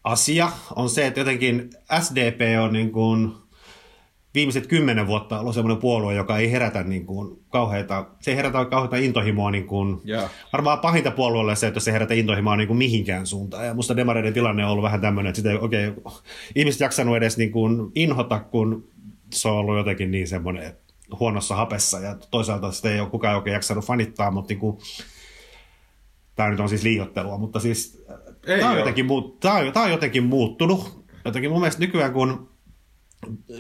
asia 0.05 0.51
on 0.77 0.91
se, 0.91 1.07
että 1.07 1.21
jotenkin 1.21 1.71
SDP 2.01 2.41
on 2.63 2.73
niin 2.73 2.93
kuin 2.93 3.33
viimeiset 4.35 4.67
kymmenen 4.67 5.07
vuotta 5.07 5.41
ollut 5.41 5.55
sellainen 5.55 5.81
puolue, 5.81 6.15
joka 6.15 6.39
ei 6.39 6.53
herätä 6.53 6.83
niin 6.83 7.07
kuin 7.07 7.39
kauheita, 7.49 8.07
se 8.21 8.31
ei 8.31 8.37
herätä 8.37 8.65
kauheita 8.65 8.97
intohimoa. 8.97 9.51
Niin 9.51 9.67
kuin, 9.67 10.01
yeah. 10.09 10.31
Varmaan 10.53 10.79
pahinta 10.79 11.11
puolueelle 11.11 11.57
se, 11.57 11.67
että 11.67 11.81
se 11.81 11.93
herätä 11.93 12.15
intohimoa 12.15 12.57
niin 12.57 12.67
kuin 12.67 12.77
mihinkään 12.77 13.27
suuntaan. 13.27 13.67
Ja 13.67 13.75
musta 13.75 13.97
demareiden 13.97 14.35
tilanne 14.35 14.65
on 14.65 14.71
ollut 14.71 14.83
vähän 14.83 15.01
tämmöinen, 15.01 15.31
että 15.31 15.37
sitä 15.37 15.51
ei 15.51 15.57
oikein 15.57 15.95
ihmiset 16.55 16.81
jaksanut 16.81 17.17
edes 17.17 17.37
niin 17.37 17.53
kuin 17.53 17.93
inhota, 17.95 18.41
kun 18.41 18.89
se 19.33 19.49
on 19.49 19.57
ollut 19.57 19.77
jotenkin 19.77 20.11
niin 20.11 20.29
semmoinen 20.29 20.77
huonossa 21.21 21.57
hapessa. 21.57 21.99
Ja 21.99 22.17
toisaalta 22.31 22.73
sitä 22.73 22.91
ei 22.91 23.01
ole 23.01 23.11
kukaan 23.11 23.37
oikein 23.37 23.55
jaksanut 23.55 23.85
fanittaa, 23.85 24.31
mutta 24.31 24.53
niin 24.53 24.61
kuin, 24.61 24.79
Tämä 26.35 26.51
nyt 26.51 26.61
on 26.61 26.69
siis 26.69 26.83
liiottelua, 26.83 27.39
mutta 27.39 27.61
siis 27.61 28.05
Ei 28.47 28.59
tämä, 28.59 28.71
on 28.71 28.79
jotenkin, 28.79 29.07
muut, 29.07 29.41
tämä, 29.41 29.55
on, 29.55 29.73
tämä 29.73 29.85
on 29.85 29.93
jotenkin 29.93 30.25
muuttunut. 30.25 31.05
Jotenkin 31.25 31.51
mun 31.51 31.61
mielestä 31.61 31.81
nykyään, 31.81 32.13
kun 32.13 32.49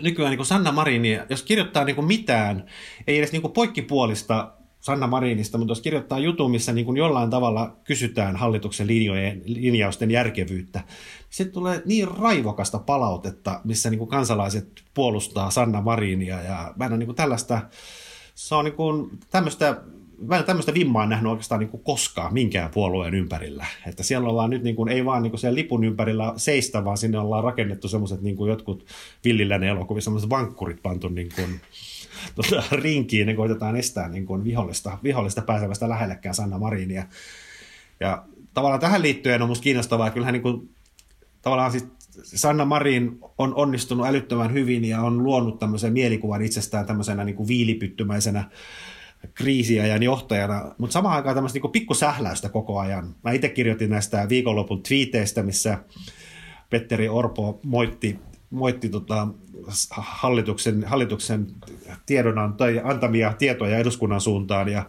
nykyään 0.02 0.30
niin 0.30 0.38
kuin 0.38 0.46
Sanna 0.46 0.72
Marini, 0.72 1.18
jos 1.30 1.42
kirjoittaa 1.42 1.84
niin 1.84 1.96
kuin 1.96 2.06
mitään, 2.06 2.66
ei 3.06 3.18
edes 3.18 3.32
niin 3.32 3.42
kuin 3.42 3.52
poikkipuolista 3.52 4.52
Sanna 4.80 5.06
Marinista, 5.06 5.58
mutta 5.58 5.70
jos 5.70 5.80
kirjoittaa 5.80 6.18
jutun, 6.18 6.50
missä 6.50 6.72
niin 6.72 6.84
kuin 6.84 6.96
jollain 6.96 7.30
tavalla 7.30 7.76
kysytään 7.84 8.36
hallituksen 8.36 8.86
linjojen, 8.86 9.42
linjausten 9.44 10.10
järkevyyttä, 10.10 10.78
niin 10.78 10.88
se 11.30 11.44
tulee 11.44 11.82
niin 11.84 12.08
raivokasta 12.08 12.78
palautetta, 12.78 13.60
missä 13.64 13.90
niin 13.90 13.98
kuin 13.98 14.10
kansalaiset 14.10 14.82
puolustaa 14.94 15.50
Sanna 15.50 15.80
Marinia. 15.80 16.42
Ja 16.42 16.74
mä 16.76 16.84
en 16.84 16.98
niin 16.98 17.06
kuin 17.06 17.16
tällaista, 17.16 17.62
se 18.34 18.54
on 18.54 18.64
niin 18.64 18.74
kuin 18.74 19.10
tämmöistä 19.30 19.82
mä 20.18 20.38
en 20.38 20.44
tämmöistä 20.44 20.74
vimmaa 20.74 21.06
nähnyt 21.06 21.30
oikeastaan 21.30 21.58
niin 21.58 21.68
kuin 21.68 21.82
koskaan 21.82 22.34
minkään 22.34 22.70
puolueen 22.70 23.14
ympärillä. 23.14 23.66
Että 23.86 24.02
siellä 24.02 24.28
ollaan 24.28 24.50
nyt 24.50 24.62
niin 24.62 24.76
kuin, 24.76 24.88
ei 24.88 25.04
vaan 25.04 25.22
niin 25.22 25.30
kuin 25.30 25.54
lipun 25.54 25.84
ympärillä 25.84 26.32
seistä, 26.36 26.84
vaan 26.84 26.98
sinne 26.98 27.18
ollaan 27.18 27.44
rakennettu 27.44 27.88
semmoiset 27.88 28.20
niin 28.20 28.36
kuin 28.36 28.50
jotkut 28.50 28.86
villilläne 29.24 29.68
elokuvissa, 29.68 30.04
semmoiset 30.04 30.30
vankkurit 30.30 30.82
pantu 30.82 31.08
niin 31.08 31.28
kuin, 31.34 31.60
tota, 32.34 32.62
rinkiin, 32.72 33.26
niin 33.26 33.36
koitetaan 33.36 33.76
estää 33.76 34.08
niin 34.08 34.26
kuin 34.26 34.44
vihollista, 34.44 34.98
vihollista 35.02 35.42
pääsemästä 35.42 35.88
lähellekään 35.88 36.34
Sanna 36.34 36.58
Marinia. 36.58 37.06
Ja 38.00 38.24
tavallaan 38.54 38.80
tähän 38.80 39.02
liittyen 39.02 39.42
on 39.42 39.48
musta 39.48 39.62
kiinnostavaa, 39.62 40.06
että 40.06 40.14
kyllähän 40.14 40.32
niin 40.32 40.42
kuin, 40.42 40.70
tavallaan 41.42 41.72
siis 41.72 41.84
Sanna 42.22 42.64
Marin 42.64 43.18
on 43.38 43.54
onnistunut 43.54 44.06
älyttömän 44.06 44.52
hyvin 44.52 44.84
ja 44.84 45.00
on 45.00 45.22
luonut 45.22 45.58
tämmöisen 45.58 45.92
mielikuvan 45.92 46.42
itsestään 46.42 46.86
tämmöisenä 46.86 47.24
niin 47.24 47.36
kuin 47.36 47.48
viilipyttymäisenä 47.48 48.44
kriisiajan 49.34 50.02
johtajana, 50.02 50.74
mutta 50.78 50.92
samaan 50.92 51.16
aikaan 51.16 51.34
tämmöistä 51.34 51.58
niin 51.58 51.72
pikkusähläystä 51.72 52.48
koko 52.48 52.78
ajan. 52.78 53.14
Mä 53.24 53.32
itse 53.32 53.48
kirjoitin 53.48 53.90
näistä 53.90 54.28
viikonlopun 54.28 54.82
twiiteistä, 54.82 55.42
missä 55.42 55.78
Petteri 56.70 57.08
Orpo 57.08 57.60
moitti, 57.62 58.18
moitti 58.50 58.88
tota, 58.88 59.28
hallituksen, 59.90 60.84
hallituksen 60.84 61.46
tiedon 62.06 62.54
tai 62.56 62.80
antamia 62.84 63.32
tietoja 63.38 63.78
eduskunnan 63.78 64.20
suuntaan 64.20 64.68
ja 64.68 64.86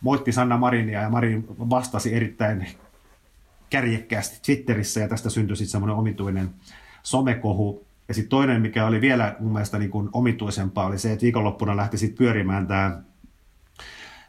moitti 0.00 0.32
Sanna 0.32 0.56
Marinia 0.56 1.00
ja 1.00 1.10
Marin 1.10 1.46
vastasi 1.48 2.14
erittäin 2.14 2.66
kärjekkäästi 3.70 4.38
Twitterissä 4.46 5.00
ja 5.00 5.08
tästä 5.08 5.30
syntyi 5.30 5.56
sitten 5.56 5.70
semmoinen 5.70 5.96
omituinen 5.96 6.50
somekohu. 7.02 7.86
Ja 8.08 8.14
sitten 8.14 8.30
toinen, 8.30 8.62
mikä 8.62 8.86
oli 8.86 9.00
vielä 9.00 9.36
mun 9.40 9.52
mielestä 9.52 9.78
niin 9.78 9.90
kuin 9.90 10.08
omituisempaa, 10.12 10.86
oli 10.86 10.98
se, 10.98 11.12
että 11.12 11.22
viikonloppuna 11.22 11.76
lähti 11.76 11.98
sitten 11.98 12.18
pyörimään 12.18 12.66
tämä 12.66 13.02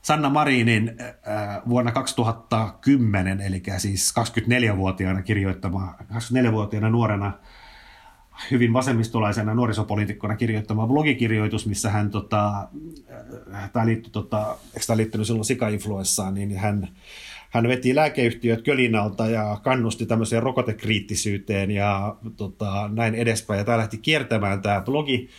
Sanna 0.04 0.30
Marinin 0.30 0.96
äh, 1.02 1.62
vuonna 1.70 1.92
2010, 1.92 3.42
eli 3.42 3.64
siis 3.78 4.14
24-vuotiaana 4.20 5.22
kirjoittama, 5.22 5.96
24-vuotiaana 6.14 6.90
nuorena 6.90 7.32
hyvin 8.52 8.74
vasemmistolaisena 8.74 9.54
nuorisopoliitikkona 9.54 10.36
kirjoittama 10.36 10.88
blogikirjoitus, 10.88 11.68
missä 11.68 11.90
hän, 11.90 12.10
tota, 12.10 12.68
äh, 13.54 13.72
tämä 13.72 13.86
liittyy, 13.86 14.12
tota, 14.12 14.58
eikö 14.74 14.86
tämä 14.88 14.98
liittynyt 14.98 15.28
silloin 15.28 15.46
sikainfluenssaan, 15.46 16.34
niin 16.34 16.58
hän, 16.58 16.88
hän 17.50 17.68
veti 17.68 17.96
lääkeyhtiöt 17.96 18.62
kölinalta 18.62 19.28
ja 19.28 19.58
kannusti 19.64 20.06
tämmöiseen 20.06 20.44
rokotekriittisyyteen 20.44 21.72
ja 21.72 22.16
tota, 22.38 22.90
näin 22.94 23.16
edespäin. 23.16 23.58
Ja 23.58 23.64
tämä 23.64 23.78
lähti 23.78 23.98
kiertämään 23.98 24.62
tämä 24.62 24.82
blogi 24.82 25.30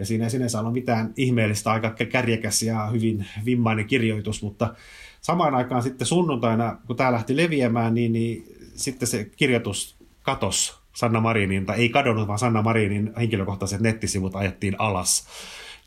ja 0.00 0.06
siinä 0.06 0.24
ei 0.24 0.30
sinänsä 0.30 0.60
ole 0.60 0.72
mitään 0.72 1.12
ihmeellistä, 1.16 1.70
aika 1.70 1.90
kärjekäs 1.90 2.62
ja 2.62 2.86
hyvin 2.86 3.26
vimmainen 3.44 3.86
kirjoitus, 3.86 4.42
mutta 4.42 4.74
samaan 5.20 5.54
aikaan 5.54 5.82
sitten 5.82 6.06
sunnuntaina, 6.06 6.76
kun 6.86 6.96
tämä 6.96 7.12
lähti 7.12 7.36
leviämään, 7.36 7.94
niin, 7.94 8.12
niin 8.12 8.44
sitten 8.74 9.08
se 9.08 9.24
kirjoitus 9.24 9.96
katos 10.22 10.80
Sanna 10.92 11.20
Marinin, 11.20 11.66
tai 11.66 11.78
ei 11.78 11.88
kadonnut, 11.88 12.28
vaan 12.28 12.38
Sanna 12.38 12.62
Marinin 12.62 13.12
henkilökohtaiset 13.18 13.80
nettisivut 13.80 14.36
ajettiin 14.36 14.76
alas. 14.78 15.26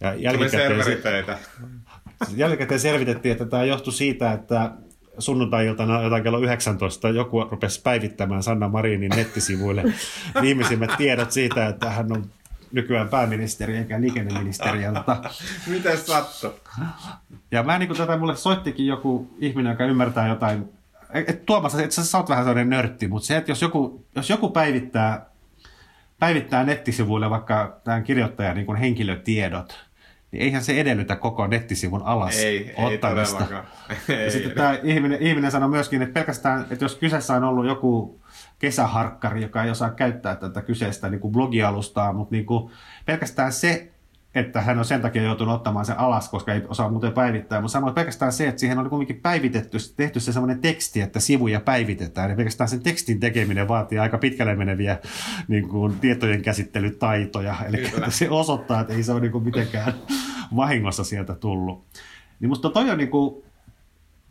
Ja 0.01 0.13
jälkikäteen, 0.13 0.85
jälkikäteen 2.35 2.79
selvitettiin, 2.79 3.31
että 3.31 3.45
tämä 3.45 3.63
johtui 3.63 3.93
siitä, 3.93 4.31
että 4.31 4.71
sunnuntai-iltana 5.19 6.01
jotain 6.01 6.23
kello 6.23 6.39
19 6.39 7.09
joku 7.09 7.43
rupesi 7.43 7.81
päivittämään 7.81 8.43
Sanna 8.43 8.67
Marinin 8.67 9.11
nettisivuille 9.15 9.83
viimeisimmät 10.41 10.91
tiedot 10.97 11.31
siitä, 11.31 11.67
että 11.67 11.89
hän 11.89 12.11
on 12.11 12.25
nykyään 12.73 13.09
pääministeri 13.09 13.77
eikä 13.77 14.01
liikenneministeri. 14.01 14.79
Miten 15.67 15.97
sattu? 15.97 16.47
Ja 17.51 17.63
mä 17.63 17.79
niin 17.79 17.87
kuin 17.87 17.97
tätä 17.97 18.17
mulle 18.17 18.35
soittikin 18.35 18.87
joku 18.87 19.27
ihminen, 19.39 19.71
joka 19.71 19.85
ymmärtää 19.85 20.27
jotain. 20.27 20.69
Et 21.13 21.45
Tuomas, 21.45 21.75
että 21.75 21.95
sä, 21.95 22.05
sä 22.05 22.17
oot 22.17 22.29
vähän 22.29 22.43
sellainen 22.43 22.69
nörtti, 22.69 23.07
mutta 23.07 23.27
se, 23.27 23.37
että 23.37 23.51
jos 23.51 23.61
joku, 23.61 24.05
jos 24.15 24.29
joku 24.29 24.49
päivittää, 24.49 25.25
päivittää 26.19 26.63
nettisivuille 26.63 27.29
vaikka 27.29 27.79
tämän 27.83 28.03
kirjoittajan 28.03 28.55
niin 28.55 28.65
kuin 28.65 28.77
henkilötiedot, 28.77 29.85
niin 30.31 30.43
eihän 30.43 30.63
se 30.63 30.79
edellytä 30.79 31.15
koko 31.15 31.47
nettisivun 31.47 32.03
alas 32.03 32.35
ei, 32.35 32.73
ottamista. 32.77 33.47
Ei, 33.89 34.15
ei, 34.15 34.25
ja 34.25 34.31
sitten 34.31 34.51
tämä 34.51 34.77
ihminen, 34.83 35.21
ihminen 35.21 35.51
sanoi 35.51 35.69
myöskin, 35.69 36.01
että 36.01 36.13
pelkästään, 36.13 36.65
että 36.69 36.85
jos 36.85 36.95
kyseessä 36.95 37.33
on 37.33 37.43
ollut 37.43 37.65
joku 37.65 38.22
kesäharkkari, 38.63 39.41
joka 39.41 39.63
ei 39.63 39.71
osaa 39.71 39.89
käyttää 39.89 40.35
tätä 40.35 40.61
kyseistä 40.61 41.09
niin 41.09 41.19
kuin 41.19 41.31
blogialustaa, 41.31 42.13
mutta 42.13 42.35
niin 42.35 42.45
kuin 42.45 42.71
pelkästään 43.05 43.51
se, 43.51 43.91
että 44.35 44.61
hän 44.61 44.79
on 44.79 44.85
sen 44.85 45.01
takia 45.01 45.23
joutunut 45.23 45.55
ottamaan 45.55 45.85
sen 45.85 45.99
alas, 45.99 46.29
koska 46.29 46.53
ei 46.53 46.61
osaa 46.67 46.89
muuten 46.89 47.11
päivittää. 47.11 47.61
Mutta 47.61 47.71
samoin 47.71 47.93
pelkästään 47.93 48.31
se, 48.31 48.47
että 48.47 48.59
siihen 48.59 48.79
on 48.79 48.89
kuitenkin 48.89 49.21
päivitetty, 49.21 49.77
tehty 49.95 50.19
se 50.19 50.31
semmoinen 50.31 50.61
teksti, 50.61 51.01
että 51.01 51.19
sivuja 51.19 51.59
päivitetään. 51.59 52.29
Ja 52.29 52.35
pelkästään 52.35 52.69
sen 52.69 52.83
tekstin 52.83 53.19
tekeminen 53.19 53.67
vaatii 53.67 53.99
aika 53.99 54.17
pitkälle 54.17 54.55
meneviä 54.55 54.97
niin 55.47 55.69
kuin, 55.69 55.99
tietojen 55.99 56.41
käsittelytaitoja. 56.41 57.55
Eli 57.65 57.91
se 58.09 58.29
osoittaa, 58.29 58.81
että 58.81 58.93
ei 58.93 59.03
se 59.03 59.11
ole 59.11 59.21
niin 59.21 59.31
kuin 59.31 59.43
mitenkään 59.43 59.93
vahingossa 60.55 61.03
sieltä 61.03 61.33
tullut. 61.33 61.85
Niin 62.39 62.49
musta 62.49 62.69
toi 62.69 62.89
on 62.89 62.97
niin 62.97 63.11
kuin. 63.11 63.43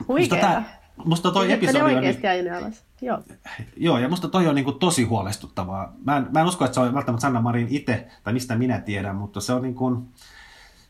Musta, 0.09 0.63
musta 1.05 1.31
toi 1.31 1.53
episodi 1.53 1.79
on... 1.79 1.85
oikeasti 1.85 2.27
alas. 2.27 2.92
Joo. 3.03 3.23
Joo, 3.77 3.99
ja 3.99 4.09
musta 4.09 4.29
toi 4.29 4.49
on 4.49 4.55
niin 4.55 4.65
kuin 4.65 4.79
tosi 4.79 5.05
huolestuttavaa. 5.05 5.93
Mä 6.05 6.17
en, 6.17 6.27
mä 6.33 6.41
en 6.41 6.47
usko, 6.47 6.65
että 6.65 6.75
se 6.75 6.81
on 6.81 6.95
välttämättä 6.95 7.23
Sanna 7.23 7.41
Marin 7.41 7.67
itse, 7.71 8.07
tai 8.25 8.33
mistä 8.33 8.57
minä 8.57 8.81
tiedän, 8.81 9.17
mutta 9.17 9.41
se 9.41 9.53
on, 9.53 9.63
niin 9.63 9.75
kuin, 9.75 10.09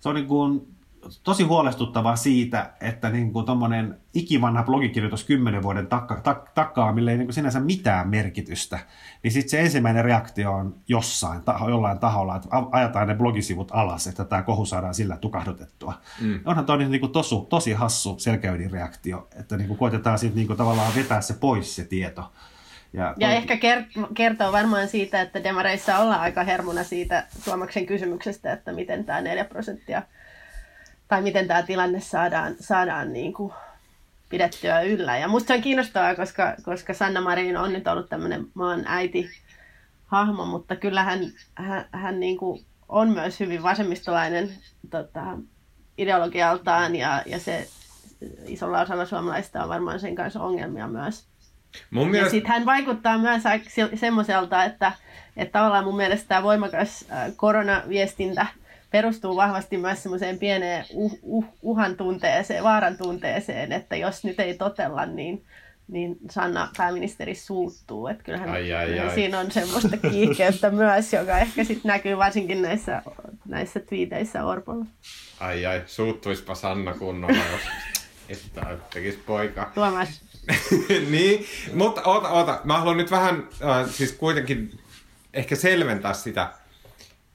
se 0.01 0.09
on 0.09 0.15
niin 0.15 0.27
kuin 0.27 0.75
tosi 1.23 1.43
huolestuttavaa 1.43 2.17
siitä, 2.17 2.71
että 2.81 3.11
niin 3.11 3.33
kuin 3.33 3.47
tommonen 3.47 3.99
ikivanha 4.15 4.63
blogikirjoitus 4.63 5.25
kymmenen 5.25 5.63
vuoden 5.63 5.87
takka, 5.87 6.21
tak, 6.21 6.51
takaa, 6.55 6.93
millä 6.93 7.11
ei 7.11 7.17
niin 7.17 7.27
kuin 7.27 7.35
sinänsä 7.35 7.61
mitään 7.61 8.09
merkitystä, 8.09 8.79
niin 9.23 9.33
sitten 9.33 9.51
se 9.51 9.61
ensimmäinen 9.61 10.05
reaktio 10.05 10.53
on 10.53 10.75
jossain, 10.89 11.43
taho, 11.43 11.69
jollain 11.69 11.99
taholla, 11.99 12.37
että 12.37 12.49
ajetaan 12.71 13.09
ne 13.09 13.15
blogisivut 13.15 13.71
alas, 13.73 14.07
että 14.07 14.25
tämä 14.25 14.43
kohu 14.43 14.67
saadaan 14.67 14.95
sillä 14.95 15.17
tukahdutettua. 15.17 15.95
Mm. 16.21 16.41
Onhan 16.45 16.67
toi 16.67 16.85
niin 16.85 17.01
kuin 17.01 17.13
tosu, 17.13 17.41
tosi 17.41 17.73
hassu 17.73 18.19
selkäydin 18.19 18.71
reaktio, 18.71 19.29
että 19.41 19.57
niin 19.57 19.69
kuin 19.69 19.79
koitetaan 19.79 20.19
sitten 20.19 20.37
niin 20.37 20.47
kuin 20.47 20.57
tavallaan 20.57 20.95
vetää 20.95 21.21
se 21.21 21.35
pois 21.35 21.77
se 21.77 21.85
tieto. 21.85 22.33
Ja, 22.93 23.15
ja 23.19 23.31
ehkä 23.31 23.59
kertoo 24.15 24.53
varmaan 24.53 24.89
siitä, 24.89 25.21
että 25.21 25.45
demareissa 25.45 25.99
ollaan 25.99 26.21
aika 26.21 26.45
hermona 26.45 26.85
siitä 26.85 27.27
Suomaksen 27.39 27.87
kysymyksestä, 27.87 28.53
että 28.53 28.73
miten 28.73 29.05
tämä 29.05 29.21
4 29.21 29.45
prosenttia 29.45 30.03
tai 31.13 31.23
miten 31.23 31.49
tämä 31.49 31.63
tilanne 31.63 32.01
saadaan, 32.01 32.55
saadaan 32.61 33.13
niin 33.13 33.33
kuin 33.33 33.53
pidettyä 34.29 34.81
yllä. 34.81 35.19
Ja 35.19 35.29
musta 35.29 35.49
se 35.49 35.55
on 35.55 35.63
kiinnostavaa, 35.63 36.15
koska, 36.15 36.55
koska 36.63 36.95
Sanna 36.95 37.21
Marin 37.21 37.57
on 37.57 37.73
nyt 37.73 37.89
ollut 37.89 38.09
tämmöinen 38.09 38.47
maan 38.55 38.83
äiti 38.87 39.31
hahmo, 40.07 40.47
mutta 40.47 40.77
kyllä 40.77 41.03
hän, 41.03 41.21
hän, 41.55 41.85
hän 41.93 42.21
niin 42.21 42.39
kuin 42.39 42.65
on 42.89 43.11
myös 43.11 43.41
hyvin 43.41 43.63
vasemmistolainen 43.63 44.51
tota, 44.91 45.39
ideologialtaan 45.99 46.97
ja, 46.97 47.23
ja 47.27 47.39
se 47.39 47.69
isolla 48.47 48.81
osalla 48.81 49.07
suomalaisista 49.07 49.63
on 49.63 49.69
varmaan 49.69 50.01
sen 50.01 50.15
kanssa 50.15 50.43
ongelmia 50.43 50.89
myös. 50.89 51.25
Mun 51.91 52.11
mielestä... 52.11 52.27
Ja 52.27 52.31
sitten 52.31 52.53
hän 52.53 52.67
vaikuttaa 52.67 53.19
myös 53.19 53.43
semmoiselta, 53.95 54.65
että, 54.65 54.93
että 55.37 55.59
tavallaan 55.59 55.85
mun 55.85 55.97
mielestä 55.97 56.29
tämä 56.29 56.43
voimakas 56.43 57.05
koronaviestintä– 57.37 58.47
perustuu 58.93 59.37
vahvasti 59.37 59.79
myös 59.79 60.03
semmoiseen 60.03 60.39
pieneen 60.39 60.85
uh, 60.91 61.19
uh, 61.23 61.45
uhan 61.63 61.97
tunteeseen, 61.97 62.65
vaaran 62.65 62.97
tunteeseen, 62.97 63.73
että 63.73 63.97
jos 63.97 64.25
nyt 64.25 64.41
ei 64.41 64.55
totella, 64.55 65.07
niin, 65.07 65.45
niin 65.89 66.17
Sanna 66.31 66.69
pääministeri 66.77 67.35
suuttuu. 67.35 68.07
Että 68.07 68.25
kyllähän 68.25 68.49
ai, 68.49 68.73
ai, 68.73 68.99
ai. 68.99 69.15
siinä 69.15 69.39
on 69.39 69.51
semmoista 69.51 69.97
kiihkeyttä 69.97 70.71
myös, 70.85 71.13
joka 71.13 71.39
ehkä 71.39 71.65
sitten 71.65 71.89
näkyy 71.89 72.17
varsinkin 72.17 72.63
näissä, 72.63 73.03
näissä 73.49 73.81
twiiteissä 73.81 74.45
Orpolla. 74.45 74.85
Ai 75.41 75.67
ai, 75.67 75.83
suuttuispa 75.87 76.55
Sanna 76.55 76.95
kunnolla, 76.95 77.37
jos 77.53 77.63
että 78.29 78.79
tekisi 78.95 79.19
poika. 79.27 79.71
Tuomas. 79.75 80.21
niin, 81.11 81.47
mutta 81.75 82.03
oota, 82.05 82.29
oota. 82.29 82.61
Mä 82.65 82.79
haluan 82.79 82.97
nyt 82.97 83.11
vähän 83.11 83.49
äh, 83.65 83.91
siis 83.91 84.13
kuitenkin 84.13 84.79
ehkä 85.35 85.57
selventää 85.57 86.13
sitä, 86.13 86.53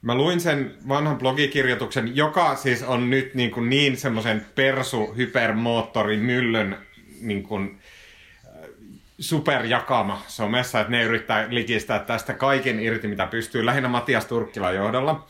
Mä 0.02 0.14
luin 0.14 0.40
sen 0.40 0.74
vanhan 0.88 1.18
blogikirjoituksen, 1.18 2.16
joka 2.16 2.56
siis 2.56 2.82
on 2.82 3.10
nyt 3.10 3.34
niin, 3.34 3.50
kuin 3.50 3.70
niin 3.70 3.96
semmoisen 3.96 4.46
persu 4.54 5.14
hypermoottorin 5.16 6.20
myllön 6.20 6.78
niin 7.20 7.42
kuin, 7.42 7.78
äh, 8.46 8.52
superjakama 9.18 10.22
somessa, 10.26 10.80
että 10.80 10.90
ne 10.90 11.02
yrittää 11.02 11.46
likistää 11.50 11.98
tästä 11.98 12.34
kaiken 12.34 12.80
irti, 12.80 13.08
mitä 13.08 13.26
pystyy. 13.26 13.66
Lähinnä 13.66 13.88
Matias 13.88 14.26
Turkkilan 14.26 14.74
johdolla, 14.74 15.26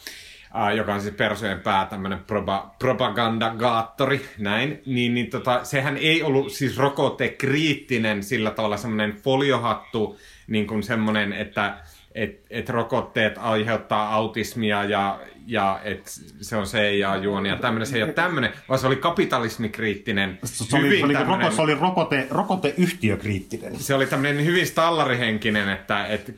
äh, 0.56 0.76
joka 0.76 0.94
on 0.94 1.00
siis 1.00 1.14
persujen 1.14 1.60
pää, 1.60 1.86
tämmöinen 1.86 2.18
propa, 2.18 2.74
propagandagaattori, 2.78 4.28
näin. 4.38 4.82
Niin, 4.86 5.14
niin 5.14 5.30
tota, 5.30 5.64
sehän 5.64 5.96
ei 5.96 6.22
ollut 6.22 6.52
siis 6.52 6.76
rokotekriittinen 6.78 8.22
sillä 8.22 8.50
tavalla 8.50 8.76
semmoinen 8.76 9.16
foliohattu, 9.16 10.18
niin 10.46 10.66
kuin 10.66 10.82
semmoinen, 10.82 11.32
että 11.32 11.74
että 12.18 12.46
et 12.50 12.68
rokotteet 12.68 13.34
aiheuttaa 13.38 14.14
autismia 14.14 14.84
ja, 14.84 15.20
ja 15.46 15.80
että 15.84 16.10
se 16.40 16.56
on 16.56 16.64
CIA-juoni 16.64 17.48
ja 17.48 17.56
tämmöinen. 17.56 17.86
Se 17.86 17.96
ei 17.96 18.02
ole 18.02 18.12
tämmöinen, 18.12 18.52
vaan 18.68 18.80
se 18.80 18.86
oli 18.86 18.96
kapitalismikriittinen. 18.96 20.38
Se 20.44 20.76
oli, 20.76 20.86
hyvin 20.86 20.98
se 20.98 21.04
oli, 21.06 21.54
se 21.54 21.62
oli 21.62 21.74
rokote, 21.74 22.26
rokoteyhtiökriittinen. 22.30 23.76
Se 23.78 23.94
oli 23.94 24.06
tämmöinen 24.06 24.44
hyvin 24.44 24.66
stallarihenkinen, 24.66 25.68
että, 25.68 26.06
että 26.06 26.32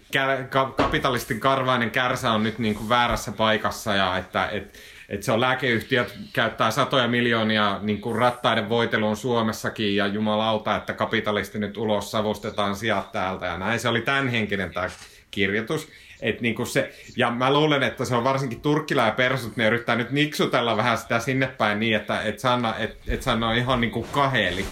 ka, 0.50 0.74
kapitalistin 0.76 1.40
karvainen 1.40 1.90
kärsä 1.90 2.32
on 2.32 2.42
nyt 2.42 2.58
niin 2.58 2.74
kuin 2.74 2.88
väärässä 2.88 3.32
paikassa 3.32 3.94
ja 3.94 4.18
että, 4.18 4.48
että 4.48 4.78
että 5.10 5.26
se 5.26 5.32
on 5.32 5.40
lääkeyhtiöt 5.40 6.18
käyttää 6.32 6.70
satoja 6.70 7.08
miljoonia 7.08 7.78
niin 7.82 8.00
kuin 8.00 8.16
rattaiden 8.16 8.68
voiteluun 8.68 9.16
Suomessakin 9.16 9.96
ja 9.96 10.06
jumalauta, 10.06 10.76
että 10.76 10.92
kapitalisti 10.92 11.58
nyt 11.58 11.76
ulos 11.76 12.10
savustetaan 12.10 12.76
sijat 12.76 13.12
täältä 13.12 13.46
ja 13.46 13.58
näin. 13.58 13.80
Se 13.80 13.88
oli 13.88 14.00
tämän 14.00 14.28
henkinen 14.28 14.70
tämä 14.72 14.88
kirjoitus. 15.30 15.88
Et 16.22 16.40
niinku 16.40 16.64
se, 16.64 16.92
ja 17.16 17.30
mä 17.30 17.52
luulen, 17.52 17.82
että 17.82 18.04
se 18.04 18.14
on 18.14 18.24
varsinkin 18.24 18.60
Turkkila 18.60 19.06
ja 19.06 19.12
Persut, 19.12 19.56
ne 19.56 19.66
yrittää 19.66 19.96
nyt 19.96 20.10
niksutella 20.10 20.76
vähän 20.76 20.98
sitä 20.98 21.20
sinne 21.20 21.46
päin 21.46 21.80
niin, 21.80 21.96
että 21.96 22.22
et 22.22 22.38
Sanna, 22.38 22.76
et, 22.76 22.98
et 23.08 23.22
Sanna 23.22 23.48
on 23.48 23.56
ihan 23.56 23.80
niinku 23.80 24.06
kaheli. 24.12 24.64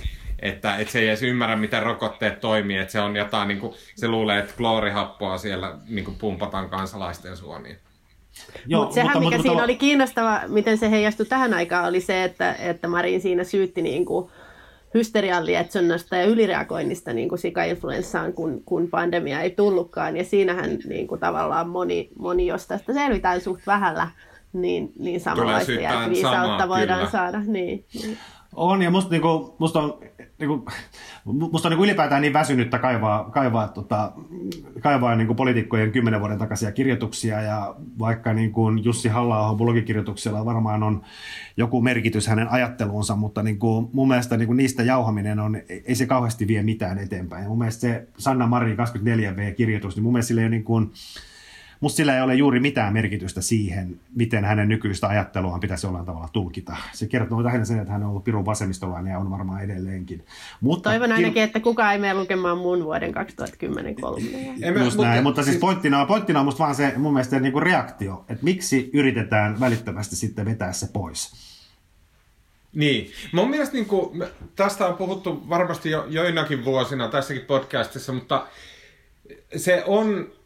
Että 0.42 0.76
et 0.76 0.88
se 0.88 0.98
ei 0.98 1.08
edes 1.08 1.22
ymmärrä, 1.22 1.56
miten 1.56 1.82
rokotteet 1.82 2.40
toimii. 2.40 2.78
Että 2.78 2.92
se 2.92 3.00
on 3.00 3.16
jotain, 3.16 3.48
niinku, 3.48 3.76
se 3.96 4.08
luulee, 4.08 4.38
että 4.38 4.54
kloorihappoa 4.56 5.38
siellä 5.38 5.78
niinku 5.88 6.12
pumpataan 6.12 6.70
kansalaisten 6.70 7.36
suoniin. 7.36 7.78
Mutta 8.76 8.94
sehän, 8.94 9.06
mutta, 9.06 9.20
mikä 9.20 9.30
mutta, 9.30 9.42
siinä 9.42 9.52
mutta... 9.52 9.64
oli 9.64 9.76
kiinnostava, 9.76 10.40
miten 10.46 10.78
se 10.78 10.90
heijastui 10.90 11.26
tähän 11.26 11.54
aikaan, 11.54 11.88
oli 11.88 12.00
se, 12.00 12.24
että, 12.24 12.54
että 12.54 12.88
Marin 12.88 13.20
siinä 13.20 13.44
syytti 13.44 13.82
niin 13.82 14.04
kuin 14.04 14.30
hysterian 14.94 15.46
lietsonnasta 15.46 16.16
ja 16.16 16.24
ylireagoinnista 16.24 17.12
niin 17.12 17.28
kuin 17.28 17.38
sika-influenssaan, 17.38 18.32
kun, 18.32 18.62
kun 18.64 18.88
pandemia 18.88 19.40
ei 19.40 19.50
tullutkaan. 19.50 20.16
Ja 20.16 20.24
siinähän 20.24 20.78
niin 20.88 21.08
kuin 21.08 21.20
tavallaan 21.20 21.68
moni, 21.68 22.08
moni, 22.18 22.46
jos 22.46 22.66
tästä 22.66 22.94
selvitään 22.94 23.40
suht 23.40 23.66
vähällä, 23.66 24.08
niin, 24.52 24.92
niin 24.98 25.20
samanlaista 25.20 25.72
viisautta 26.08 26.68
voidaan 26.68 26.98
kyllä. 26.98 27.10
saada. 27.10 27.40
Niin, 27.46 27.84
niin. 28.02 28.18
On, 28.54 28.82
ja 28.82 28.90
musta, 28.90 29.10
niinku, 29.10 29.56
musta 29.58 29.80
on, 29.80 29.98
niinku, 30.38 30.70
musta 31.24 31.68
on 31.68 31.70
niinku 31.70 31.84
ylipäätään 31.84 32.22
niin 32.22 32.32
väsynyttä 32.32 32.78
kaivaa, 32.78 33.30
kaivaa, 33.30 33.68
tota, 33.68 34.12
kaivaa 34.80 35.16
niinku 35.16 35.34
poliitikkojen 35.34 35.92
kymmenen 35.92 36.20
vuoden 36.20 36.38
takaisia 36.38 36.72
kirjoituksia, 36.72 37.42
ja 37.42 37.74
vaikka 37.98 38.32
niinku 38.32 38.70
Jussi 38.82 39.08
halla 39.08 39.54
blogikirjoituksella 39.54 40.44
varmaan 40.44 40.82
on 40.82 41.02
joku 41.56 41.82
merkitys 41.82 42.26
hänen 42.26 42.48
ajatteluunsa, 42.48 43.16
mutta 43.16 43.42
niinku, 43.42 43.90
mun 43.92 44.08
mielestä 44.08 44.36
niinku 44.36 44.52
niistä 44.52 44.82
jauhaminen 44.82 45.38
on, 45.38 45.56
ei 45.84 45.94
se 45.94 46.06
kauheasti 46.06 46.46
vie 46.46 46.62
mitään 46.62 46.98
eteenpäin. 46.98 47.42
Ja 47.42 47.48
mun 47.48 47.58
mielestä 47.58 47.80
se 47.80 48.08
Sanna 48.18 48.46
Marin 48.46 48.76
24V-kirjoitus, 48.76 49.96
niin 49.96 50.02
mun 50.02 50.12
mielestä 50.12 50.28
sillä 50.28 50.40
ei 50.40 50.46
ole 50.46 50.50
niinku, 50.50 50.92
Musta 51.80 51.96
sillä 51.96 52.16
ei 52.16 52.22
ole 52.22 52.34
juuri 52.34 52.60
mitään 52.60 52.92
merkitystä 52.92 53.40
siihen, 53.40 54.00
miten 54.14 54.44
hänen 54.44 54.68
nykyistä 54.68 55.08
ajatteluaan 55.08 55.60
pitäisi 55.60 55.86
jollain 55.86 56.06
tavalla 56.06 56.28
tulkita. 56.32 56.76
Se 56.92 57.06
kertoo 57.06 57.44
lähinnä 57.44 57.64
sen, 57.64 57.78
että 57.78 57.92
hän 57.92 58.02
on 58.02 58.10
ollut 58.10 58.24
pirun 58.24 58.46
vasemmistolainen 58.46 59.10
ja 59.10 59.18
on 59.18 59.30
varmaan 59.30 59.64
edelleenkin. 59.64 60.24
Mutta 60.60 60.90
Toivon 60.90 61.12
ainakin, 61.12 61.34
kir... 61.34 61.42
että 61.42 61.60
kukaan 61.60 61.92
ei 61.92 61.98
mene 61.98 62.14
lukemaan 62.14 62.58
mun 62.58 62.84
vuoden 62.84 63.12
2010 63.12 63.94
kolumnia. 63.94 64.52
Just 64.84 64.96
mutta... 64.96 65.02
näin, 65.02 65.22
mutta 65.22 65.42
siis 65.42 65.56
pointtina, 65.56 66.06
pointtina 66.06 66.40
on 66.40 66.44
musta 66.44 66.64
vaan 66.64 66.74
se 66.74 66.92
mun 66.96 67.12
mielestä 67.12 67.40
niin 67.40 67.52
kuin 67.52 67.62
reaktio, 67.62 68.24
että 68.28 68.44
miksi 68.44 68.90
yritetään 68.92 69.60
välittömästi 69.60 70.16
sitten 70.16 70.44
vetää 70.44 70.72
se 70.72 70.88
pois. 70.92 71.32
Niin. 72.74 73.10
Mun 73.32 73.50
mielestä 73.50 73.74
niin 73.74 73.86
kuin, 73.86 74.24
tästä 74.56 74.86
on 74.86 74.94
puhuttu 74.94 75.48
varmasti 75.48 75.90
jo 75.90 76.06
joinakin 76.08 76.64
vuosina 76.64 77.08
tässäkin 77.08 77.42
podcastissa, 77.42 78.12
mutta 78.12 78.46
se 79.56 79.82
on 79.86 80.37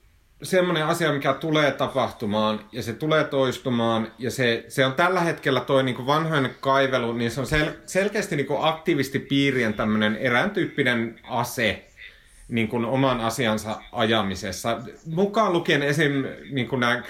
semmoinen 0.43 0.86
asia, 0.86 1.12
mikä 1.12 1.32
tulee 1.32 1.70
tapahtumaan 1.70 2.61
ja 2.72 2.82
se 2.82 2.93
tulee 2.93 3.24
toistumaan 3.24 4.12
ja 4.18 4.30
se, 4.30 4.64
se 4.68 4.86
on 4.86 4.95
tällä 4.95 5.20
hetkellä 5.20 5.61
toi 5.61 5.82
niin 5.82 6.07
vanhojen 6.07 6.51
kaivelu, 6.61 7.12
niin 7.12 7.30
se 7.30 7.40
on 7.40 7.47
sel, 7.47 7.66
selkeästi 7.86 8.36
niin 8.36 8.47
aktivistipiirien 8.61 9.74
tämmöinen 9.74 10.16
erääntyyppinen 10.16 11.20
ase 11.24 11.88
niin 12.49 12.68
kuin 12.68 12.84
oman 12.84 13.20
asiansa 13.20 13.80
ajamisessa. 13.93 14.80
Mukaan 15.07 15.53
lukien 15.53 15.82
esim. 15.82 16.24
Niin 16.51 16.68
kuin 16.68 16.80
nämä, 16.80 17.03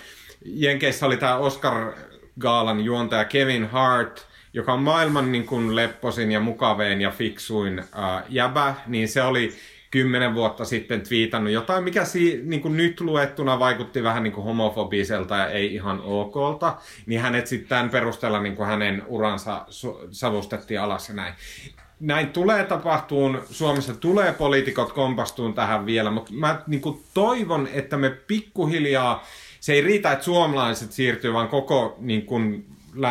Jenkeissä 0.45 1.07
oli 1.07 1.17
tämä 1.17 1.37
Oscar 1.37 1.93
Gaalan 2.41 2.81
juontaja 2.81 3.25
Kevin 3.25 3.67
Hart, 3.67 4.27
joka 4.53 4.73
on 4.73 4.83
maailman 4.83 5.33
niin 5.33 5.47
kuin 5.47 5.77
lepposin 5.77 6.33
ja 6.33 6.41
mukavein 6.41 7.01
ja 7.01 7.11
fiksuin 7.11 7.79
äh, 7.79 8.23
jäbä, 8.29 8.75
niin 8.87 9.09
se 9.09 9.23
oli 9.23 9.55
kymmenen 9.93 10.35
vuotta 10.35 10.65
sitten 10.65 11.01
twiitannut 11.01 11.53
jotain, 11.53 11.85
mikä 11.85 12.05
si, 12.05 12.41
niin 12.45 12.61
kuin 12.61 12.77
nyt 12.77 13.01
luettuna 13.01 13.59
vaikutti 13.59 14.03
vähän 14.03 14.23
niin 14.23 14.33
kuin 14.33 14.45
homofobiselta 14.45 15.37
ja 15.37 15.47
ei 15.47 15.75
ihan 15.75 16.01
okolta, 16.05 16.77
niin 17.07 17.21
hänet 17.21 17.47
sitten 17.47 17.69
tämän 17.69 17.91
perusteella 17.91 18.41
niin 18.41 18.57
kuin 18.57 18.69
hänen 18.69 19.03
uransa 19.07 19.67
savustettiin 20.11 20.81
alas 20.81 21.09
ja 21.09 21.15
näin. 21.15 21.35
Näin 22.01 22.29
tulee 22.29 22.65
tapahtuun, 22.65 23.43
Suomessa 23.51 23.95
tulee 23.95 24.33
poliitikot 24.33 24.93
kompastuun 24.93 25.55
tähän 25.55 25.87
vielä, 25.87 26.11
mutta 26.11 26.33
mä 26.33 26.63
niin 26.67 26.81
kuin 26.81 27.03
toivon, 27.15 27.69
että 27.73 27.97
me 27.97 28.11
pikkuhiljaa, 28.11 29.25
se 29.61 29.73
ei 29.73 29.81
riitä, 29.81 30.13
että 30.13 30.25
suomalaiset 30.25 30.93
siirtyy, 30.93 31.33
vaan 31.33 31.49
koko 31.49 31.97
niin 31.99 32.27
kuin, 32.27 32.67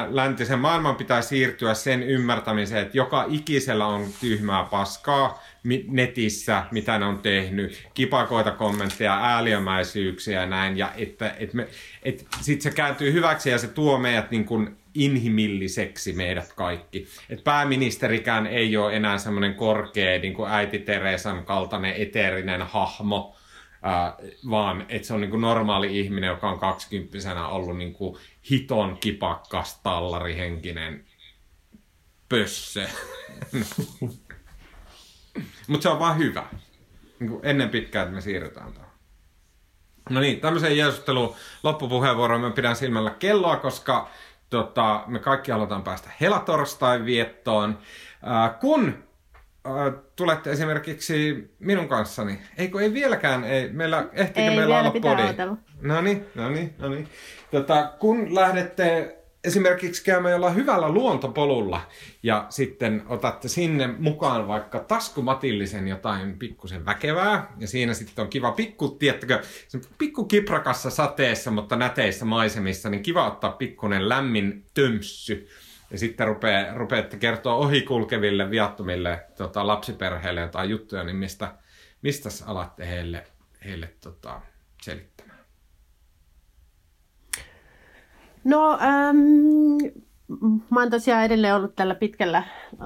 läntisen 0.09 0.59
maailman 0.59 0.95
pitää 0.95 1.21
siirtyä 1.21 1.73
sen 1.73 2.03
ymmärtämiseen, 2.03 2.81
että 2.81 2.97
joka 2.97 3.25
ikisellä 3.29 3.85
on 3.85 4.05
tyhmää 4.19 4.63
paskaa, 4.63 5.43
netissä, 5.87 6.63
mitä 6.71 6.99
ne 6.99 7.05
on 7.05 7.19
tehnyt, 7.19 7.87
kipakoita 7.93 8.51
kommentteja, 8.51 9.17
ääliömäisyyksiä 9.23 10.39
ja 10.39 10.45
näin, 10.45 10.77
ja 10.77 10.93
että 10.97 11.35
et 11.39 11.53
me, 11.53 11.67
et 12.03 12.27
sit 12.41 12.61
se 12.61 12.71
kääntyy 12.71 13.13
hyväksi 13.13 13.49
ja 13.49 13.57
se 13.57 13.67
tuo 13.67 13.97
meidät 13.97 14.31
niin 14.31 14.45
kuin 14.45 14.75
inhimilliseksi 14.93 16.13
meidät 16.13 16.53
kaikki. 16.53 17.07
Et 17.29 17.43
pääministerikään 17.43 18.47
ei 18.47 18.77
ole 18.77 18.95
enää 18.95 19.17
semmoinen 19.17 19.55
korkea 19.55 20.19
niin 20.19 20.33
kuin 20.33 20.51
äiti 20.51 20.79
Teresan 20.79 21.45
kaltainen 21.45 21.93
eteerinen 21.97 22.61
hahmo, 22.61 23.37
ää, 23.81 24.15
vaan 24.49 24.85
että 24.89 25.07
se 25.07 25.13
on 25.13 25.21
niin 25.21 25.31
kuin 25.31 25.41
normaali 25.41 25.99
ihminen, 25.99 26.27
joka 26.27 26.49
on 26.49 26.59
kaksikymppisenä 26.59 27.47
ollut 27.47 27.77
niin 27.77 27.93
kuin 27.93 28.17
hiton 28.49 28.97
kipakkas 28.99 29.79
tallarihenkinen 29.83 31.05
pössö. 32.29 32.87
Mutta 35.67 35.83
se 35.83 35.89
on 35.89 35.99
vaan 35.99 36.17
hyvä. 36.17 36.43
Niin 37.19 37.29
kuin 37.29 37.39
ennen 37.43 37.69
pitkään, 37.69 38.03
että 38.03 38.15
me 38.15 38.21
siirrytään 38.21 38.73
tuohon. 38.73 38.91
No 40.09 40.19
niin, 40.19 40.39
tämmöisen 40.39 40.77
Jeesustelun 40.77 41.35
loppupuheenvuoroon 41.63 42.41
me 42.41 42.51
pidän 42.51 42.75
silmällä 42.75 43.11
kelloa, 43.19 43.57
koska 43.57 44.09
tota, 44.49 45.03
me 45.07 45.19
kaikki 45.19 45.51
halutaan 45.51 45.83
päästä 45.83 46.09
helatorstain 46.21 47.05
viettoon. 47.05 47.79
Äh, 48.27 48.59
kun 48.59 49.03
äh, 49.67 49.93
tulette 50.15 50.51
esimerkiksi 50.51 51.49
minun 51.59 51.87
kanssani, 51.87 52.41
eikö 52.57 52.81
ei 52.81 52.93
vieläkään, 52.93 53.43
ei, 53.43 53.69
meillä, 53.69 54.05
ehtikö 54.13 54.45
ei, 54.45 54.55
meillä 54.55 54.79
olla 54.79 54.91
podi? 54.91 55.21
No 55.81 56.01
niin, 56.01 56.25
no 56.35 56.49
niin, 56.49 56.75
no 56.77 56.89
niin. 56.89 57.09
Tota, 57.51 57.93
kun 57.99 58.35
lähdette 58.35 59.17
esimerkiksi 59.43 60.03
käymään 60.03 60.31
jollain 60.31 60.55
hyvällä 60.55 60.89
luontopolulla 60.89 61.81
ja 62.23 62.45
sitten 62.49 63.03
otatte 63.07 63.47
sinne 63.47 63.87
mukaan 63.87 64.47
vaikka 64.47 64.79
taskumatillisen 64.79 65.87
jotain 65.87 66.39
pikkusen 66.39 66.85
väkevää 66.85 67.53
ja 67.59 67.67
siinä 67.67 67.93
sitten 67.93 68.23
on 68.23 68.29
kiva 68.29 68.51
pikku, 68.51 68.89
tiettäkö, 68.89 69.41
pikku 69.97 70.25
kiprakassa 70.25 70.89
sateessa, 70.89 71.51
mutta 71.51 71.75
näteissä 71.75 72.25
maisemissa, 72.25 72.89
niin 72.89 73.03
kiva 73.03 73.27
ottaa 73.27 73.51
pikkunen 73.51 74.09
lämmin 74.09 74.65
tömssy 74.73 75.47
ja 75.91 75.97
sitten 75.97 76.27
rupeaa, 76.27 76.73
rupeatte 76.73 77.17
kertoa 77.17 77.55
ohikulkeville 77.55 78.49
viattomille 78.49 79.25
tota, 79.37 79.67
lapsiperheille 79.67 80.41
jotain 80.41 80.69
juttuja, 80.69 81.03
niin 81.03 81.17
mistä, 81.17 81.53
mistä 82.01 82.29
alatte 82.45 82.87
heille, 82.87 83.27
heille 83.65 83.93
tota, 84.01 84.41
selittää? 84.81 85.10
No, 88.43 88.77
ähm, 88.81 89.17
mä 90.69 90.79
oon 90.79 90.89
tosiaan 90.89 91.25
edelleen 91.25 91.55
ollut 91.55 91.75
tällä 91.75 91.95
pitkällä 91.95 92.43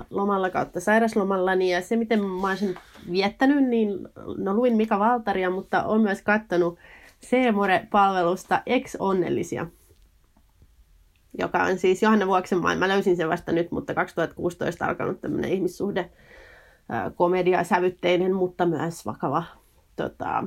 lomalla 0.10 0.50
kautta 0.50 0.80
sairaslomallani 0.80 1.72
ja 1.72 1.82
se, 1.82 1.96
miten 1.96 2.24
mä 2.24 2.48
oon 2.48 2.58
sen 2.58 2.76
viettänyt, 3.12 3.64
niin 3.64 3.90
no 4.38 4.54
luin 4.54 4.78
Mika 4.78 5.00
Valtaria, 5.00 5.50
mutta 5.50 5.84
on 5.84 6.02
myös 6.02 6.22
katsonut 6.22 6.80
Seemore-palvelusta 7.22 8.62
Ex-onnellisia, 8.66 9.68
joka 11.38 11.64
on 11.64 11.78
siis 11.78 12.04
Johanna 12.04 12.28
Vuoksenmaan, 12.28 12.78
mä 12.78 12.88
löysin 12.88 13.18
sen 13.18 13.30
vasta 13.30 13.52
nyt, 13.52 13.72
mutta 13.72 13.94
2016 13.94 14.86
alkanut 14.86 15.22
tämmöinen 15.22 15.54
ihmissuhde 15.54 16.10
komedia 17.16 17.64
sävytteinen, 17.64 18.36
mutta 18.36 18.66
myös 18.66 19.06
vakava 19.06 19.44
tota, 19.96 20.44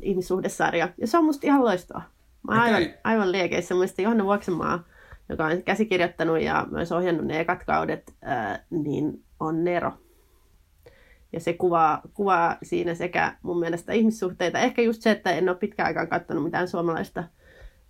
ihmissuhdesarja. 0.00 0.88
Ja 0.98 1.06
se 1.06 1.18
on 1.18 1.24
musta 1.24 1.46
ihan 1.46 1.64
loistavaa. 1.64 2.19
Mä 2.42 2.54
okay. 2.54 2.74
aivan, 2.74 2.94
aivan 3.04 3.32
liekeissä. 3.32 3.74
Muista 3.74 4.02
Johanna 4.02 4.24
Vuoksenmaa, 4.24 4.84
joka 5.28 5.46
on 5.46 5.62
käsikirjoittanut 5.62 6.40
ja 6.40 6.66
myös 6.70 6.92
ohjannut 6.92 7.26
ne 7.26 7.40
ekat 7.40 7.64
kaudet, 7.64 8.14
ää, 8.22 8.64
niin 8.70 9.24
on 9.40 9.64
Nero. 9.64 9.92
Ja 11.32 11.40
se 11.40 11.52
kuvaa, 11.52 12.02
kuvaa 12.14 12.56
siinä 12.62 12.94
sekä 12.94 13.36
mun 13.42 13.60
mielestä 13.60 13.92
ihmissuhteita. 13.92 14.58
Ehkä 14.58 14.82
just 14.82 15.02
se, 15.02 15.10
että 15.10 15.30
en 15.30 15.48
ole 15.48 15.56
pitkään 15.56 15.86
aikaan 15.86 16.08
katsonut 16.08 16.44
mitään 16.44 16.68
suomalaista 16.68 17.24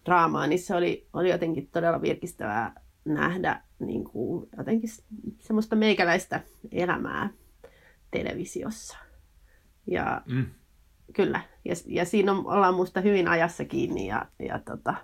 draamaa, 0.04 0.46
niin 0.46 0.58
se 0.58 0.74
oli, 0.74 1.06
oli 1.12 1.30
jotenkin 1.30 1.68
todella 1.72 2.02
virkistävää 2.02 2.80
nähdä 3.04 3.60
niin 3.78 4.04
kuin 4.04 4.48
jotenkin 4.56 4.90
semmoista 5.38 5.76
meikäläistä 5.76 6.40
elämää 6.72 7.30
televisiossa. 8.10 8.98
Ja 9.86 10.22
mm 10.26 10.46
kyllä. 11.12 11.40
Ja, 11.64 11.74
ja 11.86 12.04
siinä 12.04 12.32
on, 12.32 12.46
ollaan 12.46 12.74
musta 12.74 13.00
hyvin 13.00 13.28
ajassa 13.28 13.64
kiinni 13.64 14.06
ja, 14.06 14.26
ja 14.38 14.58
tota, 14.58 14.94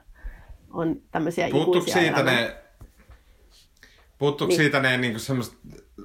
on 0.70 0.96
tämmöisiä 1.10 1.48
Puuttuuko 1.50 1.90
siitä 1.90 2.22
ne, 2.22 2.56
puuttuuko 4.18 4.50
niin. 4.50 4.56
siitä 4.56 4.80
ne 4.80 4.96
niin 4.96 5.20
semmoista, 5.20 5.56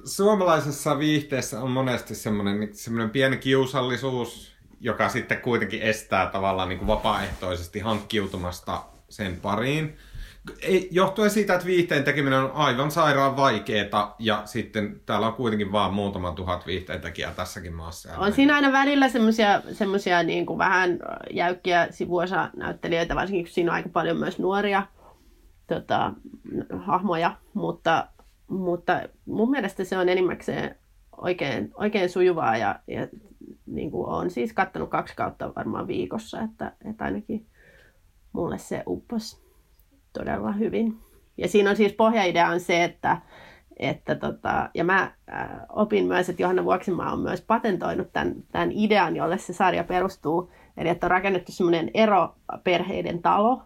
suomalaisessa 0.04 0.98
viihteessä 0.98 1.60
on 1.60 1.70
monesti 1.70 2.14
semmoinen, 2.14 2.68
semmoinen 2.72 3.10
pieni 3.10 3.36
kiusallisuus, 3.36 4.52
joka 4.80 5.08
sitten 5.08 5.40
kuitenkin 5.40 5.82
estää 5.82 6.26
tavallaan 6.26 6.68
niin 6.68 6.78
kuin 6.78 6.88
vapaaehtoisesti 6.88 7.80
hankkiutumasta 7.80 8.82
sen 9.08 9.40
pariin 9.40 9.96
johtuen 10.90 11.30
siitä, 11.30 11.54
että 11.54 11.66
viihteen 11.66 12.04
tekeminen 12.04 12.38
on 12.38 12.50
aivan 12.54 12.90
sairaan 12.90 13.36
vaikeeta 13.36 14.14
ja 14.18 14.42
sitten 14.44 15.00
täällä 15.06 15.26
on 15.26 15.34
kuitenkin 15.34 15.72
vaan 15.72 15.94
muutama 15.94 16.32
tuhat 16.32 16.66
viihteentekijää 16.66 17.32
tässäkin 17.32 17.74
maassa. 17.74 18.18
On 18.18 18.32
siinä 18.32 18.54
aina 18.54 18.72
välillä 18.72 19.08
semmoisia 19.08 19.62
semmosia 19.72 20.22
niin 20.22 20.46
kuin 20.46 20.58
vähän 20.58 20.98
jäykkiä 21.30 21.88
sivuosa 21.90 22.50
näyttelijöitä, 22.56 23.14
varsinkin 23.14 23.44
kun 23.44 23.52
siinä 23.52 23.70
on 23.70 23.74
aika 23.74 23.88
paljon 23.88 24.16
myös 24.16 24.38
nuoria 24.38 24.86
tota, 25.66 26.12
hahmoja, 26.78 27.36
mutta, 27.54 28.08
mutta 28.48 29.02
mun 29.26 29.50
mielestä 29.50 29.84
se 29.84 29.98
on 29.98 30.08
enimmäkseen 30.08 30.76
oikein, 31.16 31.70
oikein 31.74 32.10
sujuvaa 32.10 32.56
ja, 32.56 32.80
ja 32.86 33.08
niin 33.66 33.90
kuin 33.90 34.08
olen 34.08 34.30
siis 34.30 34.52
kattanut 34.52 34.90
kaksi 34.90 35.16
kautta 35.16 35.54
varmaan 35.56 35.86
viikossa, 35.86 36.40
että, 36.40 36.72
että 36.90 37.04
ainakin 37.04 37.46
mulle 38.32 38.58
se 38.58 38.82
upposi 38.86 39.41
todella 40.12 40.52
hyvin. 40.52 40.98
Ja 41.36 41.48
siinä 41.48 41.70
on 41.70 41.76
siis 41.76 41.92
pohjaidea 41.92 42.48
on 42.48 42.60
se, 42.60 42.84
että, 42.84 43.18
että 43.76 44.14
tota, 44.14 44.70
ja 44.74 44.84
mä 44.84 45.12
äh, 45.32 45.48
opin 45.68 46.06
myös, 46.06 46.28
että 46.28 46.42
Johanna 46.42 46.64
Vuoksimaa 46.64 47.12
on 47.12 47.20
myös 47.20 47.40
patentoinut 47.40 48.12
tämän, 48.12 48.34
tämän 48.52 48.72
idean, 48.72 49.16
jolle 49.16 49.38
se 49.38 49.52
sarja 49.52 49.84
perustuu. 49.84 50.50
Eli 50.76 50.88
että 50.88 51.06
on 51.06 51.10
rakennettu 51.10 51.52
semmoinen 51.52 51.90
eroperheiden 51.94 53.22
talo, 53.22 53.62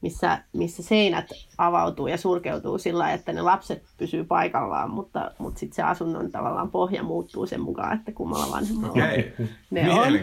missä, 0.00 0.38
missä 0.52 0.82
seinät 0.82 1.26
avautuu 1.58 2.06
ja 2.06 2.18
sulkeutuu 2.18 2.78
sillä 2.78 3.12
että 3.12 3.32
ne 3.32 3.42
lapset 3.42 3.82
pysyy 3.96 4.24
paikallaan, 4.24 4.90
mutta, 4.90 5.30
mutta 5.38 5.60
sitten 5.60 5.76
se 5.76 5.82
asunnon 5.82 6.30
tavallaan 6.30 6.70
pohja 6.70 7.02
muuttuu 7.02 7.46
sen 7.46 7.60
mukaan, 7.60 7.98
että 7.98 8.12
kummalla 8.12 8.52
vanhemmalla 8.52 8.90
okay. 8.90 9.46
ne 9.70 9.90
on. 9.90 10.12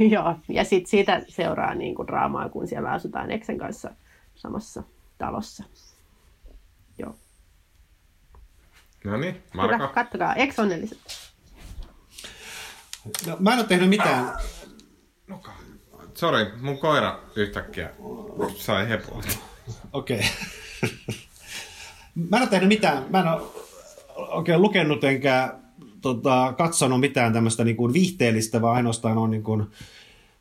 Joo, 0.10 0.34
ja 0.48 0.64
sitten 0.64 0.90
siitä 0.90 1.22
seuraa 1.28 1.74
niin 1.74 1.94
kuin 1.94 2.06
draamaa, 2.06 2.48
kun 2.48 2.66
siellä 2.66 2.90
asutaan 2.90 3.30
Eksen 3.30 3.58
kanssa– 3.58 3.90
samassa 4.36 4.82
talossa. 5.18 5.64
Joo. 6.98 7.14
No 9.04 9.16
niin, 9.16 9.42
Marko. 9.54 9.74
Hyvä, 9.74 9.88
kattokaa, 9.88 10.34
eikö 10.34 10.62
onnelliset? 10.62 10.98
No, 13.26 13.36
mä 13.40 13.52
en 13.52 13.58
ole 13.58 13.66
tehnyt 13.66 13.88
mitään. 13.88 14.32
No, 15.26 15.42
Sori, 16.14 16.46
mun 16.60 16.78
koira 16.78 17.20
yhtäkkiä 17.36 17.90
sai 18.56 18.88
hepua. 18.88 19.22
Okei. 19.92 20.18
Okay. 20.18 20.90
mä 22.30 22.36
en 22.36 22.42
ole 22.42 22.50
tehnyt 22.50 22.68
mitään. 22.68 23.06
Mä 23.10 23.20
en 23.20 23.28
ole 23.28 23.42
oikein 24.16 24.62
lukenut 24.62 25.04
enkä 25.04 25.58
tota, 26.00 26.54
katsonut 26.58 27.00
mitään 27.00 27.32
tämmöistä 27.32 27.64
niin 27.64 27.76
kuin 27.76 27.92
viihteellistä, 27.92 28.62
vaan 28.62 28.76
ainoastaan 28.76 29.18
on 29.18 29.30
niin 29.30 29.42
kuin, 29.42 29.66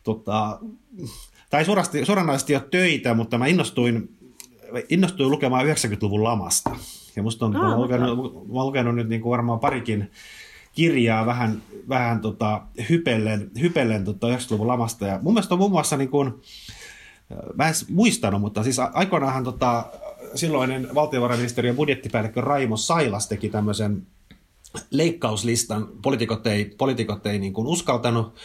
tota, 0.04 0.60
tai 1.56 1.66
suorasti, 1.66 2.06
suoranaisesti 2.06 2.56
ole 2.56 2.68
töitä, 2.72 3.14
mutta 3.14 3.38
mä 3.38 3.48
innostuin, 3.48 4.10
innostuin 4.90 5.32
lukemaan 5.32 5.66
90-luvun 5.66 6.24
lamasta. 6.24 6.76
Ja 7.16 7.24
musta 7.24 7.46
on, 7.46 7.56
oh, 7.56 7.62
mä, 7.62 7.78
lukenut, 7.78 8.18
mä 8.34 8.54
olen 8.54 8.68
lukenut 8.68 8.96
nyt 8.96 9.10
niin 9.10 9.22
kuin 9.22 9.32
varmaan 9.32 9.60
parikin 9.60 10.12
kirjaa 10.72 11.26
vähän, 11.26 11.62
vähän 11.90 12.22
tota, 12.22 12.62
hypellen, 12.90 13.52
hypellen 13.62 14.06
tota 14.06 14.28
90-luvun 14.28 14.68
lamasta. 14.68 15.08
Ja 15.08 15.20
mun 15.22 15.34
mielestä 15.34 15.56
on 15.56 15.60
muun 15.60 15.72
muassa, 15.72 15.98
niin 15.98 16.10
kuin, 16.10 16.34
mä 17.54 17.68
en 17.68 17.74
muistanut, 17.90 18.42
mutta 18.42 18.64
siis 18.64 18.80
aikoinaanhan 18.80 19.44
tota, 19.44 19.86
silloinen 20.36 20.88
valtiovarainministeriön 20.96 21.76
budjettipäällikkö 21.76 22.42
Raimo 22.42 22.78
Sailas 22.78 23.28
teki 23.28 23.50
tämmöisen 23.50 24.08
leikkauslistan. 24.92 25.88
Poliitikot 26.02 26.48
ei, 26.48 26.66
poliitikot 26.66 27.26
ei 27.26 27.40
niin 27.40 27.54
kuin 27.54 27.68
uskaltanut 27.68 28.36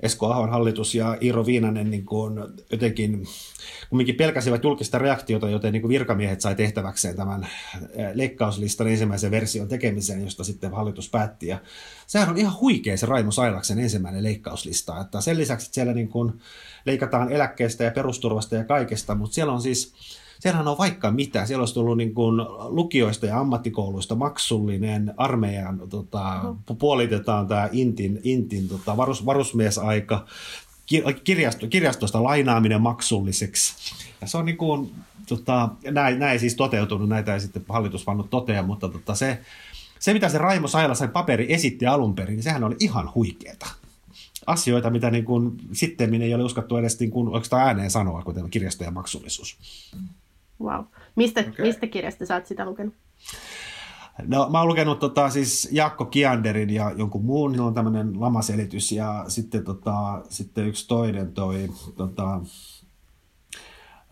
Esko 0.00 0.26
Ahon 0.26 0.50
hallitus 0.50 0.94
ja 0.94 1.18
Iiro 1.22 1.46
Viinanen 1.46 1.90
niin 1.90 2.06
kuin 2.06 2.38
jotenkin 2.72 3.26
kumminkin 3.90 4.14
pelkäsivät 4.14 4.64
julkista 4.64 4.98
reaktiota, 4.98 5.50
joten 5.50 5.72
niin 5.72 5.80
kuin 5.80 5.88
virkamiehet 5.88 6.40
sai 6.40 6.54
tehtäväkseen 6.54 7.16
tämän 7.16 7.48
leikkauslistan 8.14 8.88
ensimmäisen 8.88 9.30
version 9.30 9.68
tekemisen, 9.68 10.22
josta 10.22 10.44
sitten 10.44 10.72
hallitus 10.72 11.10
päätti. 11.10 11.46
Ja 11.46 11.58
sehän 12.06 12.28
on 12.28 12.38
ihan 12.38 12.60
huikea 12.60 12.96
se 12.96 13.06
Raimo 13.06 13.30
Sailaksen 13.30 13.78
ensimmäinen 13.78 14.22
leikkauslista. 14.22 15.00
Että 15.00 15.20
sen 15.20 15.38
lisäksi 15.38 15.66
että 15.66 15.74
siellä 15.74 15.92
niin 15.92 16.08
kuin 16.08 16.32
leikataan 16.84 17.32
eläkkeestä 17.32 17.84
ja 17.84 17.90
perusturvasta 17.90 18.54
ja 18.54 18.64
kaikesta, 18.64 19.14
mutta 19.14 19.34
siellä 19.34 19.52
on 19.52 19.62
siis 19.62 19.94
siellähän 20.40 20.68
on 20.68 20.78
vaikka 20.78 21.10
mitä. 21.10 21.46
Siellä 21.46 21.62
olisi 21.62 21.74
tullut 21.74 21.96
niin 21.96 22.14
kuin 22.14 22.40
lukioista 22.68 23.26
ja 23.26 23.40
ammattikouluista 23.40 24.14
maksullinen 24.14 25.14
armeijan, 25.16 25.80
tota, 25.90 26.54
puolitetaan 26.78 27.48
tämä 27.48 27.68
Intin, 27.72 28.20
Intin 28.22 28.68
tota, 28.68 28.96
varus, 28.96 29.26
varusmiesaika, 29.26 30.26
kirjasto, 31.24 31.66
kirjastosta 31.66 32.22
lainaaminen 32.22 32.82
maksulliseksi. 32.82 33.74
Ja 34.20 34.26
se 34.26 34.38
on 34.38 34.44
niin 34.44 34.56
kuin, 34.56 34.92
tota, 35.28 35.68
näin, 35.90 36.18
näin 36.18 36.40
siis 36.40 36.54
toteutunut, 36.54 37.08
näitä 37.08 37.34
ei 37.34 37.40
sitten 37.40 37.64
hallitus 37.68 38.06
vannut 38.06 38.30
totea, 38.30 38.62
mutta 38.62 38.88
tota, 38.88 39.14
se, 39.14 39.40
se, 39.98 40.12
mitä 40.12 40.28
se 40.28 40.38
Raimo 40.38 40.68
Sailasen 40.68 41.10
paperi 41.10 41.52
esitti 41.52 41.86
alun 41.86 42.14
perin, 42.14 42.36
niin 42.36 42.42
sehän 42.42 42.64
oli 42.64 42.76
ihan 42.80 43.14
huikeeta. 43.14 43.66
Asioita, 44.46 44.90
mitä 44.90 45.10
niin 45.10 45.24
kuin, 45.24 45.56
sitten 45.72 46.22
ei 46.22 46.34
ole 46.34 46.44
uskottu 46.44 46.76
edes 46.76 47.00
niin 47.00 47.10
kuin, 47.10 47.28
oikeastaan 47.28 47.66
ääneen 47.66 47.90
sanoa, 47.90 48.22
kuten 48.22 48.50
kirjastojen 48.50 48.94
maksullisuus. 48.94 49.58
Wow. 50.62 50.84
Mistä, 51.16 51.40
okay. 51.40 51.66
mistä 51.66 51.86
kirjasta 51.86 52.26
sä 52.26 52.34
oot 52.34 52.46
sitä 52.46 52.64
lukenut? 52.64 52.94
No, 54.26 54.48
mä 54.50 54.58
oon 54.58 54.68
lukenut 54.68 54.98
tota, 54.98 55.30
siis 55.30 55.68
Jaakko 55.72 56.04
Kianderin 56.04 56.70
ja 56.70 56.92
jonkun 56.96 57.24
muun, 57.24 57.52
niin 57.52 57.60
on 57.60 57.74
tämmöinen 57.74 58.20
lamaselitys, 58.20 58.92
ja 58.92 59.24
sitten, 59.28 59.64
tota, 59.64 60.22
sitten 60.28 60.66
yksi 60.66 60.88
toinen 60.88 61.32
toi, 61.32 61.68
tota, 61.96 62.40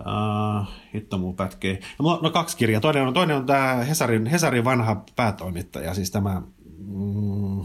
Uh, 0.01 0.66
hitto 0.94 1.18
muu 1.18 1.32
pätkei. 1.32 1.80
No, 2.03 2.18
no 2.22 2.30
kaksi 2.30 2.57
kirjaa. 2.57 2.80
Toinen 2.80 3.07
on, 3.07 3.14
toinen 3.14 3.36
on 3.36 3.47
tämä 3.47 3.74
Hesarin, 3.74 4.26
Hesarin 4.26 4.64
vanha 4.64 5.05
päätoimittaja, 5.16 5.94
siis 5.94 6.11
tämä... 6.11 6.42
Mm, 6.78 7.64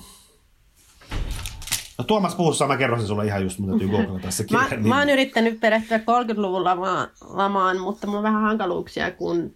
No 2.01 2.05
Tuomas 2.05 2.35
Puussa, 2.35 2.67
mä 2.67 2.77
kerron 2.77 2.99
sen 2.99 3.07
sulle 3.07 3.25
ihan 3.25 3.43
just, 3.43 3.59
mutta 3.59 3.77
täytyy 3.77 3.97
googlata 3.97 4.31
se 4.31 4.43
kirja. 4.43 4.67
Mä, 4.69 4.87
mä 4.87 4.99
oon 4.99 5.09
yrittänyt 5.09 5.59
perehtyä 5.59 5.97
30-luvun 5.97 6.63
lamaan, 6.63 7.07
lamaan, 7.21 7.79
mutta 7.79 8.07
mulla 8.07 8.19
on 8.19 8.23
vähän 8.23 8.41
hankaluuksia, 8.41 9.11
kun 9.11 9.55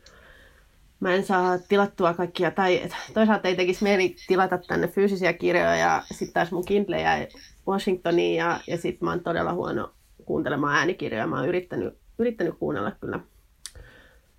mä 1.00 1.14
en 1.14 1.26
saa 1.26 1.58
tilattua 1.60 2.14
kaikkia, 2.14 2.52
tai 2.52 2.82
toisaalta 3.14 3.48
ei 3.48 3.56
tekisi 3.56 3.84
mieli 3.84 4.16
tilata 4.28 4.58
tänne 4.58 4.88
fyysisiä 4.88 5.34
kirjoja, 5.34 5.76
ja 5.76 6.04
sitten 6.12 6.34
taas 6.34 6.52
mun 6.52 6.66
Kindle 6.66 7.02
jäi 7.02 7.28
Washingtoniin, 7.68 8.36
ja, 8.36 8.60
ja 8.68 8.78
sitten 8.78 9.06
mä 9.06 9.12
oon 9.12 9.20
todella 9.20 9.54
huono 9.54 9.92
kuuntelemaan 10.26 10.76
äänikirjoja. 10.76 11.28
Mä 11.28 11.40
oon 11.40 11.48
yrittänyt, 11.48 11.94
yrittänyt 12.20 12.56
kuunnella 12.60 12.92
kyllä 12.92 13.20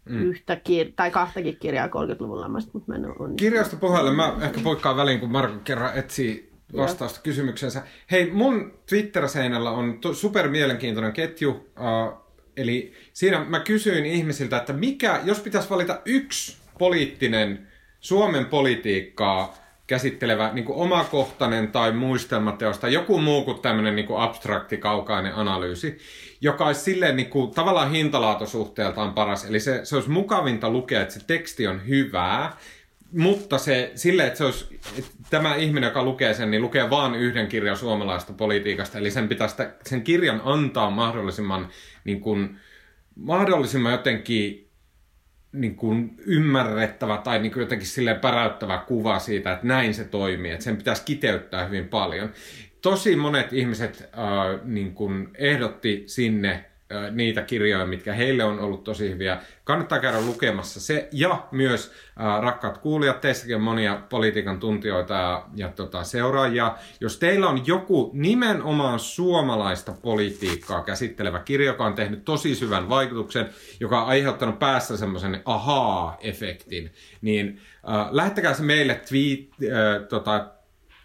mm. 0.04 0.22
yhtä 0.22 0.54
kir- 0.54 0.92
tai 0.96 1.10
kahtakin 1.10 1.56
kirjaa 1.60 1.86
30-luvun 1.86 2.40
lamasta, 2.40 2.70
mutta 2.72 2.92
mä 2.92 2.98
en 2.98 3.06
ole 3.06 3.34
Kirjasta 3.36 3.76
puheelle, 3.76 4.10
mä 4.10 4.36
ehkä 4.40 4.60
poikkaan 4.60 4.96
väliin, 4.96 5.20
kun 5.20 5.30
Marko 5.30 5.58
kerran 5.64 5.98
etsii 5.98 6.55
vastausta 6.76 7.20
kysymyksensä. 7.22 7.82
Hei, 8.10 8.30
mun 8.30 8.78
Twitter-seinällä 8.88 9.70
on 9.70 9.98
super 10.12 10.48
mielenkiintoinen 10.48 11.12
ketju, 11.12 11.50
uh, 11.50 12.26
eli 12.56 12.92
siinä 13.12 13.44
mä 13.44 13.60
kysyin 13.60 14.06
ihmisiltä, 14.06 14.56
että 14.56 14.72
mikä, 14.72 15.20
jos 15.24 15.40
pitäisi 15.40 15.70
valita 15.70 16.00
yksi 16.04 16.56
poliittinen 16.78 17.68
Suomen 18.00 18.46
politiikkaa 18.46 19.54
käsittelevä 19.86 20.50
niin 20.52 20.64
kuin 20.64 20.78
omakohtainen 20.78 21.72
tai 21.72 21.92
muistelmateos 21.92 22.78
tai 22.78 22.92
joku 22.92 23.18
muu 23.18 23.44
kuin 23.44 23.60
tämmöinen 23.60 23.96
niin 23.96 24.06
kuin 24.06 24.20
abstrakti, 24.20 24.76
kaukainen 24.76 25.34
analyysi, 25.34 25.98
joka 26.40 26.66
olisi 26.66 26.80
silleen 26.80 27.16
niin 27.16 27.30
kuin, 27.30 27.50
tavallaan 27.50 27.90
hintalaatusuhteeltaan 27.90 29.14
paras. 29.14 29.44
Eli 29.44 29.60
se, 29.60 29.80
se 29.84 29.94
olisi 29.94 30.10
mukavinta 30.10 30.70
lukea, 30.70 31.02
että 31.02 31.14
se 31.14 31.26
teksti 31.26 31.66
on 31.66 31.88
hyvää, 31.88 32.56
mutta 33.12 33.58
se, 33.58 33.92
sille, 33.94 34.26
että 34.26 34.38
se 34.38 34.44
olisi, 34.44 34.80
että 34.98 35.10
tämä 35.30 35.54
ihminen, 35.54 35.88
joka 35.88 36.04
lukee 36.04 36.34
sen, 36.34 36.50
niin 36.50 36.62
lukee 36.62 36.90
vain 36.90 37.14
yhden 37.14 37.46
kirjan 37.46 37.76
suomalaista 37.76 38.32
politiikasta. 38.32 38.98
Eli 38.98 39.10
sen 39.10 39.28
pitäisi 39.28 39.56
sen 39.86 40.02
kirjan 40.02 40.40
antaa 40.44 40.90
mahdollisimman, 40.90 41.68
niin 42.04 42.20
kuin, 42.20 42.58
mahdollisimman 43.14 43.92
jotenkin 43.92 44.70
niin 45.52 45.76
kuin 45.76 46.14
ymmärrettävä 46.26 47.18
tai 47.24 47.38
niin 47.38 47.52
kuin 47.52 47.60
jotenkin 47.60 47.88
silleen 47.88 48.20
päräyttävä 48.20 48.78
kuva 48.78 49.18
siitä, 49.18 49.52
että 49.52 49.66
näin 49.66 49.94
se 49.94 50.04
toimii. 50.04 50.50
Että 50.50 50.64
sen 50.64 50.76
pitäisi 50.76 51.02
kiteyttää 51.04 51.66
hyvin 51.66 51.88
paljon. 51.88 52.32
Tosi 52.82 53.16
monet 53.16 53.52
ihmiset 53.52 54.02
äh, 54.02 54.64
niin 54.64 54.94
kuin 54.94 55.28
ehdotti 55.38 56.02
sinne 56.06 56.64
niitä 57.10 57.42
kirjoja, 57.42 57.86
mitkä 57.86 58.12
heille 58.12 58.44
on 58.44 58.60
ollut 58.60 58.84
tosi 58.84 59.10
hyviä. 59.10 59.38
Kannattaa 59.64 59.98
käydä 59.98 60.20
lukemassa 60.20 60.80
se. 60.80 61.08
Ja 61.12 61.46
myös 61.50 61.92
äh, 62.20 62.42
rakkaat 62.42 62.78
kuulijat, 62.78 63.20
teissäkin 63.20 63.56
on 63.56 63.62
monia 63.62 64.00
politiikan 64.08 64.60
tuntijoita 64.60 65.14
ja, 65.14 65.46
ja 65.54 65.68
tota, 65.68 66.04
seuraajia. 66.04 66.76
Jos 67.00 67.18
teillä 67.18 67.48
on 67.48 67.66
joku 67.66 68.10
nimenomaan 68.14 68.98
suomalaista 68.98 69.92
politiikkaa 70.02 70.82
käsittelevä 70.82 71.38
kirja, 71.38 71.66
joka 71.66 71.86
on 71.86 71.94
tehnyt 71.94 72.24
tosi 72.24 72.54
syvän 72.54 72.88
vaikutuksen, 72.88 73.48
joka 73.80 74.02
on 74.02 74.08
aiheuttanut 74.08 74.58
päässä 74.58 74.96
semmoisen 74.96 75.42
ahaa-efektin, 75.44 76.90
niin 77.20 77.60
äh, 77.88 78.08
lähettäkää 78.10 78.54
se 78.54 78.62
meille 78.62 78.94
tweet, 78.94 79.72
äh, 79.72 80.08
tota, 80.08 80.55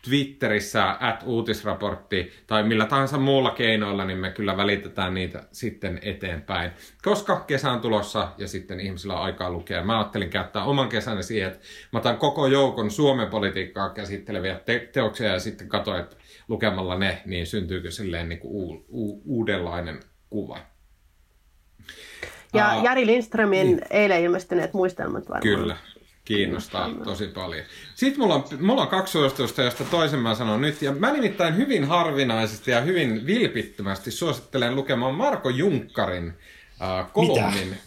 Twitterissä 0.06 0.97
at 0.99 1.24
uutisraportti 1.26 2.32
tai 2.47 2.64
millä 2.64 2.86
tahansa 2.86 3.18
muulla 3.18 3.52
keinoilla, 3.52 4.06
niin 4.06 4.18
me 4.18 4.30
kyllä 4.32 4.58
välitetään 4.58 5.14
niitä 5.14 5.43
sitten 5.52 5.99
eteenpäin. 6.02 6.72
Koska 7.04 7.39
kesä 7.39 7.72
on 7.72 7.82
tulossa 7.82 8.32
ja 8.38 8.47
sitten 8.47 8.80
ihmisillä 8.80 9.16
on 9.16 9.22
aikaa 9.24 9.52
lukea. 9.52 9.84
Mä 9.84 9.97
ajattelin 9.99 10.30
käyttää 10.30 10.64
oman 10.64 10.89
kesäni 10.89 11.24
siihen, 11.24 11.52
että 11.52 11.60
mä 11.91 11.99
otan 11.99 12.18
koko 12.18 12.47
joukon 12.47 12.91
Suomen 12.91 13.28
politiikkaa 13.28 13.89
käsitteleviä 13.89 14.60
te- 14.66 14.89
teoksia 14.93 15.28
ja 15.28 15.39
sitten 15.39 15.70
katsoin, 15.70 15.99
että 15.99 16.16
lukemalla 16.47 16.97
ne, 16.97 17.22
niin 17.26 17.47
syntyykö 17.47 17.91
silleen 17.91 18.30
niin 18.30 18.39
kuin 18.39 18.54
u- 18.54 18.86
u- 18.89 19.22
uudenlainen 19.26 19.99
kuva. 20.30 20.60
Ja 22.54 22.82
Jari 22.84 23.06
Lindströmin 23.06 23.68
niin. 23.68 23.82
eilen 23.89 24.22
ilmestyneet 24.22 24.74
muistelmat 24.74 25.30
varmaan. 25.30 25.41
Kyllä, 25.41 25.78
kiinnostaa 26.26 26.89
tosi 27.03 27.28
paljon. 27.28 27.65
Sitten 27.95 28.19
mulla 28.19 28.36
on, 28.36 28.43
mulla 28.59 28.82
on 28.82 28.88
kaksi 28.88 29.11
suositusta, 29.11 29.61
josta 29.61 29.84
toisen 29.84 30.19
mä 30.19 30.36
sanon 30.36 30.61
nyt. 30.61 30.82
Ja 30.82 30.91
mä 30.91 31.11
nimittäin 31.11 31.57
hyvin 31.57 31.86
harvinaisesti 31.86 32.72
ja 32.72 32.82
hyvin 32.82 33.26
vilpittömästi 33.26 34.11
suosittelen 34.11 34.76
lukemaan 34.76 35.15
Marko 35.15 35.49
Junkkarin 35.49 36.34
äh, 36.82 37.13
kolumnin 37.13 37.78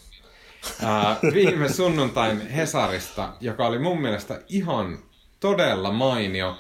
äh, 0.85 1.19
viime 1.35 1.69
sunnuntain 1.69 2.51
Hesarista, 2.51 3.33
joka 3.41 3.67
oli 3.67 3.79
mun 3.79 4.03
mielestä 4.03 4.41
ihan 4.49 4.99
todella 5.41 5.93
mainio. 5.93 6.59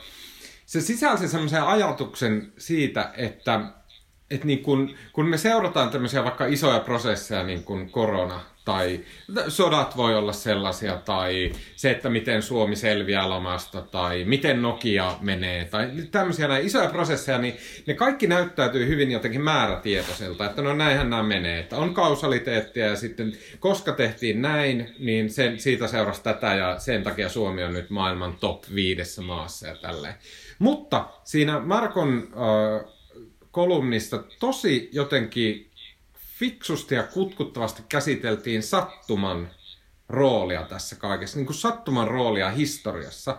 Se 0.66 0.80
sisälsi 0.80 1.28
semmoisen 1.28 1.62
ajatuksen 1.62 2.52
siitä, 2.58 3.10
että 3.16 3.60
et 4.30 4.44
niin 4.44 4.62
kun, 4.62 4.94
kun 5.12 5.28
me 5.28 5.38
seurataan 5.38 5.90
tämmöisiä 5.90 6.24
vaikka 6.24 6.46
isoja 6.46 6.80
prosesseja, 6.80 7.42
niin 7.42 7.64
kuin 7.64 7.90
korona 7.90 8.40
tai 8.64 9.00
sodat 9.48 9.96
voi 9.96 10.14
olla 10.14 10.32
sellaisia, 10.32 10.96
tai 10.96 11.52
se, 11.76 11.90
että 11.90 12.10
miten 12.10 12.42
Suomi 12.42 12.76
selviää 12.76 13.30
lamasta, 13.30 13.82
tai 13.82 14.24
miten 14.24 14.62
Nokia 14.62 15.16
menee, 15.20 15.64
tai 15.64 15.90
tämmöisiä 16.10 16.48
näin 16.48 16.66
isoja 16.66 16.88
prosesseja, 16.88 17.38
niin 17.38 17.56
ne 17.86 17.94
kaikki 17.94 18.26
näyttäytyy 18.26 18.88
hyvin 18.88 19.10
jotenkin 19.10 19.42
määrätietoiselta, 19.42 20.46
että 20.46 20.62
no 20.62 20.74
näinhän 20.74 21.10
nämä 21.10 21.22
menee, 21.22 21.60
että 21.60 21.76
on 21.76 21.94
kausaliteettia, 21.94 22.86
ja 22.86 22.96
sitten 22.96 23.32
koska 23.58 23.92
tehtiin 23.92 24.42
näin, 24.42 24.94
niin 24.98 25.30
sen, 25.30 25.60
siitä 25.60 25.86
seurasi 25.86 26.22
tätä, 26.22 26.54
ja 26.54 26.78
sen 26.78 27.02
takia 27.02 27.28
Suomi 27.28 27.64
on 27.64 27.72
nyt 27.72 27.90
maailman 27.90 28.36
top 28.40 28.64
viidessä 28.74 29.22
maassa 29.22 29.66
ja 29.66 29.76
tälleen. 29.76 30.14
Mutta 30.58 31.04
siinä 31.24 31.60
Markon 31.60 32.28
äh, 32.32 32.93
kolumnista 33.54 34.24
tosi 34.38 34.88
jotenkin 34.92 35.70
fiksusti 36.38 36.94
ja 36.94 37.02
kutkuttavasti 37.02 37.82
käsiteltiin 37.88 38.62
sattuman 38.62 39.50
roolia 40.08 40.62
tässä 40.62 40.96
kaikessa, 40.96 41.36
niin 41.36 41.46
kuin 41.46 41.56
sattuman 41.56 42.08
roolia 42.08 42.50
historiassa. 42.50 43.38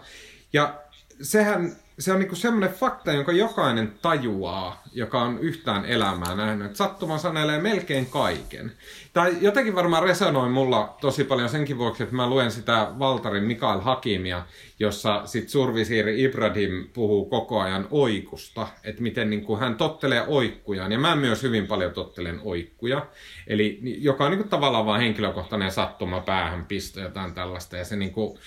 Ja 0.53 0.81
sehän 1.21 1.75
se 1.99 2.11
on 2.11 2.19
niinku 2.19 2.35
semmoinen 2.35 2.73
fakta, 2.73 3.11
jonka 3.11 3.31
jokainen 3.31 3.93
tajuaa, 4.01 4.83
joka 4.93 5.21
on 5.21 5.39
yhtään 5.39 5.85
elämää 5.85 6.35
nähnyt. 6.35 6.65
Että 6.65 6.77
sattuma 6.77 7.17
sanelee 7.17 7.61
melkein 7.61 8.05
kaiken. 8.05 8.71
Tai 9.13 9.37
jotenkin 9.41 9.75
varmaan 9.75 10.03
resonoi 10.03 10.49
mulla 10.49 10.97
tosi 11.01 11.23
paljon 11.23 11.49
senkin 11.49 11.77
vuoksi, 11.77 12.03
että 12.03 12.15
mä 12.15 12.29
luen 12.29 12.51
sitä 12.51 12.87
Valtarin 12.99 13.43
Mikael 13.43 13.79
Hakimia, 13.79 14.45
jossa 14.79 15.21
sit 15.25 15.49
survisiiri 15.49 16.23
Ibrahim 16.23 16.87
puhuu 16.93 17.29
koko 17.29 17.59
ajan 17.59 17.87
oikusta, 17.91 18.67
että 18.83 19.01
miten 19.01 19.29
niinku 19.29 19.57
hän 19.57 19.75
tottelee 19.75 20.23
oikkujaan. 20.27 20.91
Ja 20.91 20.99
mä 20.99 21.15
myös 21.15 21.43
hyvin 21.43 21.67
paljon 21.67 21.91
tottelen 21.91 22.39
oikkuja. 22.43 23.05
Eli 23.47 23.79
joka 23.81 24.25
on 24.25 24.31
niinku 24.31 24.49
tavallaan 24.49 24.85
vaan 24.85 25.01
henkilökohtainen 25.01 25.71
sattuma 25.71 26.19
päähän 26.19 26.65
pisto 26.65 26.99
jotain 26.99 27.33
tällaista. 27.33 27.77
Ja 27.77 27.85
se 27.85 27.95
niinku, 27.95 28.39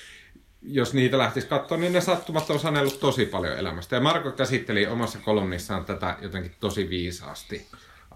jos 0.62 0.94
niitä 0.94 1.18
lähtisi 1.18 1.46
katsoa, 1.46 1.78
niin 1.78 1.92
ne 1.92 2.00
sattumat 2.00 2.50
on 2.50 2.58
sanellut 2.58 3.00
tosi 3.00 3.26
paljon 3.26 3.58
elämästä. 3.58 3.96
Ja 3.96 4.00
Marko 4.00 4.32
käsitteli 4.32 4.86
omassa 4.86 5.18
kolumnissaan 5.18 5.84
tätä 5.84 6.16
jotenkin 6.22 6.52
tosi 6.60 6.90
viisaasti. 6.90 7.66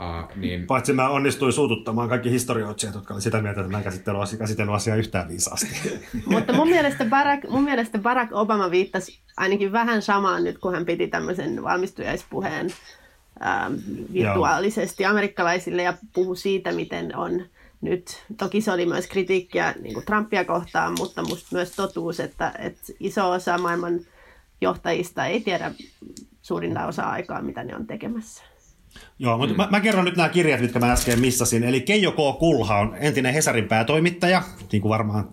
Uh, 0.01 0.37
niin... 0.37 0.67
Paitsi 0.67 0.93
mä 0.93 1.09
onnistuin 1.09 1.53
suututtamaan 1.53 2.09
kaikki 2.09 2.31
historioitsijat, 2.31 2.95
jotka 2.95 3.15
olivat 3.15 3.25
sitä 3.25 3.43
mieltä, 3.43 3.61
että 3.61 3.73
mä 3.73 3.79
en 3.79 3.85
käsitellyt, 3.85 4.39
käsitellyt 4.39 4.75
asiaa 4.75 4.97
yhtään 4.97 5.29
viisaasti. 5.29 6.01
Mutta 6.27 6.53
mun 6.53 6.69
mielestä, 6.69 7.05
Barack, 7.05 7.49
mun 7.49 7.65
mielestä 7.65 7.99
Barack 7.99 8.33
Obama 8.33 8.71
viittasi 8.71 9.19
ainakin 9.37 9.73
vähän 9.73 10.03
samaan 10.03 10.45
nyt, 10.45 10.59
kun 10.59 10.75
hän 10.75 10.87
piti 10.87 11.09
tämmöisen 11.09 11.63
valmistujaispuheen 11.63 12.71
ähm, 13.47 13.75
virtuaalisesti 14.13 15.03
Joo. 15.03 15.11
amerikkalaisille 15.11 15.83
ja 15.83 15.95
puhui 16.13 16.37
siitä, 16.37 16.73
miten 16.73 17.17
on 17.17 17.47
nyt. 17.83 18.25
Toki 18.39 18.61
se 18.61 18.73
oli 18.73 18.87
myös 18.87 19.07
kritiikkiä 19.07 19.75
niin 19.81 19.95
kuin 19.95 20.07
Trumpia 20.07 20.45
kohtaan, 20.45 20.95
mutta 20.99 21.23
musta 21.23 21.49
myös 21.53 21.71
totuus, 21.71 22.21
että, 22.21 22.53
että 22.59 22.93
iso 23.01 23.31
osa 23.31 23.59
maailman 23.59 24.01
johtajista 24.61 25.27
ei 25.27 25.41
tiedä 25.41 25.71
suurinta 26.43 26.87
osaa 26.87 27.11
aikaa, 27.11 27.43
mitä 27.43 27.65
ne 27.65 27.77
on 27.77 27.87
tekemässä. 27.87 28.45
Joo, 29.19 29.39
mutta 29.39 29.55
mm. 29.55 29.57
mä, 29.57 29.69
mä 29.71 29.81
kerron 29.81 30.05
nyt 30.05 30.17
nämä 30.17 30.29
kirjat, 30.29 30.61
mitkä 30.61 30.79
mä 30.79 30.93
äsken 30.93 31.21
missasin. 31.21 31.65
Eli 31.65 31.81
Keijo 31.81 32.13
K. 32.13 32.39
Kulha 32.39 32.79
on 32.79 32.97
entinen 33.01 33.35
Hesarin 33.35 33.69
päätoimittaja, 33.69 34.43
niin 34.73 34.83
kuin 34.83 34.91
varmaan 34.91 35.29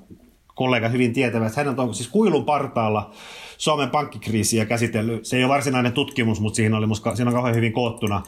kollega 0.56 0.90
hyvin 0.90 1.14
tietävät. 1.14 1.56
Hän 1.56 1.80
on 1.80 1.94
siis 1.94 2.10
kuilun 2.10 2.46
partaalla 2.46 3.12
Suomen 3.58 3.90
pankkikriisiä 3.90 4.66
käsitellyt. 4.66 5.26
Se 5.26 5.38
ei 5.38 5.44
ole 5.44 5.54
varsinainen 5.54 5.94
tutkimus, 5.94 6.42
mutta 6.42 6.56
siinä, 6.56 6.78
oli 6.78 6.86
muska, 6.86 7.16
siinä 7.16 7.30
on 7.30 7.36
kauhean 7.36 7.56
hyvin 7.56 7.74
koottuna, 7.74 8.24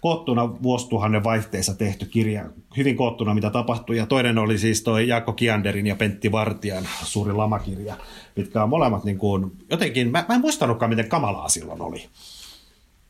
koottuna 0.00 0.62
vuosituhannen 0.62 1.24
vaihteessa 1.24 1.74
tehty 1.74 2.06
kirja, 2.06 2.44
hyvin 2.76 2.96
koottuna 2.96 3.34
mitä 3.34 3.50
tapahtui. 3.50 3.96
Ja 3.96 4.06
toinen 4.06 4.38
oli 4.38 4.58
siis 4.58 4.82
toi 4.82 5.08
Jaakko 5.08 5.32
Kianderin 5.32 5.86
ja 5.86 5.96
Pentti 5.96 6.32
Vartian 6.32 6.88
suuri 7.02 7.32
lamakirja, 7.32 7.96
mitkä 8.36 8.62
on 8.62 8.68
molemmat 8.68 9.04
niin 9.04 9.18
kuin, 9.18 9.52
jotenkin, 9.70 10.10
mä, 10.10 10.24
mä 10.28 10.34
en 10.34 10.40
muistanutkaan 10.40 10.90
miten 10.90 11.08
kamalaa 11.08 11.48
silloin 11.48 11.82
oli. 11.82 12.08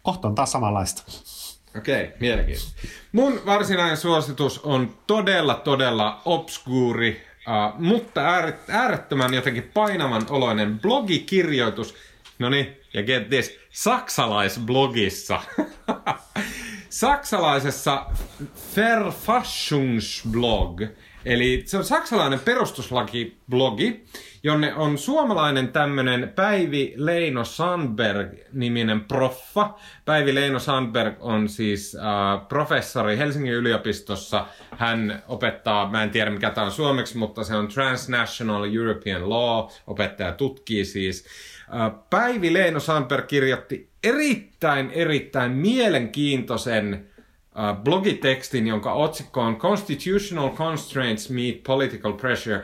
Kohta 0.03 0.28
on 0.28 0.34
taas 0.34 0.53
samanlaista. 0.53 1.03
Okei, 1.78 2.05
okay, 2.05 2.16
mielenkiintoista. 2.20 2.80
Mun 3.12 3.41
varsinainen 3.47 3.97
suositus 3.97 4.59
on 4.59 4.95
todella, 5.07 5.55
todella 5.55 6.20
obskuuri, 6.24 7.20
uh, 7.47 7.80
mutta 7.80 8.20
äärettömän 8.68 9.34
jotenkin 9.34 9.70
painavan 9.74 10.26
oloinen 10.30 10.78
blogikirjoitus. 10.78 11.95
No 12.38 12.49
niin, 12.49 12.76
ja 12.95 13.03
get 13.03 13.28
this, 13.28 13.59
saksalaisblogissa. 13.70 15.41
Saksalaisessa 16.91 18.07
Verfassungsblog, 18.76 20.82
eli 21.24 21.62
se 21.66 21.76
on 21.76 21.84
saksalainen 21.84 22.41
perustuslakiblogi, 22.41 24.05
jonne 24.43 24.74
on 24.74 24.99
suomalainen 24.99 25.68
tämmönen 25.68 26.32
Päivi 26.34 26.95
Leino 26.97 27.45
Sandberg-niminen 27.45 29.05
proffa. 29.05 29.74
Päivi 30.05 30.34
Leino 30.34 30.59
Sandberg 30.59 31.14
on 31.20 31.49
siis 31.49 31.97
äh, 31.97 32.03
professori 32.49 33.18
Helsingin 33.18 33.55
yliopistossa. 33.55 34.47
Hän 34.76 35.22
opettaa, 35.28 35.91
mä 35.91 36.03
en 36.03 36.11
tiedä 36.11 36.30
mikä 36.30 36.51
tämä 36.51 36.64
on 36.64 36.72
suomeksi, 36.72 37.18
mutta 37.18 37.45
se 37.45 37.55
on 37.55 37.68
Transnational 37.68 38.74
European 38.74 39.30
Law, 39.30 39.68
opettaja 39.86 40.32
tutkii 40.32 40.84
siis. 40.84 41.26
Päivi 42.11 42.53
Leino 42.53 42.81
Sandberg 42.81 43.27
kirjoitti 43.27 43.91
erittäin, 44.05 44.91
erittäin 44.91 45.53
mielenkiintoisen 45.53 47.07
blogitekstin, 47.85 48.66
jonka 48.66 48.93
otsikko 48.93 49.41
on 49.41 49.57
Constitutional 49.57 50.51
Constraints 50.51 51.31
Meet 51.31 51.62
Political 51.62 52.12
Pressure. 52.12 52.62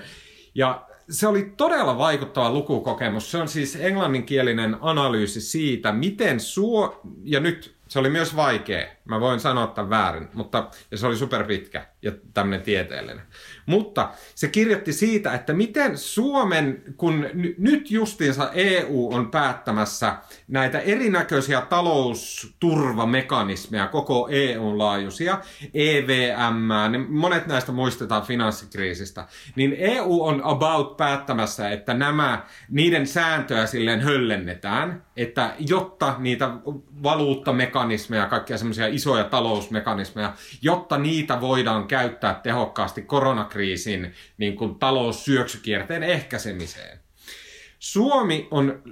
Ja 0.55 0.87
se 1.11 1.27
oli 1.27 1.53
todella 1.57 1.99
vaikuttava 1.99 2.53
lukukokemus. 2.53 3.31
Se 3.31 3.39
on 3.39 3.49
siis 3.49 3.77
englanninkielinen 3.81 4.77
analyysi 4.81 5.41
siitä, 5.41 5.93
miten 5.93 6.41
suo... 6.41 7.01
Ja 7.25 7.41
nyt 7.41 7.76
se 7.89 7.99
oli 7.99 8.11
myös 8.11 8.37
vaikea. 8.37 8.87
Mä 9.05 9.21
voin 9.21 9.41
sanoa 9.41 9.67
tämän 9.67 9.91
väärin, 9.91 10.29
mutta 10.35 10.71
ja 10.91 10.97
se 10.97 11.07
oli 11.07 11.17
superpitkä 11.17 11.87
ja 12.03 12.13
tämmöinen 12.35 12.63
tieteellinen. 12.63 13.23
Mutta 13.67 14.11
se 14.35 14.49
kirjoitti 14.49 14.93
siitä, 14.93 15.35
että 15.35 15.53
miten 15.53 15.99
Suomen, 15.99 16.83
kun 16.97 17.21
n- 17.21 17.55
nyt 17.59 17.91
justiinsa 17.91 18.51
EU 18.53 19.09
on 19.13 19.31
päättämässä 19.31 20.17
näitä 20.49 20.81
erinäköisiä 20.81 21.61
talousturvamekanismeja, 21.61 23.87
koko 23.87 24.29
EUn 24.31 24.79
laajuisia, 24.79 25.39
EVM, 25.75 26.69
niin 26.91 27.13
monet 27.13 27.47
näistä 27.47 27.73
muistetaan 27.73 28.23
finanssikriisistä, 28.23 29.27
niin 29.57 29.77
EU 29.79 30.25
on 30.25 30.41
about 30.45 30.97
päättämässä, 30.97 31.71
että 31.71 31.95
nämä, 31.95 32.43
niiden 32.71 33.07
sääntöjä 33.07 33.67
silleen 33.67 34.01
höllennetään, 34.01 35.03
että 35.17 35.55
jotta 35.59 36.15
niitä 36.19 36.51
valuuttamekanismeja, 37.03 37.76
kaikkia 38.29 38.59
semmoisia 38.59 38.87
isoja 38.87 39.25
talousmekanismeja, 39.25 40.33
jotta 40.63 40.99
niitä 40.99 41.41
voidaan 41.41 41.89
käyttää 41.89 42.41
tehokkaasti 42.43 43.03
koronakriisin 43.03 44.15
niin 44.39 44.57
kuin 44.57 44.79
taloussyöksykierteen 44.79 46.03
ehkäisemiseen. 46.03 46.99
Suomi 47.79 48.49
on 48.51 48.83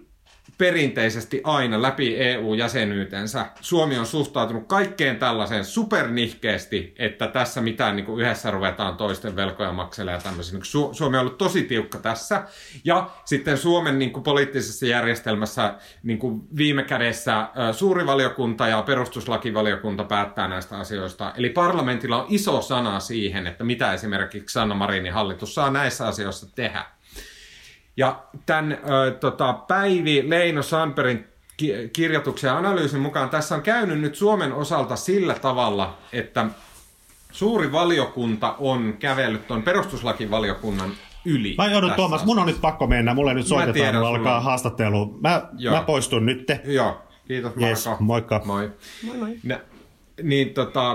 perinteisesti 0.59 1.40
aina 1.44 1.82
läpi 1.82 2.16
EU-jäsenyytensä 2.16 3.46
Suomi 3.61 3.98
on 3.98 4.07
suhtautunut 4.07 4.66
kaikkeen 4.66 5.16
tällaiseen 5.16 5.64
supernihkeesti, 5.64 6.94
että 6.98 7.26
tässä 7.26 7.61
mitään 7.61 7.96
niin 7.96 8.07
kuin 8.07 8.20
yhdessä 8.20 8.50
ruvetaan 8.50 8.96
toisten 8.96 9.36
velkoja 9.36 9.72
makselemaan 9.72 10.20
ja 10.20 10.22
tämmöisiä. 10.22 10.59
Niin 10.59 10.62
Su- 10.62 10.94
Suomi 10.94 11.16
on 11.16 11.20
ollut 11.20 11.38
tosi 11.38 11.62
tiukka 11.62 11.98
tässä. 11.98 12.42
Ja 12.84 13.11
sitten 13.24 13.59
Suomen 13.59 13.98
niin 13.98 14.12
kuin 14.12 14.22
poliittisessa 14.22 14.86
järjestelmässä 14.86 15.74
niin 16.02 16.18
kuin 16.18 16.40
viime 16.57 16.82
kädessä 16.82 17.48
suuri 17.72 18.07
valiokunta 18.07 18.68
ja 18.68 18.82
perustuslakivaliokunta 18.82 20.05
päättää 20.05 20.48
näistä 20.48 20.78
asioista. 20.78 21.32
Eli 21.36 21.50
parlamentilla 21.50 22.22
on 22.22 22.26
iso 22.28 22.62
sana 22.62 23.00
siihen, 23.00 23.46
että 23.46 23.64
mitä 23.64 23.92
esimerkiksi 23.92 24.52
Sanna 24.52 24.74
Marinin 24.74 25.12
hallitus 25.12 25.55
saa 25.55 25.70
näissä 25.70 26.07
asioissa 26.07 26.55
tehdä. 26.55 26.93
Ja 27.97 28.22
tämän 28.47 28.72
äh, 28.72 28.80
tota, 29.20 29.53
Päivi 29.53 30.30
Leino 30.30 30.62
Sandbergin 30.62 31.24
ki- 31.57 31.90
kirjoituksen 31.92 32.49
ja 32.49 32.57
analyysin 32.57 33.01
mukaan 33.01 33.30
tässä 33.30 33.55
on 33.55 33.62
käynyt 33.62 34.01
nyt 34.01 34.14
Suomen 34.14 34.53
osalta 34.53 34.97
sillä 34.97 35.34
tavalla, 35.34 35.97
että 36.12 36.47
suuri 37.32 37.72
valiokunta 37.72 38.55
on 38.59 38.97
kävellyt 38.99 39.47
tuon 39.47 39.62
perustuslakivaliokunnan 39.62 40.90
yli. 41.24 41.55
Mä 41.59 41.66
joudun 41.66 41.92
Tuomas, 41.92 42.12
asiassa. 42.16 42.26
mun 42.26 42.38
on 42.38 42.47
nyt 42.47 42.61
pakko 42.61 42.86
mennä, 42.86 43.14
mulle 43.14 43.34
nyt 43.34 43.47
soitetaan, 43.47 43.74
tiedän, 43.74 43.95
mulla 43.95 44.09
alkaa 44.09 44.36
on... 44.36 44.42
haastattelu. 44.42 45.18
Mä, 45.20 45.42
mä 45.70 45.82
poistun 45.82 46.26
nyt. 46.26 46.49
Joo, 46.64 47.03
kiitos 47.28 47.55
Marko. 47.55 47.66
Yes, 47.68 47.88
moikka. 47.99 48.42
Moi. 48.45 48.70
Moi 49.05 49.16
moi. 49.16 49.38
Ne, 49.42 49.61
niin 50.22 50.55
tota, 50.55 50.92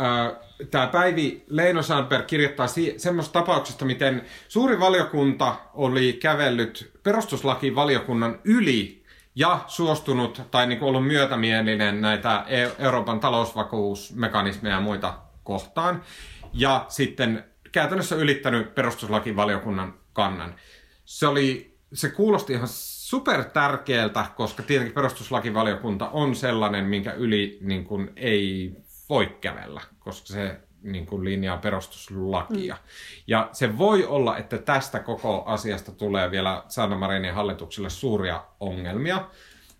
äh, 0.00 0.32
tämä 0.70 0.86
Päivi 0.86 1.44
Leino 1.46 1.82
Sandberg 1.82 2.26
kirjoittaa 2.26 2.66
si- 2.66 2.94
semmoista 2.96 3.32
tapauksesta, 3.32 3.84
miten 3.84 4.22
suuri 4.48 4.80
valiokunta 4.80 5.56
oli 5.74 6.12
kävellyt 6.12 6.92
perustuslakivaliokunnan 7.02 8.40
yli 8.44 9.02
ja 9.34 9.60
suostunut 9.66 10.42
tai 10.50 10.66
niin 10.66 10.82
ollut 10.82 11.06
myötämielinen 11.06 12.00
näitä 12.00 12.44
e- 12.46 12.70
Euroopan 12.78 13.20
talousvakuusmekanismeja 13.20 14.74
ja 14.74 14.80
muita 14.80 15.18
kohtaan. 15.44 16.02
Ja 16.52 16.84
sitten 16.88 17.44
käytännössä 17.72 18.16
ylittänyt 18.16 18.74
perustuslakivaliokunnan 18.74 19.94
kannan. 20.12 20.54
Se, 21.04 21.26
oli, 21.26 21.76
se 21.92 22.08
kuulosti 22.08 22.52
ihan 22.52 22.68
super 22.68 23.44
tärkeältä, 23.44 24.26
koska 24.36 24.62
tietenkin 24.62 24.94
perustuslakivaliokunta 24.94 26.08
on 26.08 26.34
sellainen, 26.34 26.84
minkä 26.84 27.12
yli 27.12 27.58
niin 27.60 27.84
kuin, 27.84 28.10
ei 28.16 28.72
voi 29.08 29.36
kävellä, 29.40 29.80
koska 30.04 30.26
se 30.26 30.60
niin 30.82 31.06
kuin 31.06 31.24
linjaa 31.24 31.56
perustuslakia. 31.56 32.74
Mm. 32.74 32.80
Ja 33.26 33.48
se 33.52 33.78
voi 33.78 34.04
olla, 34.04 34.38
että 34.38 34.58
tästä 34.58 34.98
koko 34.98 35.42
asiasta 35.46 35.92
tulee 35.92 36.30
vielä 36.30 36.62
Sanna 36.68 36.96
Marinin 36.96 37.34
hallitukselle 37.34 37.90
suuria 37.90 38.44
ongelmia. 38.60 39.28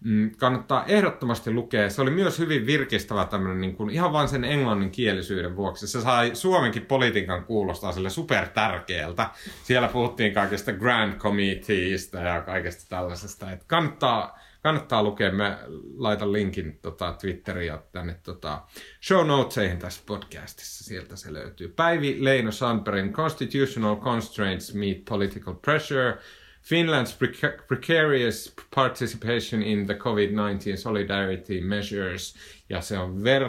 Mm, 0.05 0.31
kannattaa 0.37 0.85
ehdottomasti 0.85 1.53
lukea. 1.53 1.91
Se 1.91 2.03
oli 2.03 2.11
myös 2.11 2.39
hyvin 2.39 2.67
virkistävä 2.67 3.25
tämmöinen, 3.25 3.61
niin 3.61 3.77
kuin, 3.77 3.91
ihan 3.91 4.13
vain 4.13 4.29
sen 4.29 4.45
englanninkielisyyden 4.45 5.57
vuoksi. 5.57 5.87
Se 5.87 6.01
sai 6.01 6.31
Suomenkin 6.35 6.87
politiikan 6.87 7.45
kuulostaa 7.45 7.93
sille 7.93 8.11
super 8.11 8.49
tärkeältä. 8.49 9.31
Siellä 9.65 9.89
puhuttiin 9.89 10.35
kaikista 10.35 10.73
Grand 10.73 11.19
Committeeista 11.19 12.19
ja 12.19 12.41
kaikesta 12.41 12.85
tällaisesta. 12.89 13.51
Että 13.51 13.65
kannattaa 13.69 14.39
kannattaa 14.63 15.03
lukea. 15.03 15.33
Mä 15.33 15.59
laitan 15.97 16.33
linkin 16.33 16.79
tota, 16.83 17.13
Twitteriin 17.13 17.67
ja 17.67 17.83
tänne 17.93 18.17
tota, 18.23 18.63
show 19.03 19.27
notesihin 19.27 19.79
tässä 19.79 20.03
podcastissa. 20.07 20.85
Sieltä 20.85 21.17
se 21.17 21.33
löytyy. 21.33 21.69
Päivi 21.69 22.25
Leino 22.25 22.53
Sandbergin 22.53 23.13
Constitutional 23.13 23.97
Constraints 23.97 24.75
Meet 24.75 25.05
Political 25.05 25.55
Pressure. 25.55 26.19
Finland's 26.63 27.17
preca- 27.19 27.63
precarious 27.69 28.55
participation 28.75 29.63
in 29.63 29.87
the 29.87 29.95
COVID-19 29.95 30.77
solidarity 30.77 31.61
measures. 31.61 32.37
Ja 32.69 32.81
se 32.81 32.99
on 32.99 33.25
Ver, 33.25 33.45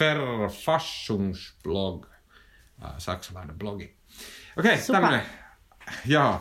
Verfassungsblog, 0.00 2.06
äh, 2.84 2.90
saksalainen 2.98 3.58
blogi. 3.58 3.96
Okei, 4.56 4.74
okay, 4.74 4.86
tämmöinen 4.86 5.22
Joo, 6.06 6.40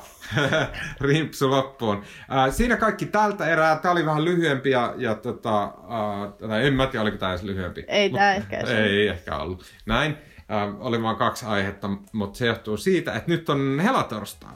rimpsu 1.01 1.49
loppuun. 1.49 2.03
Äh, 2.31 2.53
siinä 2.53 2.77
kaikki 2.77 3.05
tältä 3.05 3.45
erää. 3.45 3.75
Tämä 3.75 3.91
oli 3.91 4.05
vähän 4.05 4.25
lyhyempi 4.25 4.69
ja, 4.69 4.93
ja 4.97 5.15
tota, 5.15 5.63
äh, 5.63 6.65
en 6.65 6.73
mä 6.73 6.87
tiedä, 6.87 7.01
oliko 7.01 7.17
tämä 7.17 7.31
edes 7.31 7.43
lyhyempi. 7.43 7.85
Ei 7.87 8.09
tämä 8.09 8.33
ehkä 8.33 8.57
Ei, 8.57 8.75
ei 8.75 9.07
ehkä 9.07 9.37
ollut. 9.37 9.65
Näin. 9.85 10.17
Äh, 10.51 10.75
oli 10.79 11.01
vain 11.01 11.15
kaksi 11.15 11.45
aihetta, 11.45 11.89
mutta 12.11 12.37
se 12.37 12.47
johtuu 12.47 12.77
siitä, 12.77 13.13
että 13.13 13.31
nyt 13.31 13.49
on 13.49 13.79
helatorstai. 13.83 14.55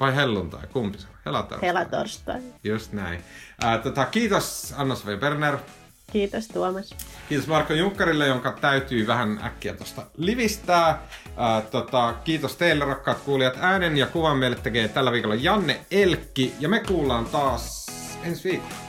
Vai 0.00 0.16
helluntai, 0.16 0.66
kumpi 0.72 0.98
se 0.98 1.06
on? 1.08 1.14
Helatorstai. 1.26 1.68
Helatorstai. 1.68 2.40
Just 2.64 2.92
näin. 2.92 3.20
Äh, 3.64 3.82
tota, 3.82 4.04
kiitos 4.04 4.74
Anna-Sofi 4.76 5.16
Berner. 5.16 5.58
Kiitos 6.12 6.48
Tuomas. 6.48 6.94
Kiitos 7.28 7.46
Marko 7.46 7.74
Junkkarille, 7.74 8.26
jonka 8.26 8.52
täytyy 8.60 9.06
vähän 9.06 9.40
äkkiä 9.44 9.74
tuosta 9.74 10.02
livistää. 10.16 11.02
Ää, 11.36 11.62
tota, 11.62 12.14
kiitos 12.24 12.56
teille 12.56 12.84
rakkaat 12.84 13.18
kuulijat. 13.20 13.58
Äänen 13.60 13.98
ja 13.98 14.06
kuvan 14.06 14.36
meille 14.36 14.56
tekee 14.56 14.88
tällä 14.88 15.12
viikolla 15.12 15.34
Janne 15.34 15.80
Elkki 15.90 16.54
ja 16.60 16.68
me 16.68 16.80
kuullaan 16.80 17.26
taas 17.26 17.86
ensi 18.24 18.48
viikolla. 18.48 18.85